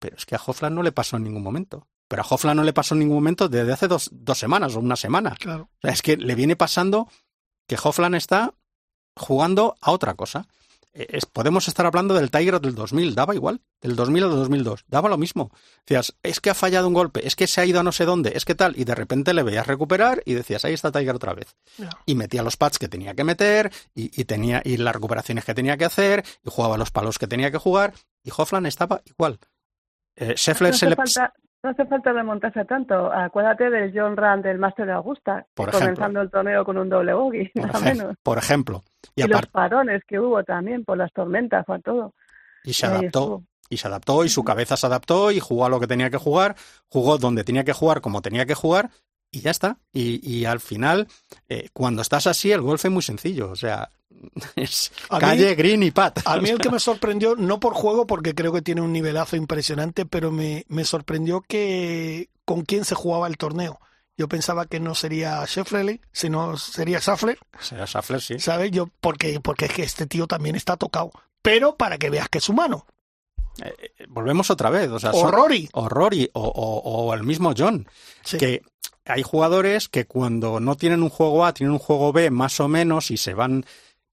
Pero 0.01 0.17
es 0.17 0.27
que 0.27 0.35
a 0.35 0.40
Hofland 0.45 0.75
no 0.75 0.83
le 0.83 0.93
pasó 0.93 1.17
en 1.17 1.25
ningún 1.25 1.43
momento. 1.43 1.87
Pero 2.09 2.23
a 2.23 2.27
Hofland 2.29 2.59
no 2.59 2.64
le 2.64 2.73
pasó 2.73 2.95
en 2.95 3.01
ningún 3.01 3.17
momento 3.17 3.49
desde 3.49 3.73
hace 3.73 3.88
dos, 3.88 4.11
dos 4.12 4.38
semanas 4.38 4.75
o 4.75 4.81
una 4.81 4.97
semana. 4.97 5.37
Claro. 5.38 5.71
O 5.77 5.81
sea, 5.81 5.93
es 5.93 6.03
que 6.03 6.17
le 6.17 6.35
viene 6.35 6.57
pasando 6.57 7.09
que 7.67 7.79
Hofland 7.83 8.17
está 8.17 8.55
jugando 9.17 9.77
a 9.81 9.93
otra 9.93 10.14
cosa. 10.14 10.47
Eh, 10.94 11.07
es- 11.11 11.26
podemos 11.26 11.66
estar 11.68 11.85
hablando 11.87 12.14
del 12.14 12.30
Tiger 12.30 12.61
del 12.61 12.74
2000, 12.74 13.14
daba 13.14 13.35
igual, 13.35 13.61
del 13.80 13.96
2000 13.96 14.24
al 14.24 14.30
2002, 14.30 14.85
daba 14.88 15.09
lo 15.09 15.18
mismo. 15.18 15.50
Decías, 15.87 16.16
es 16.22 16.40
que 16.40 16.50
ha 16.50 16.54
fallado 16.54 16.87
un 16.88 16.94
golpe, 16.94 17.26
es 17.26 17.35
que 17.37 17.46
se 17.48 17.61
ha 17.61 17.66
ido 17.66 17.80
a 17.80 17.83
no 17.83 17.90
sé 17.92 18.04
dónde, 18.04 18.33
es 18.37 18.44
que 18.44 18.54
tal, 18.54 18.78
y 18.78 18.85
de 18.85 18.94
repente 18.94 19.35
le 19.35 19.42
veías 19.42 19.66
recuperar 19.66 20.22
y 20.24 20.35
decías, 20.35 20.64
ahí 20.64 20.72
está 20.72 20.92
Tiger 20.92 21.16
otra 21.16 21.35
vez. 21.35 21.57
Y 22.07 22.14
metía 22.14 22.42
los 22.44 22.57
pads 22.57 22.78
que 22.78 22.88
tenía 22.88 23.14
que 23.14 23.24
meter, 23.24 23.72
y, 23.94 24.18
y 24.20 24.24
tenía, 24.24 24.62
y 24.64 24.76
las 24.76 24.94
recuperaciones 24.94 25.44
que 25.44 25.54
tenía 25.54 25.76
que 25.76 25.85
hacer, 25.85 26.22
y 26.44 26.50
jugaba 26.50 26.78
los 26.78 26.90
palos 26.92 27.18
que 27.18 27.26
tenía 27.26 27.50
que 27.50 27.59
jugar, 27.59 27.92
y 28.22 28.30
Hofland 28.37 28.66
estaba 28.66 29.02
igual. 29.04 29.38
Eh, 30.16 30.35
Scheffler 30.37 30.70
no, 30.72 30.78
se 30.78 30.88
le... 30.90 30.94
falta, 30.96 31.35
no 31.64 31.70
hace 31.70 31.87
falta 31.87 32.12
remontarse 32.12 32.64
tanto. 32.66 33.12
Acuérdate 33.12 33.68
del 33.68 33.92
John 33.92 34.16
Rand 34.16 34.44
del 34.44 34.59
Máster 34.59 34.87
de 34.87 34.92
Augusta, 34.92 35.44
Por 35.54 35.70
que 35.70 35.76
ejemplo. 35.76 35.94
comenzando 35.96 36.20
el 36.20 36.30
torneo 36.30 36.64
con 36.64 36.78
un 36.78 36.88
doble 36.88 37.14
bogey, 37.14 37.48
Por, 37.54 37.66
nada 37.66 37.80
menos. 37.80 38.16
por 38.22 38.38
ejemplo. 38.38 38.85
Y, 39.17 39.23
Y, 39.23 39.27
los 39.29 39.47
parones 39.47 40.03
que 40.07 40.19
hubo 40.21 40.43
también 40.45 40.85
por 40.85 40.99
las 40.99 41.12
tormentas, 41.12 41.64
por 41.64 41.81
todo. 41.83 42.14
y 42.64 42.73
se 42.73 42.87
adaptó. 42.87 43.43
y 43.69 43.77
se 43.77 43.87
adaptó 43.88 44.25
y 44.25 44.29
su 44.29 44.45
cabeza 44.45 44.77
se 44.77 44.87
adaptó 44.87 45.31
y 45.31 45.40
jugó 45.40 45.67
a 45.67 45.69
lo 45.69 45.81
que 45.81 45.87
tenía 45.87 46.11
que 46.11 46.17
jugar, 46.19 46.57
jugó 46.88 47.19
donde 47.19 47.45
tenía 47.45 47.64
que 47.64 47.73
jugar, 47.73 48.01
como 48.01 48.23
tenía 48.23 48.47
que 48.47 48.55
jugar 48.55 48.90
y 49.31 49.40
ya 49.40 49.51
está. 49.51 49.79
Y, 49.93 50.21
y 50.29 50.45
al 50.45 50.61
final, 50.61 51.09
eh, 51.49 51.69
cuando 51.73 52.03
estás 52.03 52.27
así, 52.27 52.53
el 52.53 52.61
golf 52.62 52.85
es 52.85 52.90
muy 52.90 53.03
sencillo. 53.03 53.51
O 53.51 53.57
sea, 53.57 53.90
es 54.57 54.93
A 55.11 55.17
mí- 55.17 55.21
calle, 55.21 55.55
green 55.57 55.83
y 55.83 55.90
pat. 55.90 56.21
A 56.25 56.37
mí 56.38 56.51
el 56.51 56.59
que 56.59 56.71
me 56.71 56.79
sorprendió, 56.79 57.35
no 57.37 57.59
por 57.61 57.75
juego, 57.75 58.07
porque 58.07 58.35
creo 58.35 58.53
que 58.53 58.62
tiene 58.62 58.81
un 58.81 58.93
nivelazo 58.93 59.37
impresionante, 59.37 60.07
pero 60.07 60.31
me, 60.31 60.64
me 60.69 60.85
sorprendió 60.85 61.40
que 61.40 62.29
con 62.45 62.62
quién 62.64 62.85
se 62.85 62.95
jugaba 62.95 63.27
el 63.27 63.37
torneo. 63.38 63.81
Yo 64.16 64.29
pensaba 64.29 64.66
que 64.66 64.79
no 64.81 64.94
sería 64.94 65.44
Scheffler, 65.46 66.00
sino 66.12 66.57
sería 66.57 67.00
Safler, 67.00 67.38
O 67.59 67.62
sea, 67.62 67.87
Scheffler 67.87 68.20
sí. 68.20 68.38
¿sabes? 68.38 68.70
Yo, 68.70 68.88
porque, 69.00 69.40
porque 69.40 69.64
es 69.66 69.72
que 69.72 69.83
este 69.83 70.07
tío 70.07 70.27
también 70.29 70.55
está 70.55 70.77
tocado. 70.77 71.11
Pero 71.42 71.77
para 71.77 71.98
que 71.98 72.11
veas 72.11 72.29
que 72.29 72.38
es 72.38 72.48
humano. 72.48 72.87
Eh, 73.62 73.74
eh, 73.98 74.07
volvemos 74.09 74.50
otra 74.50 74.70
vez. 74.70 74.88
O 74.90 74.98
sea, 74.98 75.11
O 75.11 75.20
son- 75.20 75.33
Rory. 75.33 75.68
o 75.72 75.88
Rory 75.88 76.31
o, 76.33 76.42
o- 76.42 77.07
o 77.07 77.14
el 77.14 77.24
mismo 77.24 77.53
John. 77.57 77.88
Sí. 78.22 78.38
Que 78.38 78.62
hay 79.05 79.22
jugadores 79.22 79.88
que 79.88 80.07
cuando 80.07 80.61
no 80.61 80.77
tienen 80.77 81.03
un 81.03 81.11
juego 81.11 81.44
A, 81.44 81.53
tienen 81.53 81.72
un 81.72 81.79
juego 81.79 82.12
B 82.12 82.31
más 82.31 82.61
o 82.61 82.68
menos 82.68 83.11
y 83.11 83.16
se 83.16 83.35
van. 83.35 83.64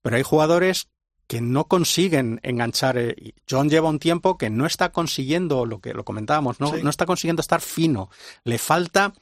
Pero 0.02 0.16
hay 0.16 0.22
jugadores 0.24 0.88
que 1.28 1.40
no 1.40 1.64
consiguen 1.68 2.40
enganchar. 2.42 2.98
eh, 2.98 3.34
John 3.48 3.70
lleva 3.70 3.88
un 3.88 3.98
tiempo 4.00 4.36
que 4.36 4.50
no 4.50 4.66
está 4.66 4.90
consiguiendo 4.92 5.64
lo 5.64 5.80
que 5.80 5.94
lo 5.94 6.04
comentábamos, 6.04 6.60
no, 6.60 6.72
Sí. 6.74 6.82
no 6.82 6.90
está 6.90 7.06
consiguiendo 7.06 7.40
estar 7.40 7.60
fino. 7.60 8.10
Le 8.44 8.58
falta 8.58 9.12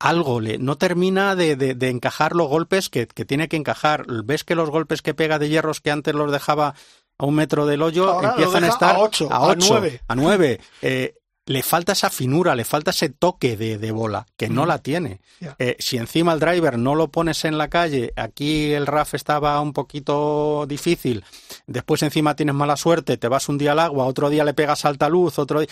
algo, 0.00 0.40
le, 0.40 0.58
no 0.58 0.76
termina 0.78 1.34
de, 1.34 1.56
de- 1.56 1.74
de 1.74 1.88
encajar 1.90 2.34
los 2.36 2.48
golpes 2.48 2.88
que, 2.88 3.06
que 3.06 3.24
tiene 3.24 3.48
que 3.48 3.56
encajar. 3.56 4.06
Ves 4.24 4.44
que 4.44 4.54
los 4.54 4.70
golpes 4.70 5.02
que 5.02 5.14
pega 5.14 5.38
de 5.38 5.48
hierros 5.48 5.80
que 5.80 5.90
antes 5.90 6.14
los 6.14 6.30
dejaba 6.30 6.74
a 7.18 7.26
un 7.26 7.34
metro 7.34 7.66
del 7.66 7.82
hoyo 7.82 8.08
Ahora 8.08 8.30
empiezan 8.30 8.62
a 8.64 8.68
estar 8.68 8.94
a 8.94 8.98
ocho, 9.00 9.28
a 9.30 9.42
ocho, 9.42 9.66
nueve. 9.70 10.00
a 10.06 10.14
nueve. 10.14 10.60
Eh, 10.82 11.14
le 11.46 11.62
falta 11.62 11.92
esa 11.92 12.10
finura, 12.10 12.54
le 12.54 12.64
falta 12.64 12.90
ese 12.90 13.08
toque 13.08 13.56
de, 13.56 13.78
de 13.78 13.90
bola, 13.90 14.26
que 14.36 14.50
no 14.50 14.66
la 14.66 14.78
tiene. 14.82 15.20
Eh, 15.58 15.76
si 15.78 15.96
encima 15.96 16.34
el 16.34 16.40
driver 16.40 16.78
no 16.78 16.94
lo 16.94 17.08
pones 17.08 17.42
en 17.46 17.56
la 17.56 17.68
calle, 17.68 18.12
aquí 18.16 18.72
el 18.74 18.86
RAF 18.86 19.14
estaba 19.14 19.58
un 19.60 19.72
poquito 19.72 20.66
difícil, 20.68 21.24
después 21.66 22.02
encima 22.02 22.36
tienes 22.36 22.54
mala 22.54 22.76
suerte, 22.76 23.16
te 23.16 23.28
vas 23.28 23.48
un 23.48 23.56
día 23.56 23.72
al 23.72 23.78
agua, 23.78 24.04
otro 24.04 24.28
día 24.28 24.44
le 24.44 24.52
pegas 24.52 24.84
alta 24.84 25.08
luz, 25.08 25.38
otro 25.38 25.60
día... 25.60 25.68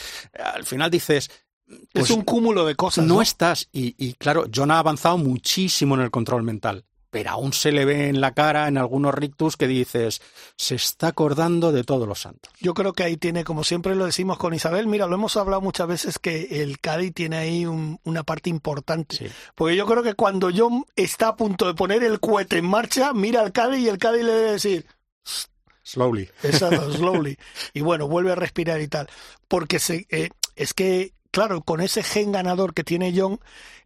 Al 0.55 0.65
final 0.65 0.91
dices... 0.91 1.31
es 1.95 2.11
un 2.11 2.23
cúmulo 2.23 2.65
de 2.65 2.75
cosas. 2.75 3.05
No, 3.05 3.23
estás. 3.23 3.69
Y, 3.73 3.95
y 3.99 4.15
claro, 4.15 4.47
John 4.55 4.71
ha 4.71 4.79
avanzado 4.79 5.19
muchísimo 5.19 5.95
en 5.95 6.03
el 6.03 6.11
control 6.11 6.43
mental 6.43 6.85
pero 7.17 7.31
aún 7.31 7.55
se 7.55 7.73
le 7.73 7.87
ve 7.87 8.11
en 8.11 8.21
la 8.21 8.35
cara 8.35 8.69
en 8.69 8.77
algunos 8.77 9.15
rictus 9.15 9.57
que 9.57 9.67
dices, 9.67 10.21
se 10.55 10.75
está 10.75 11.07
acordando 11.09 11.73
de 11.73 11.83
todos 11.83 12.07
los 12.07 12.21
santos. 12.21 12.53
Yo 12.61 12.75
creo 12.75 12.93
que 12.93 13.05
ahí 13.05 13.17
tiene, 13.17 13.43
como 13.43 13.65
siempre 13.65 13.95
lo 13.95 14.05
decimos 14.05 14.37
con 14.37 14.53
Isabel, 14.53 14.87
mira, 14.87 15.07
lo 15.07 15.15
hemos 15.15 15.35
hablado 15.39 15.63
muchas 15.63 15.89
veces 15.89 16.19
que 16.19 16.63
el 16.63 16.79
Cádiz 16.79 17.15
tiene 17.15 17.39
ahí 17.39 17.65
una 17.65 18.23
parte 18.23 18.51
importante. 18.51 19.31
Porque 19.55 19.77
yo 19.77 19.87
creo 19.87 20.03
que 20.03 20.13
cuando 20.13 20.51
John 20.55 20.85
está 20.95 21.29
a 21.29 21.37
punto 21.37 21.67
de 21.67 21.73
poner 21.73 22.05
el 22.05 22.21
cohete 22.21 22.59
en 22.59 22.67
marcha, 22.67 23.15
mira 23.15 23.41
al 23.41 23.53
Cádiz 23.53 23.81
y 23.81 23.89
el 23.89 23.97
Cádiz 23.97 24.23
le 24.23 24.33
debe 24.33 24.53
decir, 24.53 24.87
Slowly. 25.85 26.29
Exacto, 26.43 26.93
slowly. 26.97 27.39
y 27.73 27.81
bueno, 27.81 28.09
vuelve 28.09 28.33
a 28.33 28.35
respirar 28.35 28.81
y 28.83 28.89
tal. 28.89 29.09
Porque 29.49 29.79
se, 29.79 30.07
eh, 30.11 30.29
es 30.55 30.75
que 30.75 31.15
claro, 31.37 31.61
con 31.61 31.83
ese 31.83 32.03
gen 32.03 32.33
ganador 32.33 32.73
que 32.73 32.83
tiene 32.83 33.13
John, 33.15 33.39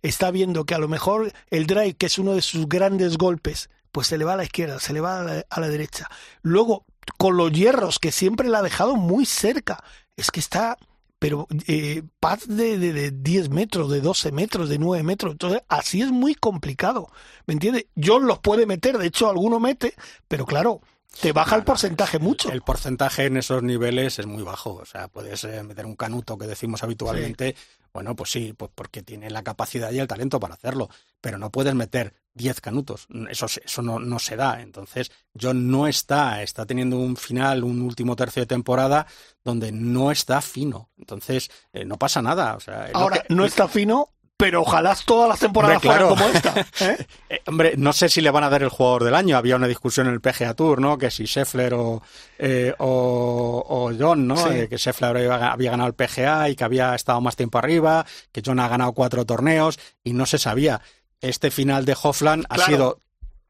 está 0.03 0.31
viendo 0.31 0.65
que 0.65 0.77
a 0.77 0.79
lo 0.79 0.87
mejor 0.87 1.33
el 1.51 1.67
drive, 1.67 1.95
que 1.95 2.07
es 2.07 2.17
uno 2.17 2.35
de 2.35 2.43
sus 2.43 2.69
grandes 2.69 3.19
golpes, 3.19 3.71
pues 3.91 4.07
se 4.07 4.19
le 4.19 4.25
va 4.25 4.35
a 4.35 4.37
la 4.37 4.45
izquierda, 4.45 4.79
se 4.79 4.93
le 4.93 5.01
va 5.01 5.43
a 5.51 5.61
la, 5.61 5.69
derecha. 5.69 6.09
Luego, 6.43 6.85
con 7.19 7.37
los 7.37 7.51
hierros, 7.51 7.99
que 7.99 8.13
siempre 8.13 8.49
la 8.49 8.61
ha 8.61 8.63
dejado 8.63 8.95
muy 8.95 9.27
cerca, 9.27 9.83
es 10.17 10.31
que 10.31 10.39
está, 10.39 10.79
pero 11.19 11.49
eh, 11.67 12.05
paz 12.21 12.47
de, 12.47 12.79
de, 12.79 12.93
de, 12.93 13.11
10 13.11 13.51
metros, 13.51 13.91
de 13.91 14.01
12 14.01 14.31
metros, 14.31 14.69
de 14.69 14.79
9 14.79 15.03
metros. 15.03 15.33
Entonces, 15.33 15.61
así 15.67 16.03
es 16.03 16.13
muy 16.13 16.37
complicado. 16.37 17.09
¿Me 17.47 17.55
entiendes? 17.55 17.87
John 18.01 18.29
los 18.29 18.39
puede 18.39 18.65
meter, 18.65 18.97
de 18.97 19.09
hecho, 19.09 19.29
alguno 19.29 19.59
mete, 19.59 19.95
pero 20.29 20.47
claro, 20.47 20.83
te 21.19 21.33
baja 21.33 21.57
el 21.57 21.65
porcentaje 21.65 22.19
mucho. 22.19 22.51
El 22.51 22.63
porcentaje 22.63 23.27
en 23.27 23.37
esos 23.37 23.63
niveles 23.63 24.19
es 24.19 24.27
muy 24.27 24.43
bajo. 24.43 24.75
O 24.75 24.85
sea, 24.85 25.09
puedes 25.09 25.45
eh, 25.45 25.63
meter 25.63 25.85
un 25.85 25.97
canuto 25.97 26.39
que 26.39 26.47
decimos 26.47 26.83
habitualmente. 26.83 27.57
Bueno, 27.93 28.15
pues 28.15 28.31
sí, 28.31 28.55
pues 28.57 28.71
porque 28.75 29.03
tiene 29.03 29.29
la 29.29 29.43
capacidad 29.43 29.91
y 29.91 29.99
el 29.99 30.07
talento 30.07 30.39
para 30.39 30.55
hacerlo. 30.55 30.89
Pero 31.21 31.37
no 31.39 31.51
puedes 31.51 31.75
meter 31.75 32.15
10 32.35 32.61
canutos. 32.61 33.09
Eso, 33.29 33.47
eso 33.47 33.83
no, 33.83 33.99
no 33.99 34.19
se 34.19 34.37
da. 34.37 34.63
Entonces, 34.63 35.11
John 35.39 35.71
no 35.71 35.89
está, 35.89 36.43
está 36.43 36.65
teniendo 36.65 36.97
un 36.97 37.17
final, 37.17 37.65
un 37.65 37.83
último 37.83 38.15
tercio 38.15 38.43
de 38.43 38.47
temporada 38.47 39.07
donde 39.45 39.73
no 39.73 40.13
está 40.13 40.41
fino. 40.41 40.91
Entonces, 40.97 41.51
eh, 41.73 41.85
no 41.85 41.99
pasa 41.99 42.23
nada. 42.23 42.55
O 42.55 42.61
sea, 42.61 42.89
Ahora, 42.95 43.25
no 43.29 43.45
está 43.45 43.67
fino 43.69 44.11
pero 44.41 44.63
ojalá 44.63 44.97
todas 45.05 45.29
las 45.29 45.39
temporadas 45.39 45.83
fueran 45.83 46.09
como 46.09 46.25
esta. 46.27 46.61
¿eh? 46.81 47.07
¿eh? 47.29 47.43
hombre, 47.47 47.75
no 47.77 47.93
sé 47.93 48.09
si 48.09 48.21
le 48.21 48.31
van 48.31 48.45
a 48.45 48.51
dar 48.51 48.63
el 48.63 48.71
jugador 48.71 49.05
del 49.05 49.15
año. 49.15 49.37
Había 49.37 49.57
una 49.57 49.69
discusión 49.69 50.07
en 50.07 50.15
el 50.15 50.21
PGA 50.21 50.55
Tour, 50.55 50.81
¿no? 50.81 50.97
Que 50.97 51.11
si 51.11 51.27
Scheffler 51.27 51.75
o, 51.75 52.03
eh, 52.39 52.75
o, 52.79 53.93
John, 53.99 54.27
¿no? 54.27 54.37
Que 54.49 54.79
Scheffler 54.79 55.31
había 55.31 55.71
ganado 55.71 55.89
el 55.89 55.95
PGA 55.95 56.49
y 56.49 56.57
que 56.57 56.65
había 56.65 56.95
estado 56.95 57.21
más 57.21 57.37
tiempo 57.37 57.59
arriba, 57.59 58.07
que 58.33 58.43
John 58.45 58.59
ha 58.61 58.69
ganado 58.69 58.93
cuatro 58.93 59.27
torneos 59.27 59.79
y 60.03 60.15
no 60.15 60.27
se 60.27 60.39
sabía. 60.39 60.81
Este 61.21 61.51
final 61.51 61.85
de 61.85 61.97
Hoffland 62.03 62.47
ha 62.49 62.59
sido 62.59 63.01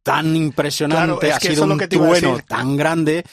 tan 0.02 0.34
impresionante, 0.34 1.32
ha 1.32 1.38
sido 1.38 1.64
un 1.64 1.78
trueno 1.78 2.40
tan 2.46 2.76
grande 2.76 3.24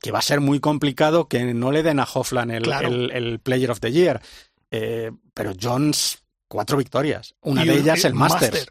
que 0.00 0.10
va 0.10 0.18
a 0.18 0.22
ser 0.22 0.40
muy 0.40 0.58
complicado 0.58 1.28
que 1.28 1.54
no 1.54 1.70
le 1.70 1.82
den 1.82 2.00
a 2.00 2.08
Hoffland 2.12 2.50
el, 2.50 3.10
el, 3.12 3.38
Player 3.38 3.70
of 3.70 3.80
the 3.80 3.92
Year. 3.92 4.20
pero 4.68 5.52
Jones 5.60 6.23
cuatro 6.48 6.76
victorias. 6.76 7.34
Una 7.42 7.64
de 7.64 7.74
ellas 7.74 8.04
el 8.04 8.14
Masters. 8.14 8.66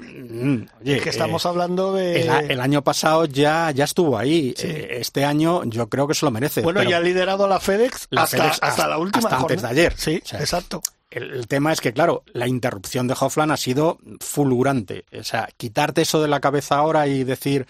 Mm, 0.00 0.62
que 0.84 1.08
estamos 1.08 1.44
eh, 1.44 1.48
hablando 1.48 1.92
de. 1.92 2.22
El, 2.22 2.60
año 2.60 2.82
pasado 2.82 3.26
ya, 3.26 3.70
ya 3.70 3.84
estuvo 3.84 4.16
ahí. 4.16 4.54
Eh, 4.58 4.98
este 5.00 5.24
año 5.24 5.64
yo 5.64 5.88
creo 5.88 6.08
que 6.08 6.14
se 6.14 6.24
lo 6.24 6.30
merece. 6.30 6.62
Bueno, 6.62 6.82
ya 6.82 6.96
ha 6.96 7.00
liderado 7.00 7.46
la 7.46 7.60
FedEx, 7.60 8.08
hasta, 8.16 8.88
la 8.88 8.98
última. 8.98 9.28
Hasta 9.28 9.40
antes 9.40 9.62
de 9.62 9.68
ayer. 9.68 9.94
Sí, 9.96 10.14
exacto. 10.32 10.80
El, 11.10 11.46
tema 11.46 11.72
es 11.72 11.80
que, 11.80 11.92
claro, 11.92 12.24
la 12.32 12.48
interrupción 12.48 13.06
de 13.06 13.16
Hoffland 13.18 13.52
ha 13.52 13.56
sido 13.56 13.98
fulgurante. 14.20 15.04
O 15.18 15.22
sea, 15.22 15.48
quitarte 15.56 16.02
eso 16.02 16.20
de 16.20 16.28
la 16.28 16.40
cabeza 16.40 16.76
ahora 16.76 17.06
y 17.06 17.22
decir, 17.22 17.66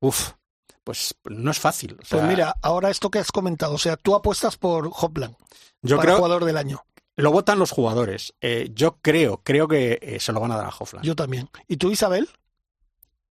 uff, 0.00 0.32
pues 0.84 1.14
no 1.24 1.50
es 1.50 1.58
fácil. 1.58 1.96
pues 2.08 2.22
mira, 2.24 2.54
ahora 2.62 2.90
esto 2.90 3.10
que 3.10 3.18
has 3.18 3.32
comentado, 3.32 3.74
o 3.74 3.78
sea, 3.78 3.96
tú 3.96 4.14
apuestas 4.14 4.56
por 4.56 4.90
Hoffland. 4.92 5.34
Yo 5.80 5.96
para 5.96 6.06
creo, 6.06 6.16
jugador 6.16 6.44
del 6.44 6.56
año. 6.56 6.84
Lo 7.16 7.30
votan 7.30 7.58
los 7.58 7.70
jugadores. 7.70 8.34
Eh, 8.40 8.70
yo 8.74 8.98
creo, 9.00 9.40
creo 9.44 9.68
que 9.68 9.98
eh, 10.02 10.18
se 10.18 10.32
lo 10.32 10.40
van 10.40 10.52
a 10.52 10.56
dar 10.56 10.66
a 10.66 10.70
Hoffland. 10.76 11.04
Yo 11.04 11.14
también. 11.14 11.48
¿Y 11.68 11.76
tú, 11.76 11.90
Isabel? 11.90 12.28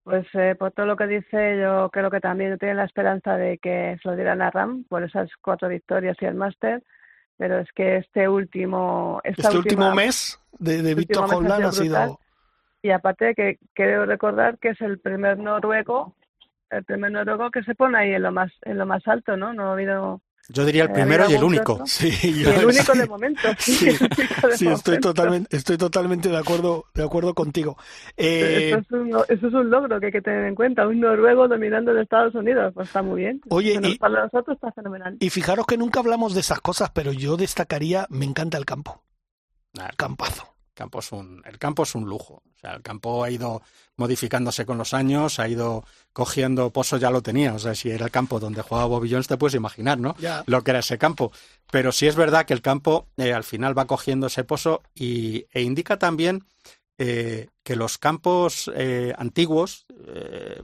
Pues 0.03 0.25
eh, 0.33 0.55
por 0.57 0.71
todo 0.71 0.85
lo 0.85 0.95
que 0.95 1.07
dice, 1.07 1.59
yo 1.61 1.89
creo 1.89 2.11
que 2.11 2.19
también 2.19 2.57
tiene 2.57 2.75
la 2.75 2.85
esperanza 2.85 3.35
de 3.37 3.57
que 3.57 3.97
se 4.01 4.09
lo 4.09 4.15
dieran 4.15 4.41
a 4.41 4.51
Ram 4.51 4.83
por 4.85 5.03
esas 5.03 5.29
cuatro 5.41 5.67
victorias 5.67 6.17
y 6.21 6.25
el 6.25 6.35
máster. 6.35 6.83
Pero 7.37 7.59
es 7.59 7.69
que 7.73 7.97
este 7.97 8.27
último. 8.29 9.19
este 9.23 9.57
último 9.57 9.93
mes 9.93 10.39
de, 10.59 10.81
de 10.81 10.95
Víctor 10.95 11.25
Hoffland 11.25 11.65
ha 11.65 11.71
sido. 11.71 12.19
Y 12.81 12.91
aparte 12.91 13.33
que 13.33 13.59
quiero 13.73 14.05
recordar 14.05 14.59
que 14.59 14.69
es 14.69 14.81
el 14.81 14.99
primer 14.99 15.39
noruego, 15.39 16.15
el 16.69 16.83
primer 16.83 17.11
noruego 17.11 17.49
que 17.49 17.63
se 17.63 17.75
pone 17.75 17.97
ahí 17.97 18.13
en 18.13 18.23
lo 18.23 18.31
más, 18.31 18.51
en 18.63 18.77
lo 18.77 18.85
más 18.85 19.07
alto, 19.07 19.37
¿no? 19.37 19.53
No 19.53 19.69
ha 19.69 19.73
habido 19.73 20.21
yo 20.49 20.65
diría 20.65 20.83
el 20.83 20.91
primero 20.91 21.29
y 21.29 21.33
el 21.33 21.43
único. 21.43 21.81
Sí, 21.85 22.11
el 22.45 22.65
único 22.65 22.93
de 22.93 23.07
momento. 23.07 23.41
Sí, 23.57 23.87
estoy 24.67 24.99
totalmente, 24.99 25.55
estoy 25.55 25.77
totalmente 25.77 26.29
de 26.29 26.37
acuerdo, 26.37 26.85
de 26.93 27.03
acuerdo 27.03 27.33
contigo. 27.33 27.77
Eh, 28.17 28.69
eso, 28.69 28.77
es 28.79 28.91
un, 28.91 29.09
eso, 29.09 29.47
es 29.47 29.53
un, 29.53 29.69
logro 29.69 29.99
que 29.99 30.07
hay 30.07 30.11
que 30.11 30.21
tener 30.21 30.45
en 30.45 30.55
cuenta. 30.55 30.87
Un 30.87 30.99
noruego 30.99 31.47
dominando 31.47 31.91
en 31.91 31.99
Estados 31.99 32.35
Unidos, 32.35 32.73
pues 32.73 32.87
está 32.87 33.01
muy 33.01 33.21
bien. 33.21 33.41
Oye, 33.49 33.79
y, 33.81 33.97
para 33.97 34.23
nosotros 34.23 34.55
está 34.55 34.71
fenomenal. 34.71 35.17
Y 35.19 35.29
fijaros 35.29 35.65
que 35.65 35.77
nunca 35.77 35.99
hablamos 35.99 36.33
de 36.33 36.41
esas 36.41 36.59
cosas, 36.59 36.91
pero 36.91 37.11
yo 37.11 37.37
destacaría, 37.37 38.05
me 38.09 38.25
encanta 38.25 38.57
el 38.57 38.65
campo. 38.65 39.03
el 39.73 39.95
campazo. 39.95 40.52
Campo 40.73 40.99
es 40.99 41.11
un, 41.11 41.41
el 41.45 41.57
campo 41.59 41.83
es 41.83 41.95
un 41.95 42.05
lujo. 42.05 42.41
O 42.55 42.59
sea, 42.59 42.73
el 42.73 42.81
campo 42.81 43.23
ha 43.23 43.29
ido 43.29 43.61
modificándose 43.95 44.65
con 44.65 44.77
los 44.77 44.93
años, 44.93 45.39
ha 45.39 45.47
ido 45.47 45.85
cogiendo 46.13 46.71
pozos, 46.71 46.99
ya 46.99 47.11
lo 47.11 47.21
tenía. 47.21 47.53
O 47.53 47.59
sea, 47.59 47.75
si 47.75 47.89
era 47.89 48.05
el 48.05 48.11
campo 48.11 48.39
donde 48.39 48.61
jugaba 48.61 48.87
Bobby 48.87 49.11
Jones, 49.11 49.27
te 49.27 49.37
puedes 49.37 49.55
imaginar, 49.55 49.99
¿no? 49.99 50.15
Lo 50.45 50.63
que 50.63 50.71
era 50.71 50.79
ese 50.79 50.97
campo. 50.97 51.31
Pero 51.71 51.91
sí 51.91 52.07
es 52.07 52.15
verdad 52.15 52.45
que 52.45 52.53
el 52.53 52.61
campo 52.61 53.07
eh, 53.17 53.33
al 53.33 53.43
final 53.43 53.77
va 53.77 53.85
cogiendo 53.85 54.27
ese 54.27 54.43
pozo 54.43 54.81
y, 54.95 55.45
e 55.51 55.61
indica 55.61 55.97
también 55.97 56.45
eh, 56.97 57.49
que 57.63 57.75
los 57.75 57.97
campos 57.97 58.71
eh, 58.75 59.13
antiguos, 59.17 59.85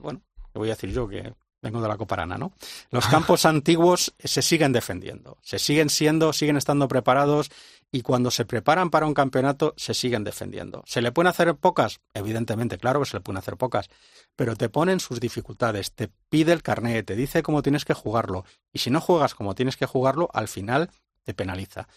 bueno, 0.02 0.22
te 0.52 0.60
voy 0.60 0.70
a 0.70 0.74
decir 0.74 0.92
yo 0.92 1.08
que 1.08 1.34
vengo 1.62 1.82
de 1.82 1.88
la 1.88 1.98
Coparana, 1.98 2.38
¿no? 2.38 2.54
Los 2.92 3.08
campos 3.08 3.46
antiguos 3.46 4.14
se 4.24 4.42
siguen 4.42 4.72
defendiendo, 4.72 5.38
se 5.42 5.60
siguen 5.60 5.90
siendo, 5.90 6.34
siguen 6.34 6.58
estando 6.58 6.88
preparados 6.88 7.50
y 7.92 8.02
cuando 8.02 8.30
se 8.32 8.46
preparan 8.46 8.90
para 8.90 9.06
un 9.06 9.14
campeonato 9.14 9.74
se 9.78 9.94
siguen 9.94 10.24
defendiendo. 10.24 10.84
¿Se 10.86 11.02
le 11.02 11.12
pueden 11.12 11.30
hacer 11.30 11.56
pocas? 11.56 12.02
Evidentemente, 12.14 12.78
claro 12.78 13.00
que 13.00 13.08
se 13.08 13.18
le 13.18 13.22
pueden 13.22 13.38
hacer 13.38 13.58
pocas, 13.58 13.90
pero 14.36 14.56
te 14.56 14.70
ponen 14.70 15.00
sus 15.00 15.20
dificultades, 15.20 15.94
te 15.94 16.10
pide 16.30 16.54
el 16.54 16.62
carnet, 16.62 17.06
te 17.06 17.16
dice 17.16 17.42
cómo 17.42 17.62
tienes 17.62 17.86
que 17.86 17.94
jugarlo 17.94 18.46
y 18.72 18.80
si 18.80 18.92
no 18.92 19.02
juegas 19.02 19.34
como 19.34 19.56
tienes 19.56 19.78
que 19.78 19.86
jugarlo, 19.86 20.30
al 20.34 20.48
final 20.48 20.92
te 21.24 21.34
penaliza. 21.34 21.88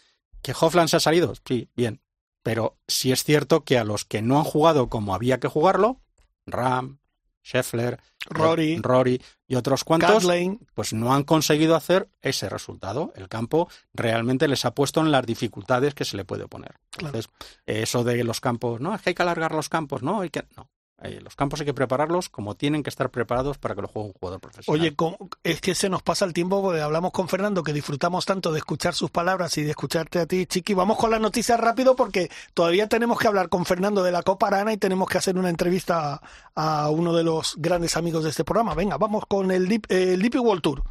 ¿Que 0.41 0.55
Hoffland 0.59 0.89
se 0.89 0.97
ha 0.97 1.01
salido? 1.01 1.35
Sí, 1.47 1.69
bien, 1.77 2.01
pero 2.43 2.79
sí 2.89 3.13
es 3.13 3.23
cierto 3.25 3.65
que 3.65 3.79
a 3.79 3.85
los 3.85 4.05
que 4.05 4.23
no 4.23 4.39
han 4.39 4.45
jugado 4.45 4.89
como 4.89 5.15
había 5.15 5.39
que 5.39 5.49
jugarlo, 5.49 6.01
Ram, 6.47 6.99
Scheffler, 7.43 8.01
Rory, 8.27 8.79
Rory 8.81 9.21
y 9.47 9.57
otros 9.57 9.85
cuantos, 9.85 10.27
pues 10.75 10.93
no 10.93 11.13
han 11.13 11.25
conseguido 11.25 11.75
hacer 11.75 12.09
ese 12.21 12.49
resultado. 12.49 13.13
El 13.17 13.29
campo 13.29 13.69
realmente 13.93 14.49
les 14.49 14.65
ha 14.65 14.75
puesto 14.75 15.01
en 15.01 15.11
las 15.11 15.27
dificultades 15.27 15.95
que 15.95 16.05
se 16.05 16.17
le 16.17 16.25
puede 16.25 16.47
poner. 16.47 16.77
Entonces, 16.99 17.29
eso 17.67 18.05
de 18.05 18.23
los 18.25 18.41
campos, 18.41 18.81
no, 18.81 18.95
es 18.95 19.03
que 19.03 19.11
hay 19.11 19.15
que 19.15 19.23
alargar 19.23 19.53
los 19.53 19.69
campos, 19.69 20.03
no, 20.03 20.21
hay 20.21 20.31
que, 20.31 20.45
no, 20.57 20.71
eh, 21.05 21.21
los 21.21 21.35
campos 21.35 21.61
hay 21.61 21.67
que 21.67 21.75
prepararlos 21.75 22.29
como 22.29 22.55
tienen 22.55 22.83
que 22.83 22.91
estar 22.91 23.11
preparados 23.11 23.59
para 23.59 23.75
que 23.75 23.83
lo 23.83 23.89
juegue 23.89 24.09
un 24.09 24.13
jugador 24.15 24.41
profesional. 24.41 24.81
Oye, 24.81 24.95
es 25.43 25.61
que 25.61 25.75
se 25.75 25.89
nos 25.89 26.03
pasa 26.03 26.25
el 26.25 26.33
tiempo, 26.33 26.63
porque 26.63 26.81
hablamos 26.81 27.13
con 27.13 27.29
Fernando, 27.29 27.63
que 27.63 27.73
disfrutamos 27.73 28.25
tanto 28.25 28.53
de 28.53 28.59
escuchar 28.59 28.95
sus 28.95 29.11
palabras 29.11 29.57
y 29.59 29.65
de 29.65 29.71
escucharte 29.71 30.21
a 30.21 30.27
ti, 30.27 30.47
Chiqui. 30.47 30.75
Vamos 30.75 30.99
con 30.99 31.11
las 31.11 31.21
noticias 31.21 31.59
rápido 31.59 31.97
porque 31.97 32.29
todavía 32.55 32.87
tenemos 32.87 33.19
que 33.19 33.27
hablar 33.27 33.49
con 33.49 33.65
Fernando 33.65 34.03
de 34.03 34.13
la 34.13 34.23
Copa 34.23 34.47
Arana 34.47 34.73
y 34.73 34.77
tenemos 34.77 35.09
que 35.09 35.19
hacer 35.19 35.37
una 35.37 35.51
entrevista 35.51 36.21
a, 36.55 36.91
uno 36.91 37.15
de 37.15 37.25
los 37.25 37.57
grandes 37.59 37.97
amigos 37.97 38.25
de 38.25 38.31
este 38.31 38.45
programa. 38.45 38.75
Venga, 38.75 38.97
vamos 38.97 39.27
con 39.27 39.51
el, 39.51 39.69
Deep, 39.69 39.87
el 39.89 40.23
DP 40.23 40.37
World 40.37 40.63
Tour. 40.63 40.83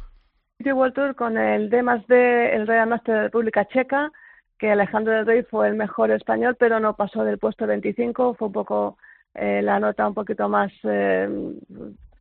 DP 0.58 0.74
World 0.74 0.94
Tour 0.94 1.14
con 1.16 1.38
el 1.38 1.70
D 1.70 1.82
más 1.82 2.06
D, 2.06 2.54
el 2.54 2.66
Real 2.66 2.88
Master 2.88 3.14
de 3.14 3.22
República 3.22 3.66
Checa, 3.66 4.12
que 4.58 4.70
Alejandro 4.70 5.12
del 5.14 5.26
Rey 5.26 5.42
fue 5.42 5.68
el 5.68 5.74
mejor 5.74 6.10
español, 6.10 6.56
pero 6.58 6.78
no 6.80 6.94
pasó 6.94 7.24
del 7.24 7.38
puesto 7.38 7.66
25, 7.66 8.34
fue 8.34 8.48
un 8.48 8.52
poco 8.52 8.98
eh, 9.34 9.62
la 9.62 9.80
nota 9.80 10.06
un 10.06 10.14
poquito 10.14 10.48
más 10.48 10.72
eh, 10.84 11.28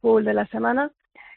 full 0.02 0.24
de 0.24 0.34
la 0.34 0.46
semana 0.48 0.92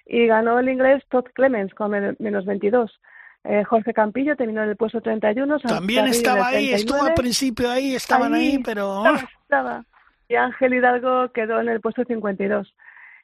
y 0.07 0.27
ganó 0.27 0.59
el 0.59 0.69
inglés 0.69 1.03
Todd 1.09 1.25
Clemens 1.35 1.75
con 1.75 1.91
menos 1.91 2.45
22. 2.45 3.01
Eh, 3.45 3.63
Jorge 3.65 3.93
Campillo 3.93 4.37
terminó 4.37 4.63
en 4.63 4.71
el 4.71 4.77
puesto 4.77 5.01
31. 5.01 5.59
También 5.61 6.07
estaba 6.07 6.49
ahí, 6.49 6.73
estuvo 6.73 7.03
al 7.03 7.15
principio 7.15 7.71
ahí, 7.71 7.95
estaban 7.95 8.35
ahí, 8.35 8.59
pero... 8.65 9.05
Estaba, 9.43 9.85
Y 10.29 10.35
Ángel 10.35 10.75
Hidalgo 10.75 11.31
quedó 11.33 11.61
en 11.61 11.69
el 11.69 11.81
puesto 11.81 12.05
52. 12.05 12.75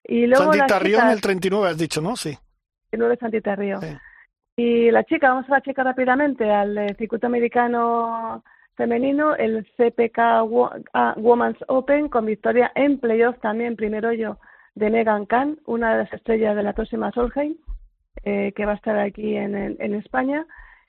Y 0.05 0.27
luego 0.27 0.53
Santita 0.53 0.79
Río 0.79 1.01
en 1.01 1.09
el 1.09 1.21
39, 1.21 1.69
has 1.69 1.79
dicho, 1.79 2.01
¿no? 2.01 2.17
Sí. 2.17 2.37
39 2.91 3.17
Santita 3.19 3.57
Río. 3.57 3.81
Y 4.57 4.91
la 4.91 5.05
chica, 5.05 5.31
vamos 5.31 5.49
a 5.49 5.53
la 5.53 5.61
chica 5.63 5.83
rápidamente, 5.83 6.51
al 6.51 6.77
eh, 6.77 6.95
circuito 6.99 7.27
americano 7.27 8.45
femenino, 8.77 9.35
el 9.37 9.67
CPK 9.77 10.19
ah, 10.93 11.15
Women's 11.17 11.59
Open, 11.69 12.09
con 12.09 12.27
victoria 12.27 12.73
en 12.75 12.99
playoff 12.99 13.39
también, 13.41 13.77
primero 13.77 14.13
yo, 14.13 14.39
de 14.75 14.91
Megan 14.91 15.27
Kahn, 15.27 15.59
una 15.67 15.93
de 15.93 16.05
las 16.05 16.13
estrellas 16.13 16.57
de 16.57 16.63
la 16.63 16.73
próxima 16.73 17.13
Solheim, 17.13 17.57
eh, 18.25 18.53
que 18.55 18.67
va 18.67 18.73
a 18.73 18.77
estar 18.77 18.99
aquí 18.99 19.37
en, 19.37 19.55
en, 19.55 19.95
España, 19.95 20.47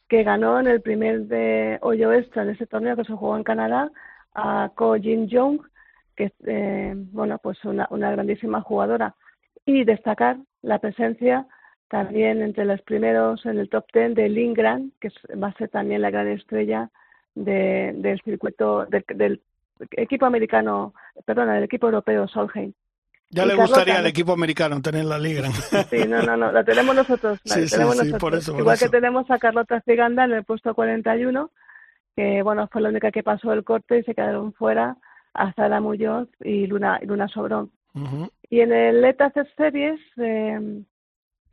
que 0.07 0.23
ganó 0.23 0.59
en 0.59 0.67
el 0.67 0.81
primer 0.81 1.23
de 1.23 1.77
hoyo 1.81 2.11
extra 2.13 2.45
de 2.45 2.53
ese 2.53 2.67
torneo 2.67 2.95
que 2.95 3.03
se 3.03 3.13
jugó 3.13 3.37
en 3.37 3.43
Canadá 3.43 3.91
a 4.33 4.71
Ko 4.75 4.95
Jin 4.95 5.29
Jong, 5.29 5.61
que 6.15 6.25
es 6.25 6.33
eh, 6.45 6.93
bueno, 6.95 7.39
pues 7.41 7.63
una, 7.65 7.87
una 7.89 8.11
grandísima 8.11 8.61
jugadora. 8.61 9.15
Y 9.65 9.83
destacar 9.83 10.37
la 10.61 10.79
presencia 10.79 11.47
también 11.89 12.41
entre 12.41 12.65
los 12.65 12.81
primeros 12.81 13.45
en 13.45 13.59
el 13.59 13.69
top 13.69 13.85
ten 13.91 14.13
de 14.13 14.29
Lindgren, 14.29 14.93
que 14.99 15.09
va 15.35 15.47
a 15.47 15.53
ser 15.53 15.69
también 15.69 16.01
la 16.01 16.09
gran 16.09 16.27
estrella 16.27 16.89
de, 17.35 17.93
del 17.95 18.21
circuito 18.21 18.85
del, 18.85 19.41
equipo 19.91 20.25
americano, 20.25 20.93
perdona, 21.25 21.55
del 21.55 21.63
equipo 21.63 21.87
europeo 21.87 22.27
Solheim. 22.27 22.73
Ya 23.29 23.45
le 23.45 23.55
gustaría 23.55 23.97
al 23.97 24.07
equipo 24.07 24.33
americano 24.33 24.81
tener 24.81 25.05
la 25.05 25.17
Lindgren. 25.17 25.53
Sí, 25.89 26.05
no, 26.07 26.21
no, 26.21 26.35
no, 26.35 26.51
la 26.51 26.63
tenemos 26.65 26.93
nosotros. 26.93 27.39
sí, 27.45 27.65
tenemos 27.69 27.97
sí, 27.97 27.99
nosotros. 27.99 28.19
Por 28.19 28.35
eso, 28.35 28.57
Igual 28.59 28.77
que 28.77 28.89
tenemos 28.89 29.31
a 29.31 29.39
Carlota 29.39 29.81
Ciganda 29.81 30.25
en 30.25 30.33
el 30.33 30.43
puesto 30.43 30.75
41, 30.75 31.49
que 32.15 32.43
bueno, 32.43 32.67
fue 32.69 32.81
la 32.81 32.89
única 32.89 33.09
que 33.09 33.23
pasó 33.23 33.53
el 33.53 33.63
corte 33.63 33.99
y 33.99 34.03
se 34.03 34.13
quedaron 34.13 34.53
fuera 34.53 34.97
hasta 35.33 35.69
la 35.69 35.79
Muñoz 35.79 36.27
y 36.43 36.67
Luna, 36.67 36.99
Luna 37.03 37.27
Sobrón. 37.29 37.71
Y 38.49 38.61
en 38.61 38.71
el 38.71 39.03
ETA 39.03 39.31
Series, 39.57 39.99
eh, 40.17 40.83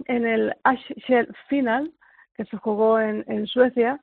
en 0.07 0.26
el 0.26 0.55
Ashshell 0.64 1.29
Final, 1.49 1.93
que 2.37 2.45
se 2.45 2.57
jugó 2.57 3.01
en, 3.01 3.24
en 3.29 3.47
Suecia, 3.47 4.01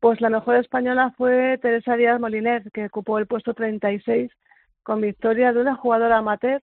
pues 0.00 0.20
la 0.22 0.30
mejor 0.30 0.56
española 0.56 1.12
fue 1.16 1.58
Teresa 1.58 1.94
Díaz 1.94 2.18
Moliner, 2.18 2.70
que 2.72 2.86
ocupó 2.86 3.18
el 3.18 3.26
puesto 3.26 3.52
36 3.52 4.30
con 4.82 5.02
victoria 5.02 5.52
de 5.52 5.60
una 5.60 5.76
jugadora 5.76 6.18
amateur 6.18 6.62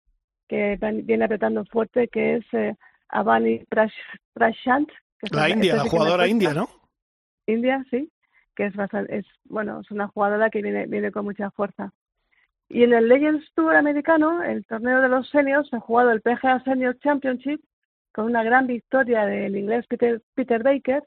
que 0.48 0.78
viene 1.04 1.24
apretando 1.24 1.64
fuerte, 1.66 2.08
que 2.08 2.36
es 2.36 2.44
eh, 2.52 2.74
Avani 3.08 3.62
Prashant. 4.32 4.88
la 5.30 5.50
India, 5.50 5.76
la 5.76 5.84
jugadora 5.84 6.26
india, 6.26 6.54
¿no? 6.54 6.68
India, 7.46 7.84
sí, 7.90 8.10
que 8.54 8.66
es, 8.66 8.74
bastante, 8.74 9.18
es 9.18 9.26
bueno, 9.44 9.80
es 9.80 9.90
una 9.90 10.08
jugadora 10.08 10.48
que 10.50 10.62
viene, 10.62 10.86
viene 10.86 11.12
con 11.12 11.24
mucha 11.24 11.50
fuerza. 11.50 11.92
Y 12.68 12.82
en 12.84 12.94
el 12.94 13.08
Legends 13.08 13.52
Tour 13.54 13.76
americano, 13.76 14.42
el 14.42 14.64
torneo 14.64 15.00
de 15.00 15.08
los 15.08 15.28
seniors, 15.28 15.68
se 15.68 15.76
ha 15.76 15.80
jugado 15.80 16.10
el 16.10 16.22
PGA 16.22 16.62
Senior 16.64 16.98
Championship, 17.00 17.60
con 18.12 18.24
una 18.24 18.42
gran 18.42 18.66
victoria 18.66 19.26
del 19.26 19.56
inglés 19.56 19.86
Peter, 19.88 20.22
Peter 20.34 20.62
Baker 20.62 21.04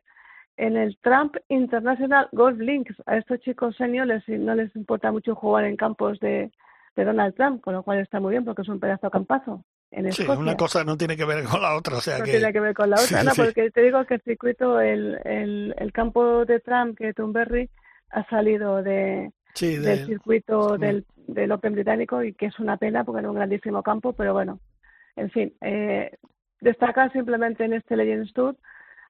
en 0.60 0.76
el 0.76 0.98
Trump 1.02 1.38
International 1.48 2.28
Golf 2.34 2.60
Links. 2.60 2.94
A 3.06 3.18
estos 3.18 3.40
chicos 3.40 3.76
seniors 3.78 4.28
no 4.28 4.54
les 4.56 4.76
importa 4.76 5.12
mucho 5.12 5.34
jugar 5.34 5.64
en 5.64 5.78
campos 5.78 6.20
de, 6.20 6.52
Donald 6.96 7.34
Trump, 7.34 7.62
con 7.62 7.74
lo 7.74 7.82
cual 7.82 8.00
está 8.00 8.20
muy 8.20 8.32
bien 8.32 8.44
porque 8.44 8.62
es 8.62 8.68
un 8.68 8.78
pedazo 8.78 9.08
de 9.08 9.12
campazo. 9.12 9.64
En 9.90 10.12
sí, 10.12 10.28
una 10.28 10.58
cosa 10.58 10.84
no 10.84 10.98
tiene 10.98 11.16
que 11.16 11.24
ver 11.24 11.46
con 11.46 11.62
la 11.62 11.78
otra, 11.78 11.96
o 11.96 12.02
sea 12.02 12.20
no 12.20 12.26
que... 12.26 12.32
tiene 12.32 12.52
que 12.52 12.60
ver 12.60 12.74
con 12.74 12.90
la 12.90 12.98
otra, 12.98 13.24
no, 13.24 13.32
porque 13.38 13.72
te 13.72 13.82
digo 13.82 14.04
que 14.04 14.16
el 14.16 14.22
circuito, 14.22 14.82
el, 14.82 15.18
el, 15.24 15.74
el 15.78 15.94
campo 15.94 16.44
de 16.44 16.60
Trump, 16.60 16.98
que 16.98 17.14
Tunberry, 17.14 17.70
ha 18.10 18.26
salido 18.26 18.84
de, 18.84 19.32
del 19.62 20.06
circuito 20.08 20.78
del, 20.78 21.06
del 21.16 21.52
Open 21.54 21.72
británico 21.72 22.22
y 22.22 22.34
que 22.34 22.48
es 22.48 22.60
una 22.60 22.76
pena 22.76 23.06
porque 23.06 23.20
era 23.20 23.30
un 23.30 23.36
grandísimo 23.36 23.82
campo, 23.82 24.12
pero 24.12 24.34
bueno, 24.34 24.60
en 25.16 25.30
fin, 25.30 25.54
eh, 25.62 26.12
Destacar 26.62 27.12
simplemente 27.14 27.64
en 27.64 27.74
este 27.74 27.96
Legends 27.96 28.34
Tour, 28.34 28.58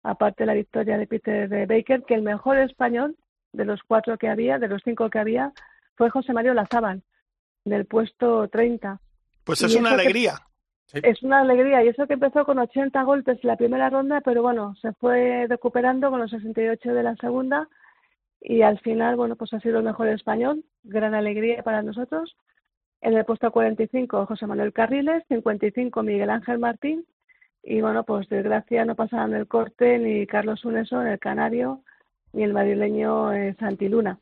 aparte 0.10 0.44
de 0.44 0.48
la 0.48 0.54
victoria 0.54 0.98
de 0.98 1.08
Peter 1.08 1.68
Baker, 1.68 2.04
que 2.04 2.16
el 2.16 2.22
mejor 2.22 2.58
español 2.58 3.16
de 3.54 3.66
los 3.66 3.82
cuatro 3.84 4.18
que 4.18 4.30
había, 4.30 4.60
de 4.60 4.68
los 4.68 4.82
cinco 4.84 5.10
que 5.10 5.20
había, 5.20 5.52
fue 5.96 6.10
José 6.10 6.34
Mario 6.34 6.54
Lazábal, 6.54 7.04
del 7.66 7.86
puesto 7.86 8.48
30. 8.48 9.00
Pues 9.44 9.62
es 9.64 9.76
una 9.76 9.92
alegría. 9.92 10.36
Es 10.92 11.22
una 11.22 11.42
alegría, 11.42 11.84
y 11.84 11.88
eso 11.90 12.08
que 12.08 12.14
empezó 12.14 12.46
con 12.46 12.58
80 12.58 13.04
golpes 13.04 13.38
en 13.44 13.48
la 13.48 13.58
primera 13.58 13.90
ronda, 13.90 14.22
pero 14.22 14.42
bueno, 14.42 14.76
se 14.82 14.92
fue 14.94 15.46
recuperando 15.48 16.10
con 16.10 16.20
los 16.20 16.32
68 16.32 16.94
de 16.94 17.04
la 17.04 17.16
segunda, 17.18 17.68
y 18.42 18.62
al 18.62 18.80
final, 18.80 19.16
bueno, 19.16 19.36
pues 19.36 19.54
ha 19.54 19.60
sido 19.60 19.80
el 19.80 19.84
mejor 19.84 20.08
español, 20.08 20.64
gran 20.84 21.14
alegría 21.14 21.62
para 21.62 21.84
nosotros. 21.84 22.36
En 23.02 23.14
el 23.14 23.26
puesto 23.26 23.52
45, 23.52 24.26
José 24.26 24.48
Manuel 24.48 24.74
Carriles, 24.74 25.24
55, 25.28 26.02
Miguel 26.04 26.30
Ángel 26.30 26.58
Martín, 26.58 27.06
y 27.64 27.82
bueno, 27.82 28.04
pues 28.04 28.28
desgracia 28.30 28.86
no 28.86 28.96
pasaban 28.96 29.34
el 29.34 29.48
corte 29.48 30.00
ni 30.00 30.26
Carlos 30.26 30.66
Uneso, 30.66 31.02
el 31.02 31.20
canario, 31.20 31.84
ni 32.34 32.44
el 32.44 32.54
madrileño 32.54 33.34
eh, 33.34 33.56
Santiluna. 33.60 34.20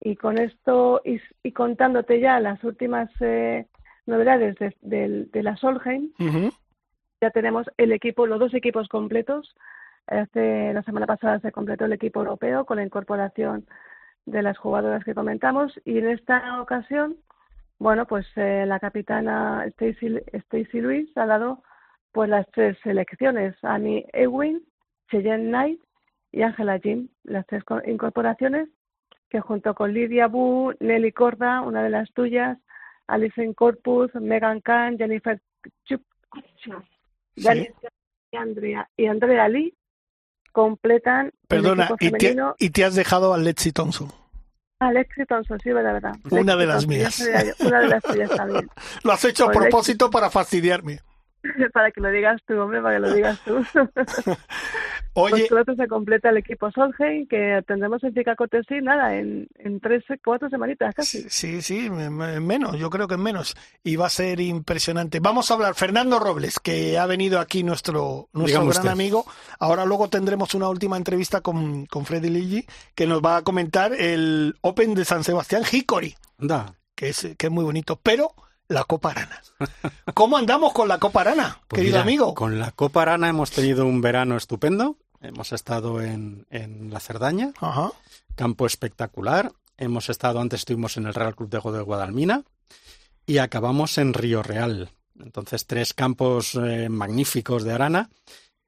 Y 0.00 0.16
con 0.16 0.38
esto, 0.38 1.02
y, 1.04 1.52
contándote 1.52 2.20
ya 2.20 2.40
las 2.40 2.62
últimas 2.64 3.10
eh, 3.20 3.66
novedades 4.06 4.56
de, 4.80 5.26
de, 5.30 5.42
la 5.42 5.56
Solheim, 5.56 6.10
ya 7.20 7.30
tenemos 7.30 7.66
el 7.76 7.92
equipo, 7.92 8.26
los 8.26 8.40
dos 8.40 8.54
equipos 8.54 8.88
completos. 8.88 9.54
Hace, 10.06 10.72
la 10.72 10.82
semana 10.82 11.06
pasada 11.06 11.38
se 11.40 11.52
completó 11.52 11.84
el 11.84 11.92
equipo 11.92 12.20
europeo 12.20 12.64
con 12.64 12.78
la 12.78 12.84
incorporación 12.84 13.66
de 14.24 14.42
las 14.42 14.58
jugadoras 14.58 15.04
que 15.04 15.14
comentamos 15.14 15.78
y 15.84 15.98
en 15.98 16.08
esta 16.08 16.60
ocasión, 16.62 17.16
bueno, 17.78 18.06
pues 18.06 18.26
eh, 18.36 18.64
la 18.66 18.80
capitana 18.80 19.64
Stacy, 19.66 20.18
Stacy 20.32 20.80
Luis 20.80 21.16
ha 21.16 21.26
dado 21.26 21.62
pues 22.12 22.28
las 22.28 22.46
tres 22.52 22.76
selecciones, 22.82 23.54
Annie 23.62 24.06
Ewing, 24.12 24.60
Cheyenne 25.10 25.48
Knight 25.48 25.80
y 26.32 26.42
Angela 26.42 26.78
Jim, 26.78 27.08
las 27.24 27.46
tres 27.46 27.62
incorporaciones 27.86 28.68
que 29.28 29.40
junto 29.40 29.74
con 29.74 29.94
Lidia 29.94 30.26
Bu, 30.26 30.74
Nelly 30.80 31.12
Corda, 31.12 31.60
una 31.62 31.82
de 31.82 31.90
las 31.90 32.12
tuyas, 32.12 32.58
Alison 33.06 33.54
Corpus, 33.54 34.12
Megan 34.16 34.60
Kahn, 34.60 34.98
Jennifer 34.98 35.40
Chup, 35.84 36.02
y 37.36 38.36
Andrea, 38.36 38.88
y 38.96 39.06
Andrea 39.06 39.48
Lee 39.48 39.74
completan 40.52 41.32
Perdona, 41.48 41.88
y 42.00 42.10
te, 42.10 42.36
y 42.58 42.70
te, 42.70 42.84
has 42.84 42.94
dejado 42.94 43.32
a 43.32 43.38
Lexi 43.38 43.72
Thompson. 43.72 44.08
A 44.80 44.92
Lexi 44.92 45.24
Thompson, 45.26 45.60
sí, 45.60 45.72
verdad, 45.72 45.94
verdad. 45.94 46.14
Una 46.30 46.56
de 46.56 46.66
las 46.66 46.86
mías. 46.86 47.20
Una 47.60 47.80
de 47.80 47.88
las 47.88 48.02
tuyas 48.02 48.30
también. 48.30 48.68
Lo 49.04 49.12
has 49.12 49.24
hecho 49.24 49.48
a 49.48 49.52
propósito 49.52 50.10
para 50.10 50.28
fastidiarme. 50.30 51.00
para 51.72 51.90
que 51.90 52.00
lo 52.00 52.10
digas 52.10 52.40
tú, 52.46 52.58
hombre, 52.58 52.82
para 52.82 52.96
que 52.96 53.00
lo 53.00 53.14
digas 53.14 53.40
tú. 53.44 53.64
Oye. 55.14 55.48
Pues 55.48 55.76
se 55.76 55.88
completa 55.88 56.30
el 56.30 56.36
equipo 56.36 56.70
Solheim, 56.70 57.26
que 57.26 57.62
tendremos 57.66 58.02
en 58.04 58.14
Cortesí, 58.36 58.80
nada, 58.80 59.16
en, 59.16 59.48
en 59.56 59.80
tres, 59.80 60.04
cuatro 60.24 60.48
semanitas 60.48 60.94
casi. 60.94 61.28
Sí, 61.28 61.62
sí, 61.62 61.90
menos, 61.90 62.78
yo 62.78 62.90
creo 62.90 63.08
que 63.08 63.16
menos. 63.16 63.56
Y 63.82 63.96
va 63.96 64.06
a 64.06 64.10
ser 64.10 64.40
impresionante. 64.40 65.18
Vamos 65.20 65.50
a 65.50 65.54
hablar, 65.54 65.74
Fernando 65.74 66.18
Robles, 66.20 66.60
que 66.60 66.96
ha 66.96 67.06
venido 67.06 67.40
aquí 67.40 67.64
nuestro, 67.64 68.28
nuestro 68.32 68.66
gran 68.66 68.88
amigo. 68.88 69.24
Ahora 69.58 69.84
luego 69.84 70.08
tendremos 70.08 70.54
una 70.54 70.68
última 70.68 70.96
entrevista 70.96 71.40
con, 71.40 71.86
con 71.86 72.04
Freddy 72.04 72.30
Ligi, 72.30 72.66
que 72.94 73.06
nos 73.06 73.20
va 73.20 73.38
a 73.38 73.42
comentar 73.42 73.92
el 73.92 74.54
Open 74.60 74.94
de 74.94 75.04
San 75.04 75.24
Sebastián 75.24 75.64
Hickory. 75.70 76.14
Anda. 76.38 76.74
Que 76.94 77.08
es, 77.08 77.34
que 77.36 77.46
es 77.46 77.52
muy 77.52 77.64
bonito. 77.64 77.98
Pero 78.02 78.34
la 78.70 78.84
Copa 78.84 79.10
Arana. 79.10 79.42
¿Cómo 80.14 80.36
andamos 80.38 80.72
con 80.72 80.86
la 80.88 80.98
Copa 80.98 81.22
Arana, 81.22 81.60
pues 81.66 81.80
querido 81.80 82.00
amigo? 82.00 82.34
Con 82.34 82.58
la 82.58 82.70
Copa 82.70 83.02
Arana 83.02 83.28
hemos 83.28 83.50
tenido 83.50 83.84
un 83.84 84.00
verano 84.00 84.36
estupendo. 84.36 84.96
Hemos 85.20 85.52
estado 85.52 86.00
en, 86.00 86.46
en 86.50 86.90
la 86.90 87.00
Cerdaña, 87.00 87.52
campo 88.36 88.66
espectacular. 88.66 89.52
Hemos 89.76 90.08
estado, 90.08 90.40
antes 90.40 90.60
estuvimos 90.60 90.96
en 90.96 91.06
el 91.06 91.14
Real 91.14 91.34
Club 91.34 91.50
de 91.50 91.58
Juego 91.58 91.78
de 91.78 91.82
Guadalmina 91.82 92.44
y 93.26 93.38
acabamos 93.38 93.98
en 93.98 94.14
Río 94.14 94.42
Real. 94.42 94.90
Entonces, 95.18 95.66
tres 95.66 95.92
campos 95.92 96.54
eh, 96.54 96.88
magníficos 96.88 97.64
de 97.64 97.72
Arana. 97.72 98.08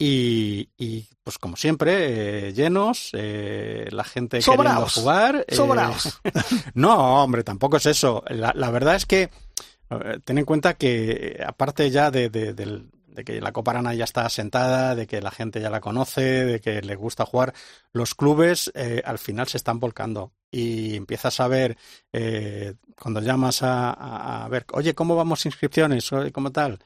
Y, 0.05 0.67
pues 1.23 1.39
como 1.39 1.57
siempre, 1.57 2.49
eh, 2.49 2.53
llenos, 2.53 3.11
eh, 3.13 3.87
la 3.93 4.03
gente 4.03 4.41
queriendo 4.41 4.89
jugar. 4.89 5.47
Sobraos. 5.49 6.21
no, 6.75 7.23
hombre, 7.23 7.45
tampoco 7.45 7.77
es 7.77 7.87
eso. 7.87 8.25
La, 8.27 8.53
la 8.57 8.71
verdad 8.71 8.97
es 8.97 9.07
que 9.07 9.31
ten 10.25 10.39
en 10.39 10.45
cuenta 10.45 10.75
que, 10.75 11.43
aparte 11.47 11.91
ya 11.91 12.11
de, 12.11 12.31
que 13.25 13.41
la 13.41 13.53
Copa 13.53 13.73
Arana 13.73 13.95
ya 13.95 14.05
está 14.05 14.27
asentada, 14.27 14.95
de 14.95 15.07
que 15.07 15.21
la 15.21 15.31
gente 15.31 15.61
ya 15.61 15.71
la 15.71 15.81
conoce, 15.81 16.45
de 16.45 16.61
que 16.61 16.83
le 16.83 16.95
gusta 16.97 17.27
jugar, 17.27 17.55
los 17.93 18.15
clubes 18.15 18.71
eh, 18.75 19.03
al 19.05 19.19
final 19.19 19.49
se 19.49 19.59
están 19.59 19.81
volcando 19.81 20.33
y 20.51 20.97
empiezas 20.97 21.41
a 21.41 21.49
ver, 21.49 21.77
eh, 22.13 22.75
cuando 23.01 23.21
llamas 23.21 23.61
a, 23.63 24.47
ver, 24.51 24.67
oye, 24.73 24.95
¿cómo 24.95 25.17
vamos 25.17 25.47
inscripciones? 25.47 26.11
¿Cómo 26.33 26.53
tal? 26.53 26.79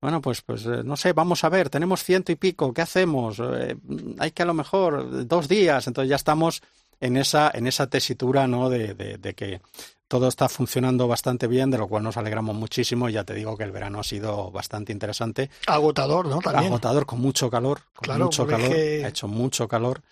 Bueno, 0.00 0.20
pues, 0.20 0.42
pues 0.42 0.64
eh, 0.64 0.82
no 0.84 0.96
sé, 0.96 1.12
vamos 1.12 1.42
a 1.42 1.48
ver, 1.48 1.70
tenemos 1.70 2.04
ciento 2.04 2.30
y 2.30 2.36
pico, 2.36 2.72
¿qué 2.72 2.82
hacemos? 2.82 3.40
Eh, 3.40 3.76
hay 4.18 4.30
que 4.30 4.42
a 4.42 4.46
lo 4.46 4.54
mejor 4.54 5.26
dos 5.26 5.48
días, 5.48 5.88
entonces 5.88 6.08
ya 6.08 6.16
estamos 6.16 6.62
en 7.00 7.16
esa, 7.16 7.50
en 7.52 7.66
esa 7.66 7.88
tesitura, 7.88 8.46
¿no? 8.46 8.70
De, 8.70 8.94
de, 8.94 9.34
que 9.34 9.60
todo 10.08 10.28
está 10.28 10.48
funcionando 10.48 11.06
bastante 11.06 11.46
bien, 11.46 11.70
de 11.70 11.78
lo 11.78 11.88
cual 11.88 12.02
nos 12.02 12.16
alegramos 12.16 12.56
muchísimo. 12.56 13.08
Y 13.08 13.12
ya 13.12 13.24
te 13.24 13.34
digo 13.34 13.56
que 13.56 13.64
el 13.64 13.72
verano 13.72 14.00
ha 14.00 14.04
sido 14.04 14.50
bastante 14.50 14.92
interesante. 14.92 15.50
Agotador, 15.66 16.26
¿no? 16.26 16.38
También. 16.40 16.66
Agotador, 16.66 17.06
con 17.06 17.20
mucho 17.20 17.50
calor, 17.50 17.80
con 17.94 18.18
mucho 18.18 18.46
calor, 18.46 18.72
ha 18.72 19.08
hecho 19.08 19.28
mucho 19.28 19.68
calor. 19.68 20.02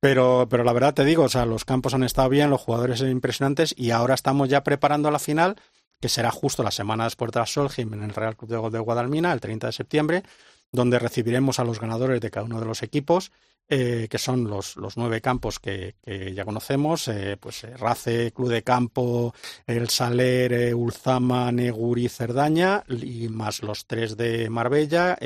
Pero, 0.00 0.48
pero 0.50 0.64
la 0.64 0.72
verdad 0.72 0.94
te 0.94 1.04
digo, 1.04 1.22
o 1.22 1.28
sea, 1.28 1.46
los 1.46 1.64
campos 1.64 1.94
han 1.94 2.02
estado 2.02 2.28
bien, 2.28 2.50
los 2.50 2.60
jugadores 2.60 2.98
son 2.98 3.10
impresionantes 3.10 3.72
y 3.76 3.92
ahora 3.92 4.14
estamos 4.14 4.48
ya 4.48 4.64
preparando 4.64 5.12
la 5.12 5.20
final, 5.20 5.54
que 6.00 6.08
será 6.08 6.32
justo 6.32 6.64
la 6.64 6.72
semana 6.72 7.04
después 7.04 7.30
de 7.30 7.38
la 7.38 7.46
Solheim 7.46 7.94
en 7.94 8.02
el 8.02 8.12
Real 8.12 8.36
Club 8.36 8.72
de 8.72 8.80
Guadalmina, 8.80 9.32
el 9.32 9.40
30 9.40 9.68
de 9.68 9.72
septiembre, 9.72 10.24
donde 10.72 10.98
recibiremos 10.98 11.58
a 11.58 11.64
los 11.64 11.78
ganadores 11.78 12.20
de 12.20 12.30
cada 12.30 12.46
uno 12.46 12.58
de 12.58 12.66
los 12.66 12.82
equipos 12.82 13.30
eh, 13.68 14.06
que 14.10 14.18
son 14.18 14.50
los, 14.50 14.76
los, 14.76 14.96
nueve 14.98 15.20
campos 15.22 15.58
que, 15.58 15.94
ya 16.34 16.44
conocemos, 16.44 17.08
eh, 17.08 17.38
pues 17.40 17.64
eh, 17.64 17.74
Race, 17.76 18.32
Club 18.32 18.50
de 18.50 18.62
Campo, 18.62 19.34
El 19.66 19.88
Saler, 19.88 20.52
eh, 20.52 20.74
Ulzama, 20.74 21.50
Neguri, 21.52 22.08
Cerdaña, 22.08 22.84
y 22.88 23.28
más 23.28 23.62
los 23.62 23.86
tres 23.86 24.16
de 24.16 24.50
Marbella, 24.50 25.16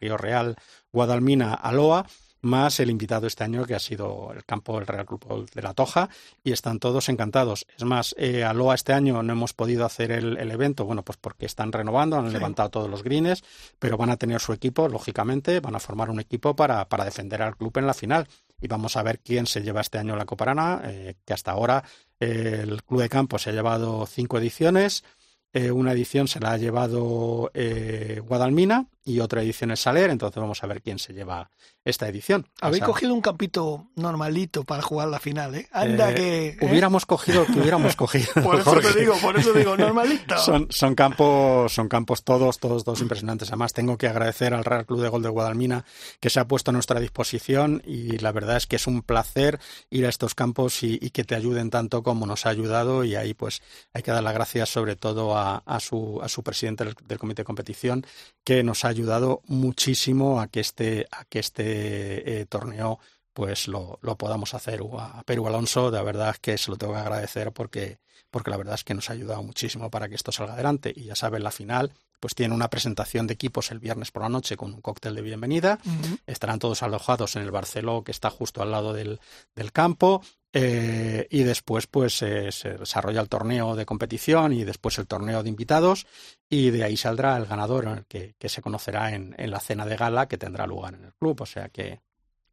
Río 0.00 0.16
Real, 0.16 0.54
Guadalmina, 0.92 1.54
Aloa, 1.54 2.06
más 2.40 2.80
el 2.80 2.90
invitado 2.90 3.26
este 3.26 3.44
año 3.44 3.64
que 3.64 3.74
ha 3.74 3.78
sido 3.78 4.32
el 4.34 4.44
campo 4.44 4.76
del 4.76 4.86
Real 4.86 5.06
Club 5.06 5.50
de 5.50 5.62
la 5.62 5.74
Toja 5.74 6.08
y 6.44 6.52
están 6.52 6.78
todos 6.78 7.08
encantados. 7.08 7.66
Es 7.76 7.84
más, 7.84 8.14
eh, 8.18 8.44
Aloa 8.44 8.74
este 8.74 8.92
año 8.92 9.22
no 9.22 9.32
hemos 9.32 9.54
podido 9.54 9.84
hacer 9.84 10.12
el, 10.12 10.36
evento, 10.50 10.84
bueno, 10.84 11.02
pues 11.02 11.18
porque 11.18 11.46
están 11.46 11.72
renovando, 11.72 12.16
han 12.16 12.32
levantado 12.32 12.70
todos 12.70 12.90
los 12.90 13.02
greens, 13.02 13.42
pero 13.78 13.96
van 13.96 14.10
a 14.10 14.16
tener 14.16 14.40
su 14.40 14.52
equipo, 14.52 14.88
lógicamente, 14.88 15.60
van 15.60 15.74
a 15.74 15.80
formar 15.80 16.10
un 16.10 16.20
equipo 16.20 16.54
para, 16.54 16.88
para 16.88 17.04
defender 17.04 17.42
al 17.42 17.56
club 17.56 17.76
en 17.78 17.86
la 17.86 17.94
final. 17.94 18.28
Y 18.60 18.66
vamos 18.66 18.96
a 18.96 19.02
ver 19.02 19.20
quién 19.20 19.46
se 19.46 19.62
lleva 19.62 19.80
este 19.80 19.98
año 19.98 20.16
la 20.16 20.24
Coparana, 20.24 20.82
eh, 20.84 21.14
que 21.24 21.32
hasta 21.32 21.52
ahora 21.52 21.84
eh, 22.18 22.60
el 22.62 22.82
Club 22.82 23.02
de 23.02 23.08
Campo 23.08 23.38
se 23.38 23.50
ha 23.50 23.52
llevado 23.52 24.04
cinco 24.06 24.38
ediciones, 24.38 25.04
eh, 25.52 25.70
una 25.70 25.92
edición 25.92 26.28
se 26.28 26.40
la 26.40 26.52
ha 26.52 26.56
llevado 26.58 27.50
eh, 27.54 28.20
Guadalmina 28.26 28.86
y 29.08 29.20
otra 29.20 29.42
edición 29.42 29.70
es 29.70 29.80
Saler, 29.80 30.10
entonces 30.10 30.40
vamos 30.40 30.62
a 30.62 30.66
ver 30.66 30.82
quién 30.82 30.98
se 30.98 31.14
lleva 31.14 31.50
esta 31.84 32.06
edición. 32.06 32.46
Habéis 32.60 32.84
cogido 32.84 33.14
un 33.14 33.22
campito 33.22 33.86
normalito 33.96 34.64
para 34.64 34.82
jugar 34.82 35.08
la 35.08 35.18
final, 35.18 35.54
¿eh? 35.54 35.68
Anda 35.72 36.14
que... 36.14 36.48
¿eh? 36.48 36.56
Hubiéramos 36.60 37.06
cogido 37.06 37.46
que 37.46 37.58
hubiéramos 37.58 37.96
cogido. 37.96 38.26
por 38.44 38.60
eso 38.60 38.80
te 38.80 39.00
digo, 39.00 39.16
por 39.16 39.38
eso 39.38 39.52
digo, 39.54 39.76
normalito. 39.76 40.36
son, 40.44 40.66
son, 40.70 40.94
campos, 40.94 41.72
son 41.72 41.88
campos 41.88 42.24
todos, 42.24 42.58
todos, 42.58 42.84
todos 42.84 43.00
impresionantes. 43.00 43.48
Además, 43.48 43.72
tengo 43.72 43.96
que 43.96 44.06
agradecer 44.06 44.52
al 44.52 44.64
Real 44.64 44.84
Club 44.84 45.00
de 45.00 45.08
Gol 45.08 45.22
de 45.22 45.30
Guadalmina 45.30 45.86
que 46.20 46.28
se 46.28 46.40
ha 46.40 46.46
puesto 46.46 46.70
a 46.70 46.74
nuestra 46.74 47.00
disposición 47.00 47.82
y 47.86 48.18
la 48.18 48.32
verdad 48.32 48.58
es 48.58 48.66
que 48.66 48.76
es 48.76 48.86
un 48.86 49.00
placer 49.00 49.58
ir 49.88 50.04
a 50.04 50.10
estos 50.10 50.34
campos 50.34 50.82
y, 50.82 50.98
y 51.00 51.10
que 51.10 51.24
te 51.24 51.34
ayuden 51.34 51.70
tanto 51.70 52.02
como 52.02 52.26
nos 52.26 52.44
ha 52.44 52.50
ayudado 52.50 53.04
y 53.04 53.14
ahí 53.16 53.32
pues 53.32 53.62
hay 53.94 54.02
que 54.02 54.10
dar 54.10 54.22
las 54.22 54.34
gracias 54.34 54.68
sobre 54.68 54.96
todo 54.96 55.36
a, 55.36 55.62
a, 55.64 55.80
su, 55.80 56.20
a 56.22 56.28
su 56.28 56.42
presidente 56.42 56.84
del, 56.84 56.94
del 57.06 57.18
comité 57.18 57.42
de 57.42 57.46
competición 57.46 58.04
que 58.44 58.62
nos 58.62 58.84
ha 58.84 58.88
ayudado 58.98 59.42
muchísimo 59.46 60.40
a 60.40 60.48
que 60.48 60.60
este, 60.60 61.06
a 61.10 61.24
que 61.24 61.38
este 61.38 62.40
eh, 62.40 62.46
torneo 62.46 62.98
pues 63.32 63.68
lo, 63.68 64.00
lo, 64.02 64.18
podamos 64.18 64.54
hacer. 64.54 64.80
A 64.98 65.22
Perú 65.22 65.46
Alonso, 65.46 65.92
de 65.92 66.02
verdad 66.02 66.34
que 66.40 66.58
se 66.58 66.72
lo 66.72 66.76
tengo 66.76 66.94
que 66.94 66.98
agradecer 66.98 67.52
porque, 67.52 68.00
porque 68.32 68.50
la 68.50 68.56
verdad 68.56 68.74
es 68.74 68.82
que 68.82 68.94
nos 68.94 69.10
ha 69.10 69.12
ayudado 69.12 69.44
muchísimo 69.44 69.90
para 69.90 70.08
que 70.08 70.16
esto 70.16 70.32
salga 70.32 70.54
adelante. 70.54 70.92
Y 70.94 71.04
ya 71.04 71.14
saben, 71.14 71.44
la 71.44 71.52
final 71.52 71.92
pues 72.18 72.34
tiene 72.34 72.52
una 72.52 72.68
presentación 72.68 73.28
de 73.28 73.34
equipos 73.34 73.70
el 73.70 73.78
viernes 73.78 74.10
por 74.10 74.22
la 74.22 74.28
noche 74.28 74.56
con 74.56 74.74
un 74.74 74.80
cóctel 74.80 75.14
de 75.14 75.22
bienvenida. 75.22 75.78
Uh 75.84 75.88
-huh. 75.88 76.18
Estarán 76.26 76.58
todos 76.58 76.82
alojados 76.82 77.36
en 77.36 77.42
el 77.42 77.52
Barceló, 77.52 78.02
que 78.02 78.10
está 78.10 78.28
justo 78.28 78.60
al 78.60 78.72
lado 78.72 78.92
del, 78.92 79.20
del 79.54 79.70
campo. 79.70 80.20
Eh, 80.52 81.26
y 81.30 81.42
después 81.42 81.86
pues 81.86 82.22
eh, 82.22 82.50
se 82.52 82.78
desarrolla 82.78 83.20
el 83.20 83.28
torneo 83.28 83.76
de 83.76 83.84
competición 83.84 84.54
y 84.54 84.64
después 84.64 84.98
el 84.98 85.06
torneo 85.06 85.42
de 85.42 85.50
invitados 85.50 86.06
y 86.48 86.70
de 86.70 86.84
ahí 86.84 86.96
saldrá 86.96 87.36
el 87.36 87.44
ganador 87.44 88.06
que, 88.06 88.34
que 88.38 88.48
se 88.48 88.62
conocerá 88.62 89.12
en, 89.12 89.34
en, 89.36 89.50
la 89.50 89.60
cena 89.60 89.84
de 89.84 89.96
gala 89.96 90.26
que 90.26 90.38
tendrá 90.38 90.66
lugar 90.66 90.94
en 90.94 91.04
el 91.04 91.12
club. 91.12 91.42
O 91.42 91.46
sea 91.46 91.68
que 91.68 92.00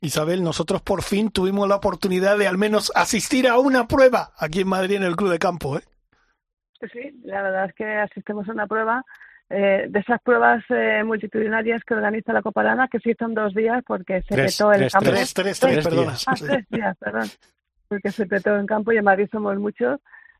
Isabel, 0.01 0.43
nosotros 0.43 0.81
por 0.81 1.03
fin 1.03 1.31
tuvimos 1.31 1.67
la 1.67 1.77
oportunidad 1.77 2.37
de 2.37 2.47
al 2.47 2.57
menos 2.57 2.91
asistir 2.95 3.47
a 3.47 3.57
una 3.57 3.87
prueba 3.87 4.31
aquí 4.37 4.61
en 4.61 4.67
Madrid 4.67 4.97
en 4.97 5.03
el 5.03 5.15
Club 5.15 5.31
de 5.31 5.39
Campo. 5.39 5.77
¿eh? 5.77 5.81
Sí, 6.91 7.19
la 7.23 7.41
verdad 7.41 7.65
es 7.65 7.75
que 7.75 7.85
asistimos 7.85 8.47
a 8.47 8.51
una 8.51 8.67
prueba 8.67 9.03
eh, 9.49 9.85
de 9.89 9.99
esas 9.99 10.21
pruebas 10.21 10.63
eh, 10.69 11.03
multitudinarias 11.03 11.83
que 11.83 11.93
organiza 11.93 12.33
la 12.33 12.41
Copalana, 12.41 12.87
que 12.87 12.99
se 12.99 13.11
hizo 13.11 13.25
en 13.25 13.33
dos 13.33 13.53
días 13.53 13.83
porque 13.85 14.21
se 14.23 14.35
tres, 14.35 14.57
petó 14.57 14.71
el 14.71 14.79
tres, 14.79 14.93
campo. 14.93 15.09
Tres, 15.09 15.33
tres, 15.33 15.59
tres, 15.59 15.73
tres 15.73 15.87
perdona. 15.87 16.13
Ah, 16.27 16.33
tres 16.37 16.65
días, 16.69 16.97
perdón. 16.99 17.29
Porque 17.87 18.11
se 18.11 18.25
petó 18.25 18.57
en 18.57 18.65
campo 18.65 18.91
y 18.91 18.97
en 18.97 19.03
Madrid 19.03 19.27
somos 19.31 19.57
muchos. 19.57 19.99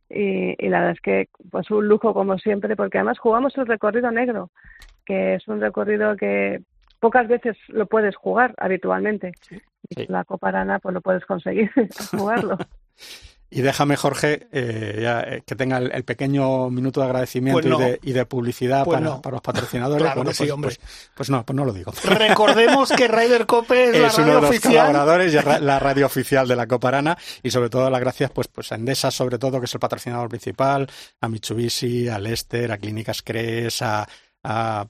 Y, 0.09 0.55
y, 0.63 0.69
la 0.69 0.79
verdad 0.79 0.93
es 0.95 1.01
que 1.01 1.29
pues 1.49 1.69
un 1.71 1.87
lujo 1.87 2.13
como 2.13 2.37
siempre, 2.37 2.75
porque 2.75 2.99
además 2.99 3.17
jugamos 3.17 3.57
el 3.57 3.65
recorrido 3.65 4.11
negro, 4.11 4.51
que 5.03 5.35
es 5.35 5.47
un 5.47 5.59
recorrido 5.59 6.15
que 6.15 6.61
pocas 6.99 7.27
veces 7.27 7.57
lo 7.67 7.87
puedes 7.87 8.15
jugar 8.15 8.53
habitualmente. 8.57 9.31
Sí, 9.41 9.59
sí. 9.95 10.05
La 10.07 10.23
Copa 10.23 10.49
Arana 10.49 10.79
pues 10.79 10.93
lo 10.93 11.01
puedes 11.01 11.25
conseguir 11.25 11.71
jugarlo. 12.11 12.57
Y 13.49 13.61
déjame, 13.61 13.95
Jorge, 13.95 14.47
eh, 14.51 14.99
ya, 15.01 15.21
eh, 15.21 15.43
que 15.45 15.55
tenga 15.55 15.77
el, 15.77 15.91
el, 15.93 16.03
pequeño 16.03 16.69
minuto 16.69 16.99
de 16.99 17.05
agradecimiento 17.05 17.61
pues 17.61 17.69
no. 17.69 17.79
y, 17.79 17.83
de, 17.83 17.99
y, 18.01 18.11
de, 18.11 18.25
publicidad 18.25 18.83
pues 18.83 18.95
para, 18.95 19.05
no. 19.05 19.21
para, 19.21 19.35
los 19.35 19.41
patrocinadores. 19.41 20.01
claro 20.01 20.15
bueno, 20.17 20.31
que 20.31 20.37
pues, 20.37 20.47
sí, 20.47 20.51
hombre. 20.51 20.75
Pues, 21.15 21.29
no, 21.29 21.45
pues 21.45 21.55
no 21.55 21.63
lo 21.63 21.71
digo. 21.71 21.93
Recordemos 22.03 22.91
que 22.91 23.07
Ryder 23.07 23.45
Cope 23.45 23.89
es, 23.89 23.95
es 24.17 24.17
la 24.17 24.23
uno 24.23 24.25
radio 24.25 24.35
de 24.35 24.41
los 24.41 24.49
oficial. 24.49 24.73
colaboradores 24.73 25.33
y 25.33 25.63
la 25.63 25.79
radio 25.79 26.05
oficial 26.07 26.47
de 26.47 26.55
la 26.55 26.67
Coparana 26.67 27.17
y 27.43 27.51
sobre 27.51 27.69
todo 27.69 27.89
las 27.89 28.01
gracias 28.01 28.31
pues, 28.31 28.47
pues 28.47 28.71
a 28.71 28.75
Endesa, 28.75 29.11
sobre 29.11 29.37
todo, 29.37 29.59
que 29.59 29.65
es 29.65 29.73
el 29.73 29.79
patrocinador 29.79 30.27
principal, 30.27 30.89
a 31.21 31.29
Mitsubishi, 31.29 32.09
a 32.09 32.17
Lester, 32.19 32.71
a 32.71 32.77
Clínicas 32.77 33.21
Cres, 33.21 33.81
a, 33.83 34.07
a 34.43 34.85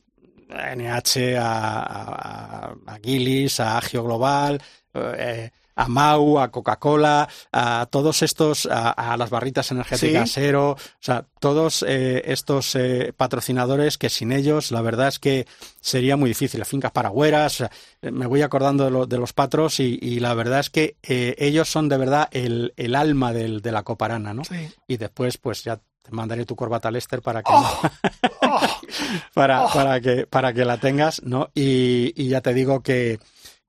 NH, 0.75 1.37
a, 1.37 1.79
a, 1.83 2.75
a 2.87 2.99
Gillis, 3.03 3.59
a 3.59 3.77
Agio 3.77 4.03
Global, 4.03 4.61
eh, 4.93 5.51
a 5.75 5.87
Mau, 5.87 6.39
a 6.39 6.51
Coca-Cola, 6.51 7.27
a 7.51 7.87
todos 7.89 8.21
estos, 8.21 8.65
a, 8.65 8.91
a, 8.91 9.17
las 9.17 9.29
barritas 9.29 9.71
energéticas 9.71 10.29
sí. 10.29 10.35
Cero, 10.35 10.71
o 10.71 10.97
sea, 10.99 11.25
todos 11.39 11.83
eh, 11.87 12.23
estos 12.25 12.75
eh, 12.75 13.13
patrocinadores 13.15 13.97
que 13.97 14.09
sin 14.09 14.31
ellos 14.31 14.71
la 14.71 14.81
verdad 14.81 15.09
es 15.09 15.19
que 15.19 15.47
sería 15.79 16.17
muy 16.17 16.29
difícil. 16.29 16.63
Fincas 16.65 16.91
paragüeras, 16.91 17.53
o 17.53 17.57
sea, 17.57 17.71
me 18.11 18.25
voy 18.25 18.41
acordando 18.41 18.85
de, 18.85 18.91
lo, 18.91 19.05
de 19.05 19.17
los 19.17 19.33
patros 19.33 19.79
y, 19.79 19.99
y, 20.01 20.19
la 20.19 20.33
verdad 20.33 20.59
es 20.59 20.69
que 20.69 20.97
eh, 21.03 21.35
ellos 21.37 21.69
son 21.69 21.89
de 21.89 21.97
verdad 21.97 22.27
el, 22.31 22.73
el 22.77 22.95
alma 22.95 23.33
del, 23.33 23.61
de 23.61 23.71
la 23.71 23.83
coparana, 23.83 24.33
¿no? 24.33 24.43
Sí. 24.43 24.69
Y 24.87 24.97
después, 24.97 25.37
pues 25.37 25.63
ya 25.63 25.77
te 25.77 26.11
mandaré 26.11 26.45
tu 26.45 26.55
corbata 26.55 26.91
Lester 26.91 27.21
para 27.21 27.41
que 27.41 27.51
oh, 27.51 27.81
oh, 28.41 28.61
para, 29.33 29.65
oh. 29.65 29.73
para 29.73 29.99
que 29.99 30.27
para 30.27 30.53
que 30.53 30.63
la 30.63 30.77
tengas, 30.77 31.21
¿no? 31.23 31.49
Y, 31.55 32.13
y 32.15 32.29
ya 32.29 32.41
te 32.41 32.53
digo 32.53 32.81
que 32.81 33.19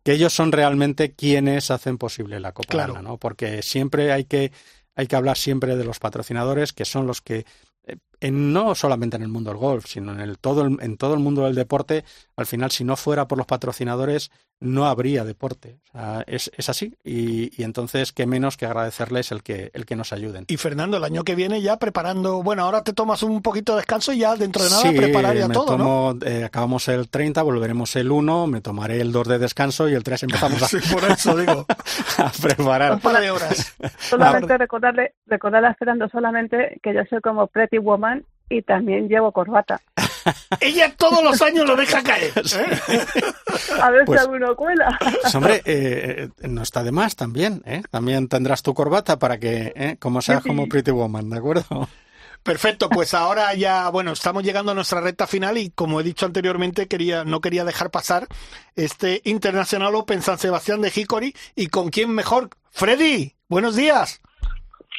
que 0.07 0.13
ellos 0.13 0.33
son 0.33 0.53
realmente 0.53 1.15
quienes 1.15 1.73
hacen 1.73 1.99
posible 1.99 2.39
la 2.39 2.53
Copa 2.53 2.69
claro. 2.69 3.03
¿no? 3.03 3.17
Porque 3.17 3.61
siempre 3.63 4.13
hay 4.13 4.23
que 4.23 4.53
hay 4.95 5.09
que 5.09 5.17
hablar 5.17 5.37
siempre 5.37 5.75
de 5.75 5.85
los 5.85 5.99
patrocinadores 5.99 6.73
que 6.73 6.85
son 6.85 7.09
los 7.09 7.21
que 7.21 7.45
eh, 7.83 7.97
en, 8.21 8.53
no 8.53 8.77
solamente 8.77 9.17
en 9.17 9.25
el 9.25 9.29
mundo 9.29 9.51
del 9.51 9.59
golf, 9.59 9.87
sino 9.89 10.13
en 10.13 10.21
el 10.21 10.39
todo 10.39 10.63
el, 10.63 10.79
en 10.81 10.97
todo 10.97 11.15
el 11.15 11.19
mundo 11.19 11.43
del 11.43 11.57
deporte, 11.57 12.05
al 12.37 12.47
final 12.47 12.71
si 12.71 12.85
no 12.85 12.97
fuera 12.97 13.27
por 13.27 13.37
los 13.37 13.49
patrocinadores 13.49 14.31
no 14.61 14.87
habría 14.87 15.25
deporte. 15.25 15.79
O 15.89 15.99
sea, 15.99 16.25
es, 16.27 16.51
es, 16.57 16.69
así. 16.69 16.95
Y, 17.05 17.61
y, 17.61 17.65
entonces, 17.65 18.13
qué 18.13 18.27
menos 18.27 18.57
que 18.57 18.67
agradecerles 18.67 19.33
el 19.33 19.43
que, 19.43 19.71
el 19.75 19.87
que 19.87 19.97
nos 19.97 20.13
ayuden. 20.13 20.45
Y 20.49 20.57
Fernando, 20.57 20.97
el 20.97 21.05
año 21.05 21.25
que 21.25 21.35
viene 21.35 21.61
ya 21.61 21.79
preparando, 21.79 22.43
bueno, 22.43 22.63
ahora 22.63 22.83
te 22.83 22.93
tomas 22.93 23.23
un 23.23 23.43
poquito 23.43 23.73
de 23.73 23.79
descanso 23.79 24.13
y 24.13 24.19
ya 24.19 24.35
dentro 24.37 24.65
de 24.65 24.71
nada 24.71 24.83
sí, 24.83 24.97
preparar 24.97 25.37
ya 25.37 25.49
me 25.49 25.55
todo, 25.55 25.67
tomo, 25.67 26.15
¿no? 26.15 26.27
Eh, 26.27 26.45
acabamos 26.45 26.89
el 26.89 27.09
30, 27.09 27.43
volveremos 27.43 27.95
el 27.97 28.11
1, 28.11 28.47
me 28.47 28.61
tomaré 28.61 29.01
el 29.01 29.13
2 29.13 29.29
de 29.29 29.39
descanso 29.39 29.89
y 29.89 29.95
el 29.95 30.03
3 30.03 30.25
empezamos 30.25 30.63
a, 30.63 30.67
sí, 30.69 30.79
por 30.93 31.05
eso 31.11 31.37
digo. 31.37 31.67
a 32.19 32.31
preparar. 32.31 32.93
Un 32.93 33.01
par 33.01 33.21
de 33.21 33.31
horas. 33.31 33.77
solamente 33.99 34.57
recordarle, 34.57 35.15
recordarle 35.27 35.69
a 35.69 35.75
Fernando 35.75 36.09
solamente 36.09 36.81
que 36.83 36.95
yo 36.95 37.03
soy 37.09 37.21
como 37.21 37.47
Pretty 37.47 37.79
Woman 37.79 38.25
y 38.49 38.63
también 38.63 39.09
llevo 39.09 39.33
corbata. 39.33 39.81
Ella 40.61 40.95
todos 40.97 41.23
los 41.23 41.41
años 41.43 41.67
lo 41.67 41.77
deja 41.77 42.03
caer. 42.03 42.33
¿eh? 42.37 42.81
A 43.81 43.91
ver 43.91 44.05
pues, 44.05 44.21
si 44.21 44.27
alguno 44.27 44.55
cuela. 44.57 44.99
Pues 45.23 45.35
hombre, 45.35 45.63
eh, 45.65 46.29
no 46.43 46.63
está 46.63 46.83
de 46.83 46.93
más 46.93 47.17
también. 47.17 47.63
¿eh? 47.67 47.83
También 47.91 48.29
tendrás 48.29 48.63
tu 48.63 48.75
corbata 48.75 49.19
para 49.19 49.39
que, 49.39 49.73
¿eh? 49.77 49.97
como 49.99 50.23
seas 50.23 50.43
sí, 50.43 50.49
como 50.49 50.69
Pretty 50.69 50.91
Woman, 50.91 51.31
¿de 51.31 51.39
acuerdo? 51.39 51.89
Perfecto, 52.43 52.89
pues 52.89 53.13
ahora 53.13 53.55
ya, 53.55 53.89
bueno, 53.89 54.13
estamos 54.13 54.45
llegando 54.45 54.71
a 54.71 54.75
nuestra 54.77 55.01
recta 55.01 55.27
final 55.27 55.59
y 55.59 55.71
como 55.71 56.01
he 56.01 56.05
dicho 56.05 56.27
anteriormente, 56.27 56.87
quería, 56.87 57.25
no 57.25 57.41
quería 57.41 57.65
dejar 57.65 57.91
pasar 57.91 58.29
este 58.77 59.21
Internacional 59.25 59.97
Open 59.97 60.23
San 60.23 60.39
Sebastián 60.39 60.81
de 60.81 60.93
Hickory 60.95 61.35
y 61.57 61.67
con 61.67 61.89
quién 61.89 62.11
mejor. 62.11 62.51
Freddy, 62.71 63.35
buenos 63.49 63.75
días. 63.75 64.21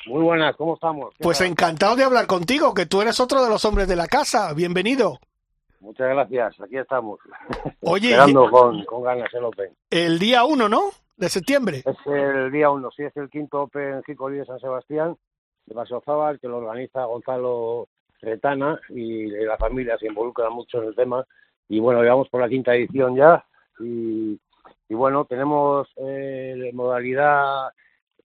Muy 0.07 0.23
buenas, 0.23 0.55
¿cómo 0.55 0.75
estamos? 0.75 1.13
Pues 1.19 1.39
tal? 1.39 1.47
encantado 1.47 1.97
de 1.97 2.05
hablar 2.05 2.27
contigo, 2.27 2.73
que 2.73 2.85
tú 2.85 3.01
eres 3.01 3.19
otro 3.19 3.43
de 3.43 3.49
los 3.49 3.65
hombres 3.65 3.89
de 3.89 3.97
la 3.97 4.07
casa. 4.07 4.53
Bienvenido. 4.53 5.19
Muchas 5.81 6.07
gracias, 6.07 6.61
aquí 6.61 6.77
estamos. 6.77 7.19
Oye, 7.81 8.11
Esperando 8.11 8.49
con, 8.49 8.85
con 8.85 9.03
ganas 9.03 9.33
el 9.33 9.43
Open. 9.43 9.69
El 9.89 10.17
día 10.17 10.45
1, 10.45 10.69
¿no? 10.69 10.91
De 11.17 11.27
septiembre. 11.27 11.83
Es 11.85 11.97
el 12.05 12.51
día 12.53 12.69
1, 12.69 12.89
sí, 12.95 13.03
es 13.03 13.17
el 13.17 13.29
quinto 13.29 13.63
Open 13.63 14.01
Jicolí 14.03 14.37
de 14.37 14.45
San 14.45 14.59
Sebastián, 14.61 15.17
de 15.65 15.75
Basozábal, 15.75 16.39
que 16.39 16.47
lo 16.47 16.59
organiza 16.59 17.03
Gonzalo 17.03 17.89
Retana 18.21 18.79
y 18.89 19.27
la 19.27 19.57
familia 19.57 19.97
se 19.97 20.07
involucra 20.07 20.49
mucho 20.49 20.81
en 20.81 20.87
el 20.87 20.95
tema. 20.95 21.25
Y 21.67 21.81
bueno, 21.81 22.01
llevamos 22.01 22.29
por 22.29 22.39
la 22.39 22.47
quinta 22.47 22.73
edición 22.73 23.17
ya. 23.17 23.43
Y, 23.81 24.39
y 24.87 24.93
bueno, 24.93 25.25
tenemos 25.25 25.89
eh, 25.97 26.71
modalidad 26.73 27.71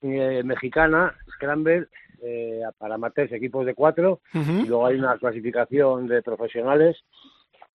eh, 0.02 0.42
mexicana, 0.44 1.14
Scramble, 1.34 1.86
eh, 2.22 2.62
para 2.78 2.94
amateurs, 2.96 3.32
equipos 3.32 3.64
de 3.66 3.74
cuatro. 3.74 4.20
Y 4.34 4.66
luego 4.66 4.86
hay 4.86 4.96
una 4.98 5.16
clasificación 5.18 6.06
de 6.08 6.22
profesionales. 6.22 6.96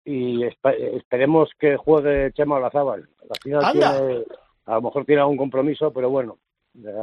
Y 0.05 0.43
espe- 0.45 0.97
esperemos 0.97 1.51
que 1.59 1.77
juegue 1.77 2.33
Chema 2.33 2.57
Olazábal. 2.57 3.09
Al 3.29 3.39
final 3.43 3.65
Anda. 3.65 3.99
tiene- 3.99 4.25
a 4.67 4.75
lo 4.75 4.83
mejor 4.83 5.05
tiene 5.05 5.21
algún 5.23 5.37
compromiso, 5.37 5.93
pero 5.93 6.11
bueno, 6.11 6.39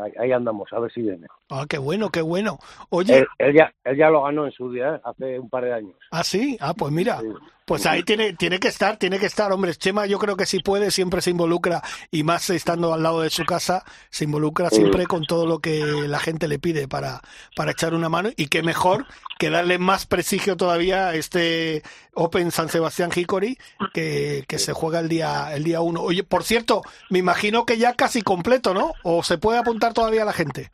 ahí- 0.03 0.13
ahí 0.19 0.31
andamos, 0.31 0.71
a 0.71 0.79
ver 0.79 0.91
si 0.91 1.01
viene. 1.01 1.27
Ah, 1.49 1.65
qué 1.67 1.77
bueno, 1.79 2.09
qué 2.09 2.21
bueno. 2.21 2.59
Oye, 2.89 3.19
Él, 3.19 3.27
él 3.39 3.53
ya, 3.55 3.73
él 3.83 3.97
ya 3.97 4.09
lo 4.09 4.23
ganó 4.23 4.45
en 4.45 4.51
su 4.53 4.71
día, 4.71 4.95
¿eh? 4.95 5.01
hace 5.03 5.37
un 5.39 5.49
par 5.49 5.65
de 5.65 5.73
años. 5.73 5.95
ah, 6.11 6.23
sí, 6.23 6.57
ah, 6.61 6.73
pues 6.77 6.91
mira, 6.93 7.19
Sí. 7.19 7.27
Pues 7.65 7.85
ahí 7.85 8.03
tiene, 8.03 8.33
tiene 8.33 8.59
que 8.59 8.67
estar, 8.67 8.97
tiene 8.97 9.19
que 9.19 9.25
estar, 9.25 9.51
hombre. 9.51 9.75
Chema, 9.75 10.05
yo 10.05 10.19
creo 10.19 10.35
que 10.35 10.45
si 10.45 10.59
puede, 10.59 10.91
siempre 10.91 11.21
se 11.21 11.29
involucra, 11.29 11.81
y 12.11 12.23
más 12.23 12.49
estando 12.49 12.93
al 12.93 13.03
lado 13.03 13.21
de 13.21 13.29
su 13.29 13.45
casa, 13.45 13.83
se 14.09 14.25
involucra 14.25 14.69
siempre 14.69 15.05
con 15.05 15.25
todo 15.25 15.45
lo 15.45 15.59
que 15.59 15.79
la 16.07 16.19
gente 16.19 16.47
le 16.47 16.59
pide 16.59 16.87
para, 16.87 17.21
para 17.55 17.71
echar 17.71 17.93
una 17.93 18.09
mano, 18.09 18.29
y 18.35 18.47
qué 18.47 18.63
mejor 18.63 19.05
que 19.39 19.49
darle 19.49 19.77
más 19.77 20.05
prestigio 20.05 20.57
todavía 20.57 21.07
a 21.07 21.15
este 21.15 21.83
Open 22.13 22.51
San 22.51 22.69
Sebastián 22.69 23.11
Hickory, 23.15 23.57
que, 23.93 24.45
que 24.47 24.59
se 24.59 24.73
juega 24.73 24.99
el 24.99 25.09
día, 25.09 25.53
el 25.53 25.63
día 25.63 25.81
uno. 25.81 26.01
Oye, 26.01 26.23
por 26.23 26.43
cierto, 26.43 26.83
me 27.09 27.19
imagino 27.19 27.65
que 27.65 27.77
ya 27.77 27.93
casi 27.93 28.21
completo, 28.21 28.73
¿no? 28.73 28.93
¿O 29.03 29.23
se 29.23 29.37
puede 29.37 29.59
apuntar 29.59 29.93
todavía 29.93 30.25
la 30.25 30.33
gente? 30.33 30.69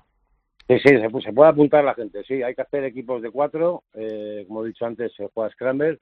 Sí, 0.69 0.77
sí, 0.77 0.89
se, 0.89 1.09
pu- 1.09 1.23
se 1.23 1.33
puede 1.33 1.49
apuntar 1.49 1.83
la 1.83 1.95
gente, 1.95 2.23
sí, 2.25 2.43
hay 2.43 2.53
que 2.53 2.61
hacer 2.61 2.83
equipos 2.83 3.23
de 3.23 3.31
cuatro, 3.31 3.81
eh, 3.95 4.45
como 4.47 4.63
he 4.63 4.67
dicho 4.67 4.85
antes, 4.85 5.11
se 5.17 5.27
juega 5.33 5.49
Scramble, 5.49 5.97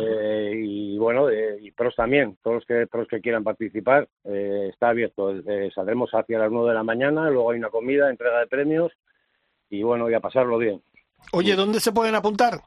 eh, 0.00 0.52
y 0.64 0.98
bueno, 0.98 1.30
eh, 1.30 1.58
y 1.60 1.70
pros 1.70 1.94
también, 1.94 2.36
todos 2.42 2.56
los 2.56 2.66
que, 2.66 2.88
pros 2.88 3.06
que 3.06 3.20
quieran 3.20 3.44
participar, 3.44 4.08
eh, 4.24 4.70
está 4.72 4.88
abierto, 4.88 5.32
saldremos 5.72 6.10
hacia 6.12 6.40
las 6.40 6.50
nueve 6.50 6.70
de 6.70 6.74
la 6.74 6.82
mañana, 6.82 7.30
luego 7.30 7.52
hay 7.52 7.58
una 7.60 7.70
comida, 7.70 8.10
entrega 8.10 8.40
de 8.40 8.48
premios, 8.48 8.90
y 9.70 9.84
bueno, 9.84 10.10
y 10.10 10.14
a 10.14 10.20
pasarlo 10.20 10.58
bien. 10.58 10.82
Oye, 11.32 11.54
¿dónde 11.54 11.78
se 11.78 11.92
pueden 11.92 12.16
apuntar? 12.16 12.62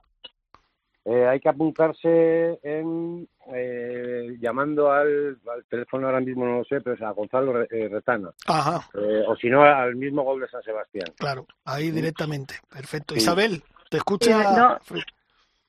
Eh, 1.09 1.25
hay 1.25 1.39
que 1.39 1.47
apuntarse 1.47 2.59
en, 2.63 3.25
eh, 3.53 4.35
llamando 4.41 4.91
al, 4.91 5.37
al 5.53 5.63
teléfono, 5.69 6.07
ahora 6.07 6.19
mismo 6.19 6.45
no 6.45 6.57
lo 6.57 6.63
sé, 6.65 6.81
pero 6.81 6.97
es 6.97 7.01
a 7.01 7.11
Gonzalo 7.11 7.61
eh, 7.61 7.87
Retana, 7.89 8.31
Ajá. 8.45 8.81
eh, 8.93 9.23
o 9.25 9.33
si 9.37 9.49
no, 9.49 9.63
al 9.63 9.95
mismo 9.95 10.23
gol 10.23 10.41
de 10.41 10.49
San 10.49 10.61
Sebastián. 10.63 11.07
Claro, 11.17 11.45
ahí 11.63 11.91
directamente. 11.91 12.55
Perfecto. 12.69 13.13
Sí. 13.13 13.21
Isabel, 13.21 13.63
te 13.89 13.97
escucha. 13.97 14.25
Sí, 14.25 14.55
no. 14.57 14.77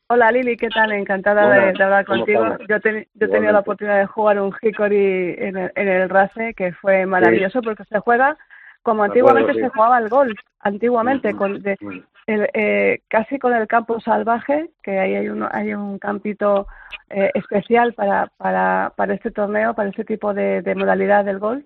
Hola 0.08 0.32
Lili, 0.32 0.56
¿qué 0.56 0.68
tal? 0.70 0.90
Encantada 0.90 1.48
de, 1.66 1.72
de 1.72 1.84
hablar 1.84 2.04
¿cómo 2.04 2.18
contigo. 2.18 2.44
Yo, 2.68 2.76
he 2.76 2.80
teni- 2.80 3.06
yo 3.14 3.26
he 3.26 3.30
tenido 3.30 3.52
la 3.52 3.60
oportunidad 3.60 3.98
de 4.00 4.06
jugar 4.06 4.40
un 4.40 4.52
Hickory 4.60 5.36
en 5.38 5.56
el, 5.56 5.72
en 5.76 5.86
el 5.88 6.08
RACE, 6.08 6.54
que 6.54 6.72
fue 6.72 7.06
maravilloso 7.06 7.60
porque 7.62 7.84
se 7.84 8.00
juega 8.00 8.36
como 8.82 9.02
De 9.04 9.20
acuerdo, 9.20 9.28
antiguamente 9.38 9.52
sí. 9.52 9.60
se 9.60 9.68
jugaba 9.68 9.98
el 9.98 10.08
golf, 10.08 10.38
antiguamente, 10.60 11.28
Ujú. 11.28 11.38
con, 11.38 11.62
de, 11.62 11.76
Mm. 11.80 12.00
El, 12.28 12.48
eh, 12.52 13.00
casi 13.08 13.38
con 13.38 13.54
el 13.54 13.66
campo 13.66 14.00
salvaje, 14.00 14.68
que 14.82 14.98
ahí 14.98 15.14
hay 15.14 15.28
un, 15.30 15.48
hay 15.50 15.72
un 15.72 15.98
campito 15.98 16.66
eh, 17.08 17.30
especial 17.34 17.94
para, 17.94 18.30
para, 18.36 18.92
para 18.96 19.14
este 19.14 19.30
torneo, 19.30 19.74
para 19.74 19.88
este 19.88 20.04
tipo 20.04 20.34
de, 20.34 20.60
de 20.60 20.74
modalidad 20.74 21.24
del 21.24 21.38
golf, 21.38 21.64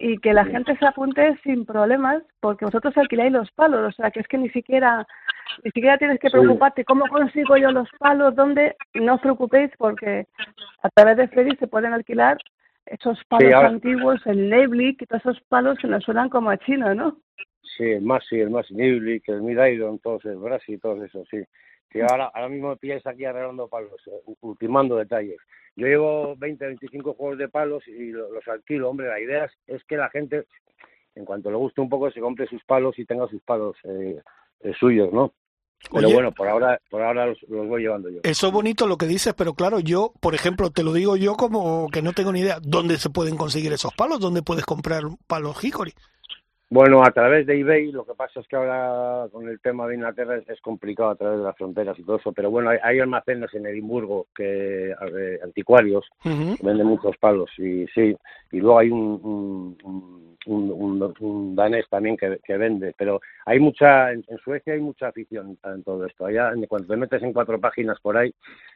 y 0.00 0.18
que 0.18 0.32
la 0.32 0.44
gente 0.44 0.76
se 0.76 0.86
apunte 0.86 1.38
sin 1.44 1.64
problemas, 1.64 2.22
porque 2.40 2.64
vosotros 2.64 2.96
alquiláis 2.96 3.30
los 3.30 3.50
palos, 3.52 3.80
o 3.88 3.92
sea, 3.92 4.10
que 4.10 4.20
es 4.20 4.26
que 4.26 4.38
ni 4.38 4.50
siquiera 4.50 5.06
ni 5.64 5.70
siquiera 5.70 5.98
tienes 5.98 6.18
que 6.18 6.30
preocuparte 6.30 6.84
cómo 6.84 7.06
consigo 7.06 7.56
yo 7.56 7.70
los 7.70 7.88
palos, 7.98 8.34
dónde, 8.34 8.74
no 8.94 9.14
os 9.14 9.20
preocupéis 9.20 9.70
porque 9.76 10.26
a 10.82 10.88
través 10.90 11.16
de 11.16 11.28
Freddy 11.28 11.56
se 11.56 11.66
pueden 11.66 11.92
alquilar 11.92 12.38
esos 12.86 13.22
palos 13.28 13.52
antiguos, 13.54 14.20
el 14.26 14.48
Neblick 14.50 15.02
y 15.02 15.06
todos 15.06 15.22
esos 15.22 15.40
palos 15.42 15.78
que 15.78 15.86
nos 15.86 16.02
suenan 16.02 16.28
como 16.28 16.50
a 16.50 16.56
chino, 16.56 16.94
¿no? 16.94 17.18
Sí, 17.76 17.84
el 17.84 18.02
Masi, 18.02 18.38
el 18.40 18.50
Masi 18.50 18.74
Niblik, 18.74 19.28
el 19.28 19.42
Midairon, 19.42 19.98
todos 19.98 20.24
el 20.26 20.36
Brasi, 20.36 20.78
todos 20.78 21.02
esos, 21.04 21.26
sí. 21.30 21.38
Sí, 21.92 22.00
ahora, 22.00 22.26
ahora 22.34 22.48
mismo 22.48 22.70
me 22.70 22.76
pilláis 22.76 23.06
aquí 23.06 23.24
arreglando 23.24 23.68
palos, 23.68 24.00
eh, 24.06 24.32
ultimando 24.40 24.96
detalles. 24.96 25.38
Yo 25.76 25.86
llevo 25.86 26.34
20, 26.36 26.66
25 26.66 27.14
juegos 27.14 27.38
de 27.38 27.48
palos 27.48 27.86
y 27.86 28.10
lo- 28.12 28.30
los 28.32 28.46
alquilo. 28.48 28.88
Hombre, 28.90 29.08
la 29.08 29.20
idea 29.20 29.44
es, 29.44 29.52
es 29.66 29.84
que 29.84 29.96
la 29.96 30.08
gente, 30.10 30.46
en 31.14 31.24
cuanto 31.24 31.50
le 31.50 31.56
guste 31.56 31.80
un 31.80 31.88
poco, 31.88 32.10
se 32.10 32.20
compre 32.20 32.46
sus 32.46 32.62
palos 32.64 32.98
y 32.98 33.04
tenga 33.04 33.26
sus 33.28 33.42
palos 33.42 33.76
eh, 33.84 34.20
eh, 34.60 34.72
suyos, 34.78 35.12
¿no? 35.12 35.32
Pero 35.92 36.06
Oye. 36.06 36.14
bueno, 36.14 36.32
por 36.32 36.48
ahora, 36.48 36.80
por 36.90 37.02
ahora 37.02 37.26
los, 37.26 37.42
los 37.48 37.66
voy 37.66 37.82
llevando 37.82 38.08
yo. 38.08 38.20
Eso 38.22 38.46
es 38.46 38.52
bonito 38.52 38.86
lo 38.86 38.96
que 38.96 39.06
dices, 39.06 39.34
pero 39.34 39.52
claro, 39.54 39.80
yo, 39.80 40.12
por 40.20 40.34
ejemplo, 40.34 40.70
te 40.70 40.82
lo 40.84 40.92
digo 40.92 41.16
yo 41.16 41.34
como 41.34 41.88
que 41.90 42.02
no 42.02 42.12
tengo 42.12 42.32
ni 42.32 42.40
idea. 42.40 42.58
¿Dónde 42.62 42.96
se 42.98 43.10
pueden 43.10 43.36
conseguir 43.36 43.72
esos 43.72 43.92
palos? 43.94 44.20
¿Dónde 44.20 44.42
puedes 44.42 44.64
comprar 44.64 45.02
palos 45.26 45.62
Hickory? 45.62 45.92
Bueno, 46.74 47.04
a 47.04 47.10
través 47.10 47.46
de 47.46 47.60
eBay, 47.60 47.92
lo 47.92 48.06
que 48.06 48.14
pasa 48.14 48.40
es 48.40 48.48
que 48.48 48.56
ahora 48.56 49.28
con 49.30 49.46
el 49.46 49.60
tema 49.60 49.86
de 49.86 49.96
Inglaterra 49.96 50.38
es, 50.38 50.48
es 50.48 50.58
complicado 50.62 51.10
a 51.10 51.16
través 51.16 51.40
de 51.40 51.44
las 51.44 51.54
fronteras 51.54 51.98
y 51.98 52.02
todo 52.02 52.16
eso, 52.16 52.32
pero 52.32 52.50
bueno, 52.50 52.70
hay, 52.70 52.78
hay 52.82 52.98
almacenes 52.98 53.52
en 53.52 53.66
Edimburgo, 53.66 54.28
que 54.34 54.88
eh, 54.92 55.38
anticuarios, 55.44 56.08
que 56.22 56.56
venden 56.62 56.86
muchos 56.86 57.14
palos 57.18 57.50
y 57.58 57.86
sí, 57.88 58.16
y 58.52 58.60
luego 58.60 58.78
hay 58.78 58.88
un, 58.88 59.76
un, 60.46 61.54
danés 61.54 61.84
también 61.90 62.16
que, 62.16 62.38
que 62.42 62.56
vende, 62.56 62.94
pero 62.96 63.20
hay 63.44 63.60
mucha, 63.60 64.10
en, 64.10 64.24
en 64.28 64.38
Suecia 64.38 64.72
hay 64.72 64.80
mucha 64.80 65.08
afición 65.08 65.58
en 65.62 65.82
todo 65.82 66.06
esto. 66.06 66.24
Allá, 66.24 66.54
cuando 66.68 66.88
te 66.88 66.96
metes 66.96 67.22
en 67.22 67.34
cuatro 67.34 67.60
páginas 67.60 68.00
por 68.00 68.16
ahí, 68.16 68.32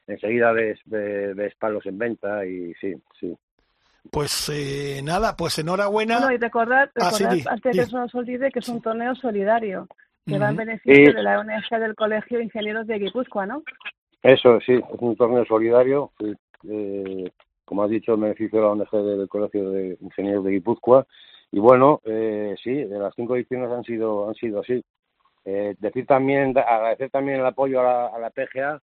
enseguida 0.07 0.53
ves, 0.53 0.79
ves, 0.85 1.35
ves 1.35 1.55
palos 1.55 1.87
en 1.87 1.97
venta 1.97 2.45
y 2.45 2.75
sí, 2.75 2.95
sí. 3.19 3.35
Pues 4.11 4.49
eh, 4.53 5.01
nada, 5.03 5.37
pues 5.37 5.59
enhorabuena. 5.59 6.19
Bueno, 6.19 6.33
y 6.33 6.39
recordad, 6.39 6.91
Ah, 6.97 7.11
sí, 7.11 7.25
recordad 7.25 7.53
antes 7.53 7.77
de 7.77 7.83
que 7.83 7.91
se 7.91 7.97
nos 7.97 8.15
olvide 8.15 8.51
que 8.51 8.59
es 8.61 8.69
un 8.69 8.81
torneo 8.81 9.15
solidario 9.15 9.87
que 10.27 10.39
va 10.39 10.51
en 10.51 10.57
beneficio 10.57 10.95
Sí. 11.07 11.13
de 11.13 11.23
la 11.23 11.39
ONG 11.41 11.79
del 11.81 11.95
Colegio 11.95 12.39
de 12.39 12.45
Ingenieros 12.45 12.87
de 12.87 12.99
Guipúzcoa, 12.99 13.47
¿no? 13.47 13.63
Eso 14.23 14.59
sí, 14.67 14.73
es 14.75 14.99
un 15.01 15.15
torneo 15.17 15.45
solidario, 15.45 16.11
eh, 16.69 17.31
como 17.65 17.85
has 17.85 17.91
dicho, 17.91 18.15
en 18.15 18.21
beneficio 18.23 18.59
de 18.59 18.65
la 18.65 18.73
ONG 18.73 18.91
del 18.91 19.29
Colegio 19.29 19.71
de 19.71 19.97
Ingenieros 20.01 20.45
de 20.45 20.51
Guipúzcoa. 20.53 21.07
Y 21.53 21.61
bueno, 21.61 22.01
eh, 22.05 22.57
sí, 22.63 22.73
de 22.75 22.99
las 22.99 23.15
cinco 23.15 23.37
ediciones 23.37 23.71
han 23.71 23.85
sido 23.85 24.29
han 24.29 24.35
sido 24.35 24.61
así. 24.61 24.85
Eh, 25.45 25.77
decir 25.79 26.07
también, 26.07 26.59
agradecer 26.59 27.09
también 27.11 27.39
el 27.39 27.47
apoyo 27.47 27.81
a 27.81 27.85
la, 27.85 28.07
a 28.09 28.19
la 28.19 28.31
PGA 28.31 28.83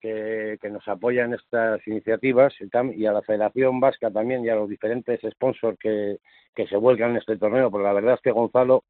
que, 0.00 0.58
que 0.60 0.70
nos 0.70 0.86
apoya 0.88 1.24
en 1.24 1.34
estas 1.34 1.86
iniciativas 1.86 2.54
y, 2.94 3.06
a 3.06 3.12
la 3.12 3.22
Federación 3.22 3.80
Vasca 3.80 4.10
también 4.10 4.44
y 4.44 4.48
a 4.48 4.54
los 4.54 4.68
diferentes 4.68 5.20
sponsors 5.32 5.78
que, 5.78 6.18
que 6.54 6.66
se 6.66 6.76
vuelcan 6.76 7.10
en 7.10 7.16
este 7.16 7.36
torneo, 7.36 7.70
porque 7.70 7.86
la 7.86 7.92
verdad 7.92 8.14
es 8.14 8.20
que 8.20 8.30
Gonzalo, 8.30 8.84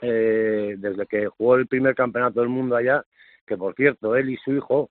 eh, 0.00 0.74
desde 0.78 1.06
que 1.06 1.26
jugó 1.26 1.56
el 1.56 1.66
primer 1.66 1.94
campeonato 1.94 2.40
del 2.40 2.48
mundo 2.48 2.76
allá, 2.76 3.04
que 3.46 3.56
por 3.56 3.74
cierto, 3.74 4.16
él 4.16 4.30
y 4.30 4.36
su 4.36 4.52
hijo 4.52 4.90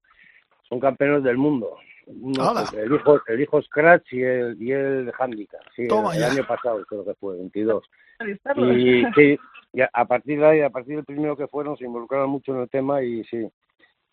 son 0.67 0.79
campeones 0.79 1.23
del 1.23 1.37
mundo. 1.37 1.77
El 2.07 2.93
hijo 2.93 3.21
el 3.27 3.41
hijo 3.41 3.61
Scratch 3.61 4.13
y 4.13 4.23
el 4.23 4.61
y 4.61 4.71
el 4.71 5.11
Handicap, 5.19 5.59
sí, 5.75 5.83
el, 5.83 5.87
Toma 5.89 6.13
el 6.13 6.21
ya. 6.21 6.31
año 6.31 6.47
pasado 6.47 6.83
creo 6.85 7.03
que 7.03 7.13
fue, 7.15 7.35
22. 7.35 7.83
Revisarlos. 8.19 8.77
Y 8.77 9.03
sí, 9.13 9.39
y 9.73 9.81
a, 9.81 9.89
a 9.91 10.05
partir 10.05 10.39
de 10.39 10.45
ahí, 10.45 10.61
a 10.61 10.69
partir 10.69 10.95
del 10.95 11.05
primero 11.05 11.35
que 11.35 11.47
fueron, 11.47 11.75
se 11.75 11.83
involucraron 11.83 12.29
mucho 12.29 12.55
en 12.55 12.61
el 12.61 12.69
tema 12.69 13.03
y 13.03 13.25
sí. 13.25 13.45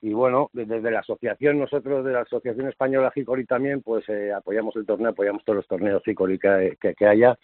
Y 0.04 0.12
bueno, 0.12 0.50
desde 0.52 0.90
la 0.90 1.00
asociación, 1.00 1.58
nosotros 1.58 2.04
de 2.04 2.12
la 2.12 2.20
Asociación 2.20 2.68
Española 2.68 3.10
Hickory 3.14 3.46
también, 3.46 3.80
pues 3.80 4.06
eh, 4.10 4.34
apoyamos 4.34 4.76
el 4.76 4.84
torneo, 4.84 5.12
apoyamos 5.12 5.42
todos 5.46 5.56
los 5.56 5.66
torneos 5.66 6.06
Hickory 6.06 6.38
que, 6.38 6.94
que, 6.94 7.06
haya. 7.06 7.38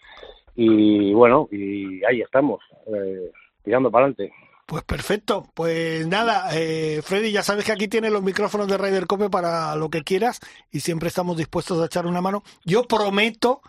Y 0.53 1.11
bueno, 1.11 1.49
y 1.51 2.05
ahí 2.05 2.21
estamos, 2.21 2.61
eh, 2.85 3.31
tirando 3.63 3.89
para 3.89 4.05
adelante. 4.05 4.31
Pues 4.67 4.83
perfecto. 4.83 5.47
Pues 5.55 6.05
nada, 6.05 6.49
eh, 6.53 7.01
Freddy, 7.01 7.31
ya 7.31 7.41
sabes 7.41 7.65
que 7.65 7.71
aquí 7.71 7.87
tienes 7.87 8.11
los 8.11 8.21
micrófonos 8.21 8.67
de 8.67 8.77
Ryder 8.77 9.07
Cope 9.07 9.31
para 9.31 9.75
lo 9.75 9.89
que 9.89 10.03
quieras 10.03 10.39
y 10.69 10.81
siempre 10.81 11.07
estamos 11.07 11.37
dispuestos 11.37 11.81
a 11.81 11.87
echar 11.87 12.05
una 12.05 12.21
mano. 12.21 12.43
Yo 12.63 12.83
prometo 12.83 13.61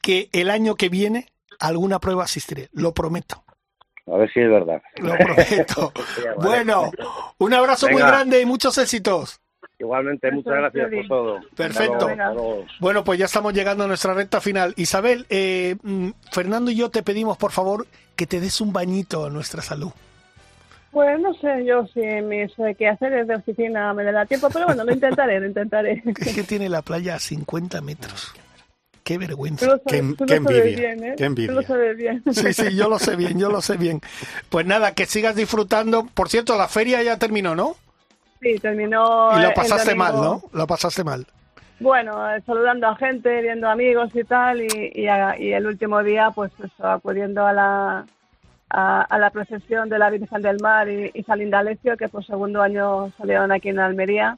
que 0.00 0.28
el 0.32 0.50
año 0.50 0.76
que 0.76 0.88
viene 0.88 1.26
alguna 1.58 1.98
prueba 1.98 2.22
asistiré. 2.22 2.68
Lo 2.70 2.94
prometo. 2.94 3.42
A 4.06 4.16
ver 4.16 4.32
si 4.32 4.40
es 4.40 4.50
verdad. 4.50 4.80
Lo 4.98 5.16
prometo. 5.16 5.92
Bueno, 6.38 6.90
un 7.38 7.54
abrazo 7.54 7.88
muy 7.88 8.02
grande 8.02 8.40
y 8.40 8.46
muchos 8.46 8.78
éxitos. 8.78 9.40
Igualmente, 9.78 10.30
muchas 10.30 10.54
gracias 10.54 10.90
por 10.90 11.06
todo. 11.08 11.40
Perfecto. 11.54 12.08
Bueno, 12.80 13.04
pues 13.04 13.18
ya 13.18 13.26
estamos 13.26 13.52
llegando 13.52 13.84
a 13.84 13.86
nuestra 13.86 14.14
recta 14.14 14.40
final. 14.40 14.72
Isabel, 14.76 15.26
eh, 15.28 15.76
mm, 15.82 16.10
Fernando 16.32 16.70
y 16.70 16.76
yo 16.76 16.90
te 16.90 17.02
pedimos, 17.02 17.36
por 17.36 17.52
favor, 17.52 17.86
que 18.14 18.26
te 18.26 18.40
des 18.40 18.60
un 18.60 18.72
bañito 18.72 19.26
a 19.26 19.30
nuestra 19.30 19.60
salud. 19.60 19.90
Pues 20.92 21.20
no 21.20 21.34
sé, 21.34 21.66
yo 21.66 21.86
si 21.88 22.00
mis 22.00 22.58
eh, 22.58 22.74
quehaceres 22.74 23.26
de 23.26 23.34
oficina 23.34 23.92
me 23.92 24.04
da 24.04 24.24
tiempo, 24.24 24.48
pero 24.50 24.64
bueno, 24.66 24.82
lo 24.82 24.92
intentaré, 24.92 25.40
lo 25.40 25.46
intentaré. 25.46 26.02
Es 26.20 26.34
que 26.34 26.42
tiene 26.42 26.70
la 26.70 26.80
playa 26.80 27.16
a 27.16 27.18
50 27.18 27.82
metros. 27.82 28.34
Qué 29.06 29.18
vergüenza. 29.18 29.64
Tú 29.66 29.70
lo 29.72 29.82
Qué, 29.84 29.98
sabes- 30.00 30.16
tú 30.16 30.26
qué 30.26 30.36
lo 30.38 30.42
sabes 30.44 30.58
envidia, 30.64 30.94
bien, 30.94 31.04
¿eh? 31.04 31.14
qué 31.16 31.24
envidia. 31.26 31.48
Tú 31.50 31.54
lo 31.60 31.62
sabes 31.62 31.96
bien. 31.96 32.22
Sí, 32.32 32.52
sí, 32.52 32.74
yo 32.74 32.88
lo 32.88 32.98
sé 32.98 33.14
bien, 33.14 33.38
yo 33.38 33.48
lo 33.50 33.60
sé 33.62 33.76
bien. 33.76 34.00
Pues 34.48 34.66
nada, 34.66 34.94
que 34.94 35.06
sigas 35.06 35.36
disfrutando. 35.36 36.06
Por 36.12 36.28
cierto, 36.28 36.58
la 36.58 36.66
feria 36.66 37.00
ya 37.04 37.16
terminó, 37.16 37.54
¿no? 37.54 37.76
Sí, 38.42 38.56
terminó. 38.58 39.30
Y 39.38 39.42
lo 39.42 39.48
el 39.50 39.54
pasaste 39.54 39.94
mal. 39.94 40.14
¿no? 40.16 40.42
Lo 40.52 40.66
pasaste 40.66 41.04
mal. 41.04 41.24
Bueno, 41.78 42.34
eh, 42.34 42.42
saludando 42.44 42.88
a 42.88 42.96
gente, 42.96 43.42
viendo 43.42 43.68
amigos 43.68 44.10
y 44.12 44.24
tal, 44.24 44.62
y, 44.62 44.90
y, 44.92 45.06
a- 45.06 45.38
y 45.38 45.52
el 45.52 45.66
último 45.66 46.02
día, 46.02 46.32
pues 46.34 46.50
eso, 46.58 46.88
acudiendo 46.88 47.46
a 47.46 47.52
la, 47.52 48.06
a, 48.70 49.02
a 49.02 49.18
la 49.20 49.30
procesión 49.30 49.88
de 49.88 50.00
la 50.00 50.10
Virgen 50.10 50.42
del 50.42 50.56
Mar 50.60 50.88
y, 50.88 51.12
y 51.14 51.22
San 51.22 51.40
Indalecio, 51.40 51.96
que 51.96 52.08
por 52.08 52.26
segundo 52.26 52.60
año 52.60 53.12
salieron 53.16 53.52
aquí 53.52 53.68
en 53.68 53.78
Almería. 53.78 54.36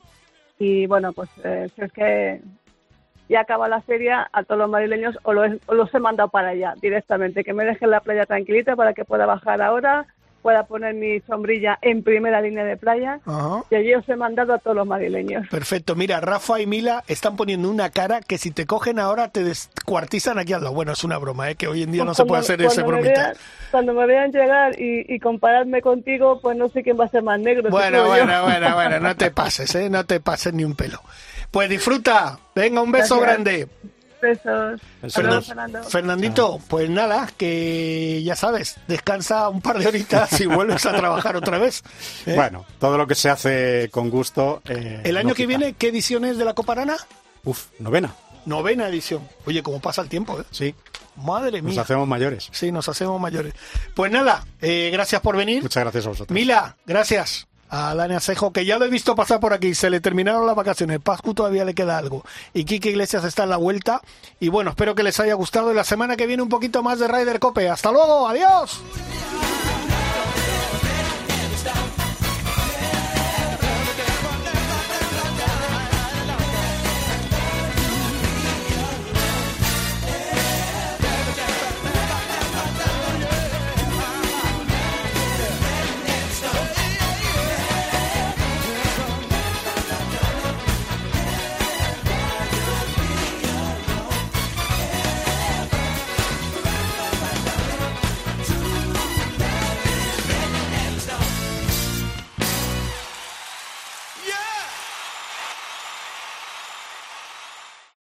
Y 0.58 0.86
bueno, 0.86 1.14
pues 1.14 1.30
eh, 1.42 1.70
si 1.74 1.82
es 1.82 1.92
que 1.92 2.40
ya 3.28 3.40
acaba 3.40 3.68
la 3.68 3.80
feria, 3.82 4.28
a 4.32 4.42
todos 4.42 4.58
los 4.58 4.70
madrileños 4.70 5.18
o, 5.22 5.32
lo 5.32 5.44
he- 5.44 5.58
o 5.66 5.74
los 5.74 5.92
he 5.94 5.98
mandado 6.00 6.28
para 6.30 6.48
allá 6.50 6.74
directamente, 6.80 7.44
que 7.44 7.52
me 7.52 7.64
dejen 7.64 7.90
la 7.90 8.00
playa 8.00 8.24
tranquilita 8.26 8.74
para 8.76 8.94
que 8.94 9.04
pueda 9.04 9.26
bajar 9.26 9.60
ahora, 9.62 10.06
pueda 10.40 10.62
poner 10.66 10.94
mi 10.94 11.18
sombrilla 11.22 11.78
en 11.82 12.02
primera 12.04 12.40
línea 12.40 12.64
de 12.64 12.76
playa. 12.76 13.18
Ajá. 13.26 13.64
Y 13.70 13.74
allí 13.74 13.92
os 13.94 14.08
he 14.08 14.14
mandado 14.14 14.54
a 14.54 14.58
todos 14.58 14.76
los 14.76 14.86
madrileños. 14.86 15.46
Perfecto. 15.48 15.96
Mira, 15.96 16.20
Rafa 16.20 16.60
y 16.60 16.66
Mila 16.66 17.02
están 17.08 17.36
poniendo 17.36 17.68
una 17.68 17.90
cara 17.90 18.20
que 18.20 18.38
si 18.38 18.52
te 18.52 18.64
cogen 18.64 19.00
ahora 19.00 19.28
te 19.28 19.42
descuartizan 19.42 20.38
aquí 20.38 20.52
al 20.52 20.62
lado. 20.62 20.74
Bueno, 20.74 20.92
es 20.92 21.02
una 21.02 21.18
broma, 21.18 21.50
¿eh? 21.50 21.56
que 21.56 21.66
hoy 21.66 21.82
en 21.82 21.90
día 21.92 22.04
no 22.04 22.14
se 22.14 22.24
puede 22.24 22.40
hacer 22.40 22.62
ese 22.62 22.82
bromita. 22.82 23.08
vean- 23.20 23.36
cuando 23.72 23.92
me 23.92 24.06
vean 24.06 24.30
llegar 24.30 24.80
y, 24.80 25.12
y 25.12 25.18
compararme 25.18 25.82
contigo, 25.82 26.40
pues 26.40 26.56
no 26.56 26.68
sé 26.68 26.82
quién 26.84 26.98
va 26.98 27.04
a 27.06 27.08
ser 27.08 27.22
más 27.24 27.38
negro. 27.40 27.68
Bueno, 27.68 28.06
bueno, 28.06 28.42
bueno, 28.44 28.74
bueno, 28.74 29.00
no 29.00 29.16
te 29.16 29.30
pases, 29.32 29.74
¿eh? 29.74 29.90
No 29.90 30.04
te 30.06 30.20
pases 30.20 30.54
ni 30.54 30.64
un 30.64 30.74
pelo. 30.76 31.00
Pues 31.50 31.68
disfruta. 31.70 32.38
Venga, 32.54 32.80
un 32.82 32.92
beso 32.92 33.18
Gracias. 33.20 33.44
grande. 33.44 33.68
Besos. 34.20 34.80
Fernando. 35.14 35.82
Fernandito, 35.84 36.58
pues 36.68 36.90
nada, 36.90 37.30
que 37.36 38.20
ya 38.24 38.34
sabes, 38.34 38.76
descansa 38.88 39.48
un 39.48 39.60
par 39.60 39.78
de 39.78 39.86
horitas 39.86 40.40
y 40.40 40.46
vuelves 40.46 40.84
a 40.86 40.92
trabajar 40.96 41.36
otra 41.36 41.58
vez. 41.58 41.84
¿eh? 42.26 42.34
Bueno, 42.34 42.66
todo 42.80 42.98
lo 42.98 43.06
que 43.06 43.14
se 43.14 43.30
hace 43.30 43.88
con 43.92 44.10
gusto. 44.10 44.60
eh, 44.68 45.02
El 45.04 45.16
año 45.16 45.28
no 45.30 45.34
que 45.34 45.46
quita. 45.46 45.56
viene, 45.58 45.74
¿qué 45.74 45.88
edición 45.88 46.24
es 46.24 46.36
de 46.36 46.44
la 46.44 46.54
Copa 46.54 46.72
Arana? 46.72 46.96
Uf, 47.44 47.66
novena. 47.78 48.12
Novena 48.44 48.88
edición. 48.88 49.22
Oye, 49.46 49.62
cómo 49.62 49.78
pasa 49.80 50.02
el 50.02 50.08
tiempo, 50.08 50.40
¿eh? 50.40 50.44
Sí, 50.50 50.74
Madre 51.16 51.60
nos 51.62 51.72
mía. 51.72 51.82
hacemos 51.82 52.06
mayores. 52.08 52.48
Sí, 52.52 52.70
nos 52.72 52.88
hacemos 52.88 53.20
mayores. 53.20 53.52
Pues 53.94 54.10
nada, 54.10 54.44
eh, 54.60 54.90
gracias 54.92 55.20
por 55.20 55.36
venir. 55.36 55.62
Muchas 55.62 55.82
gracias 55.82 56.06
a 56.06 56.08
vosotros. 56.10 56.34
Mila, 56.34 56.76
gracias 56.86 57.46
a 57.70 57.90
Alane 57.90 58.16
Acejo, 58.16 58.52
que 58.52 58.64
ya 58.64 58.78
lo 58.78 58.84
he 58.84 58.90
visto 58.90 59.14
pasar 59.14 59.40
por 59.40 59.52
aquí, 59.52 59.74
se 59.74 59.90
le 59.90 60.00
terminaron 60.00 60.46
las 60.46 60.56
vacaciones, 60.56 61.00
Pascu 61.00 61.34
todavía 61.34 61.64
le 61.64 61.74
queda 61.74 61.98
algo, 61.98 62.24
y 62.54 62.64
Kike 62.64 62.90
Iglesias 62.90 63.24
está 63.24 63.44
en 63.44 63.50
la 63.50 63.56
vuelta, 63.56 64.02
y 64.40 64.48
bueno, 64.48 64.70
espero 64.70 64.94
que 64.94 65.02
les 65.02 65.18
haya 65.20 65.34
gustado, 65.34 65.72
y 65.72 65.74
la 65.74 65.84
semana 65.84 66.16
que 66.16 66.26
viene 66.26 66.42
un 66.42 66.48
poquito 66.48 66.82
más 66.82 66.98
de 66.98 67.08
Ryder 67.08 67.38
Cope, 67.40 67.68
hasta 67.68 67.92
luego, 67.92 68.28
adiós. 68.28 68.80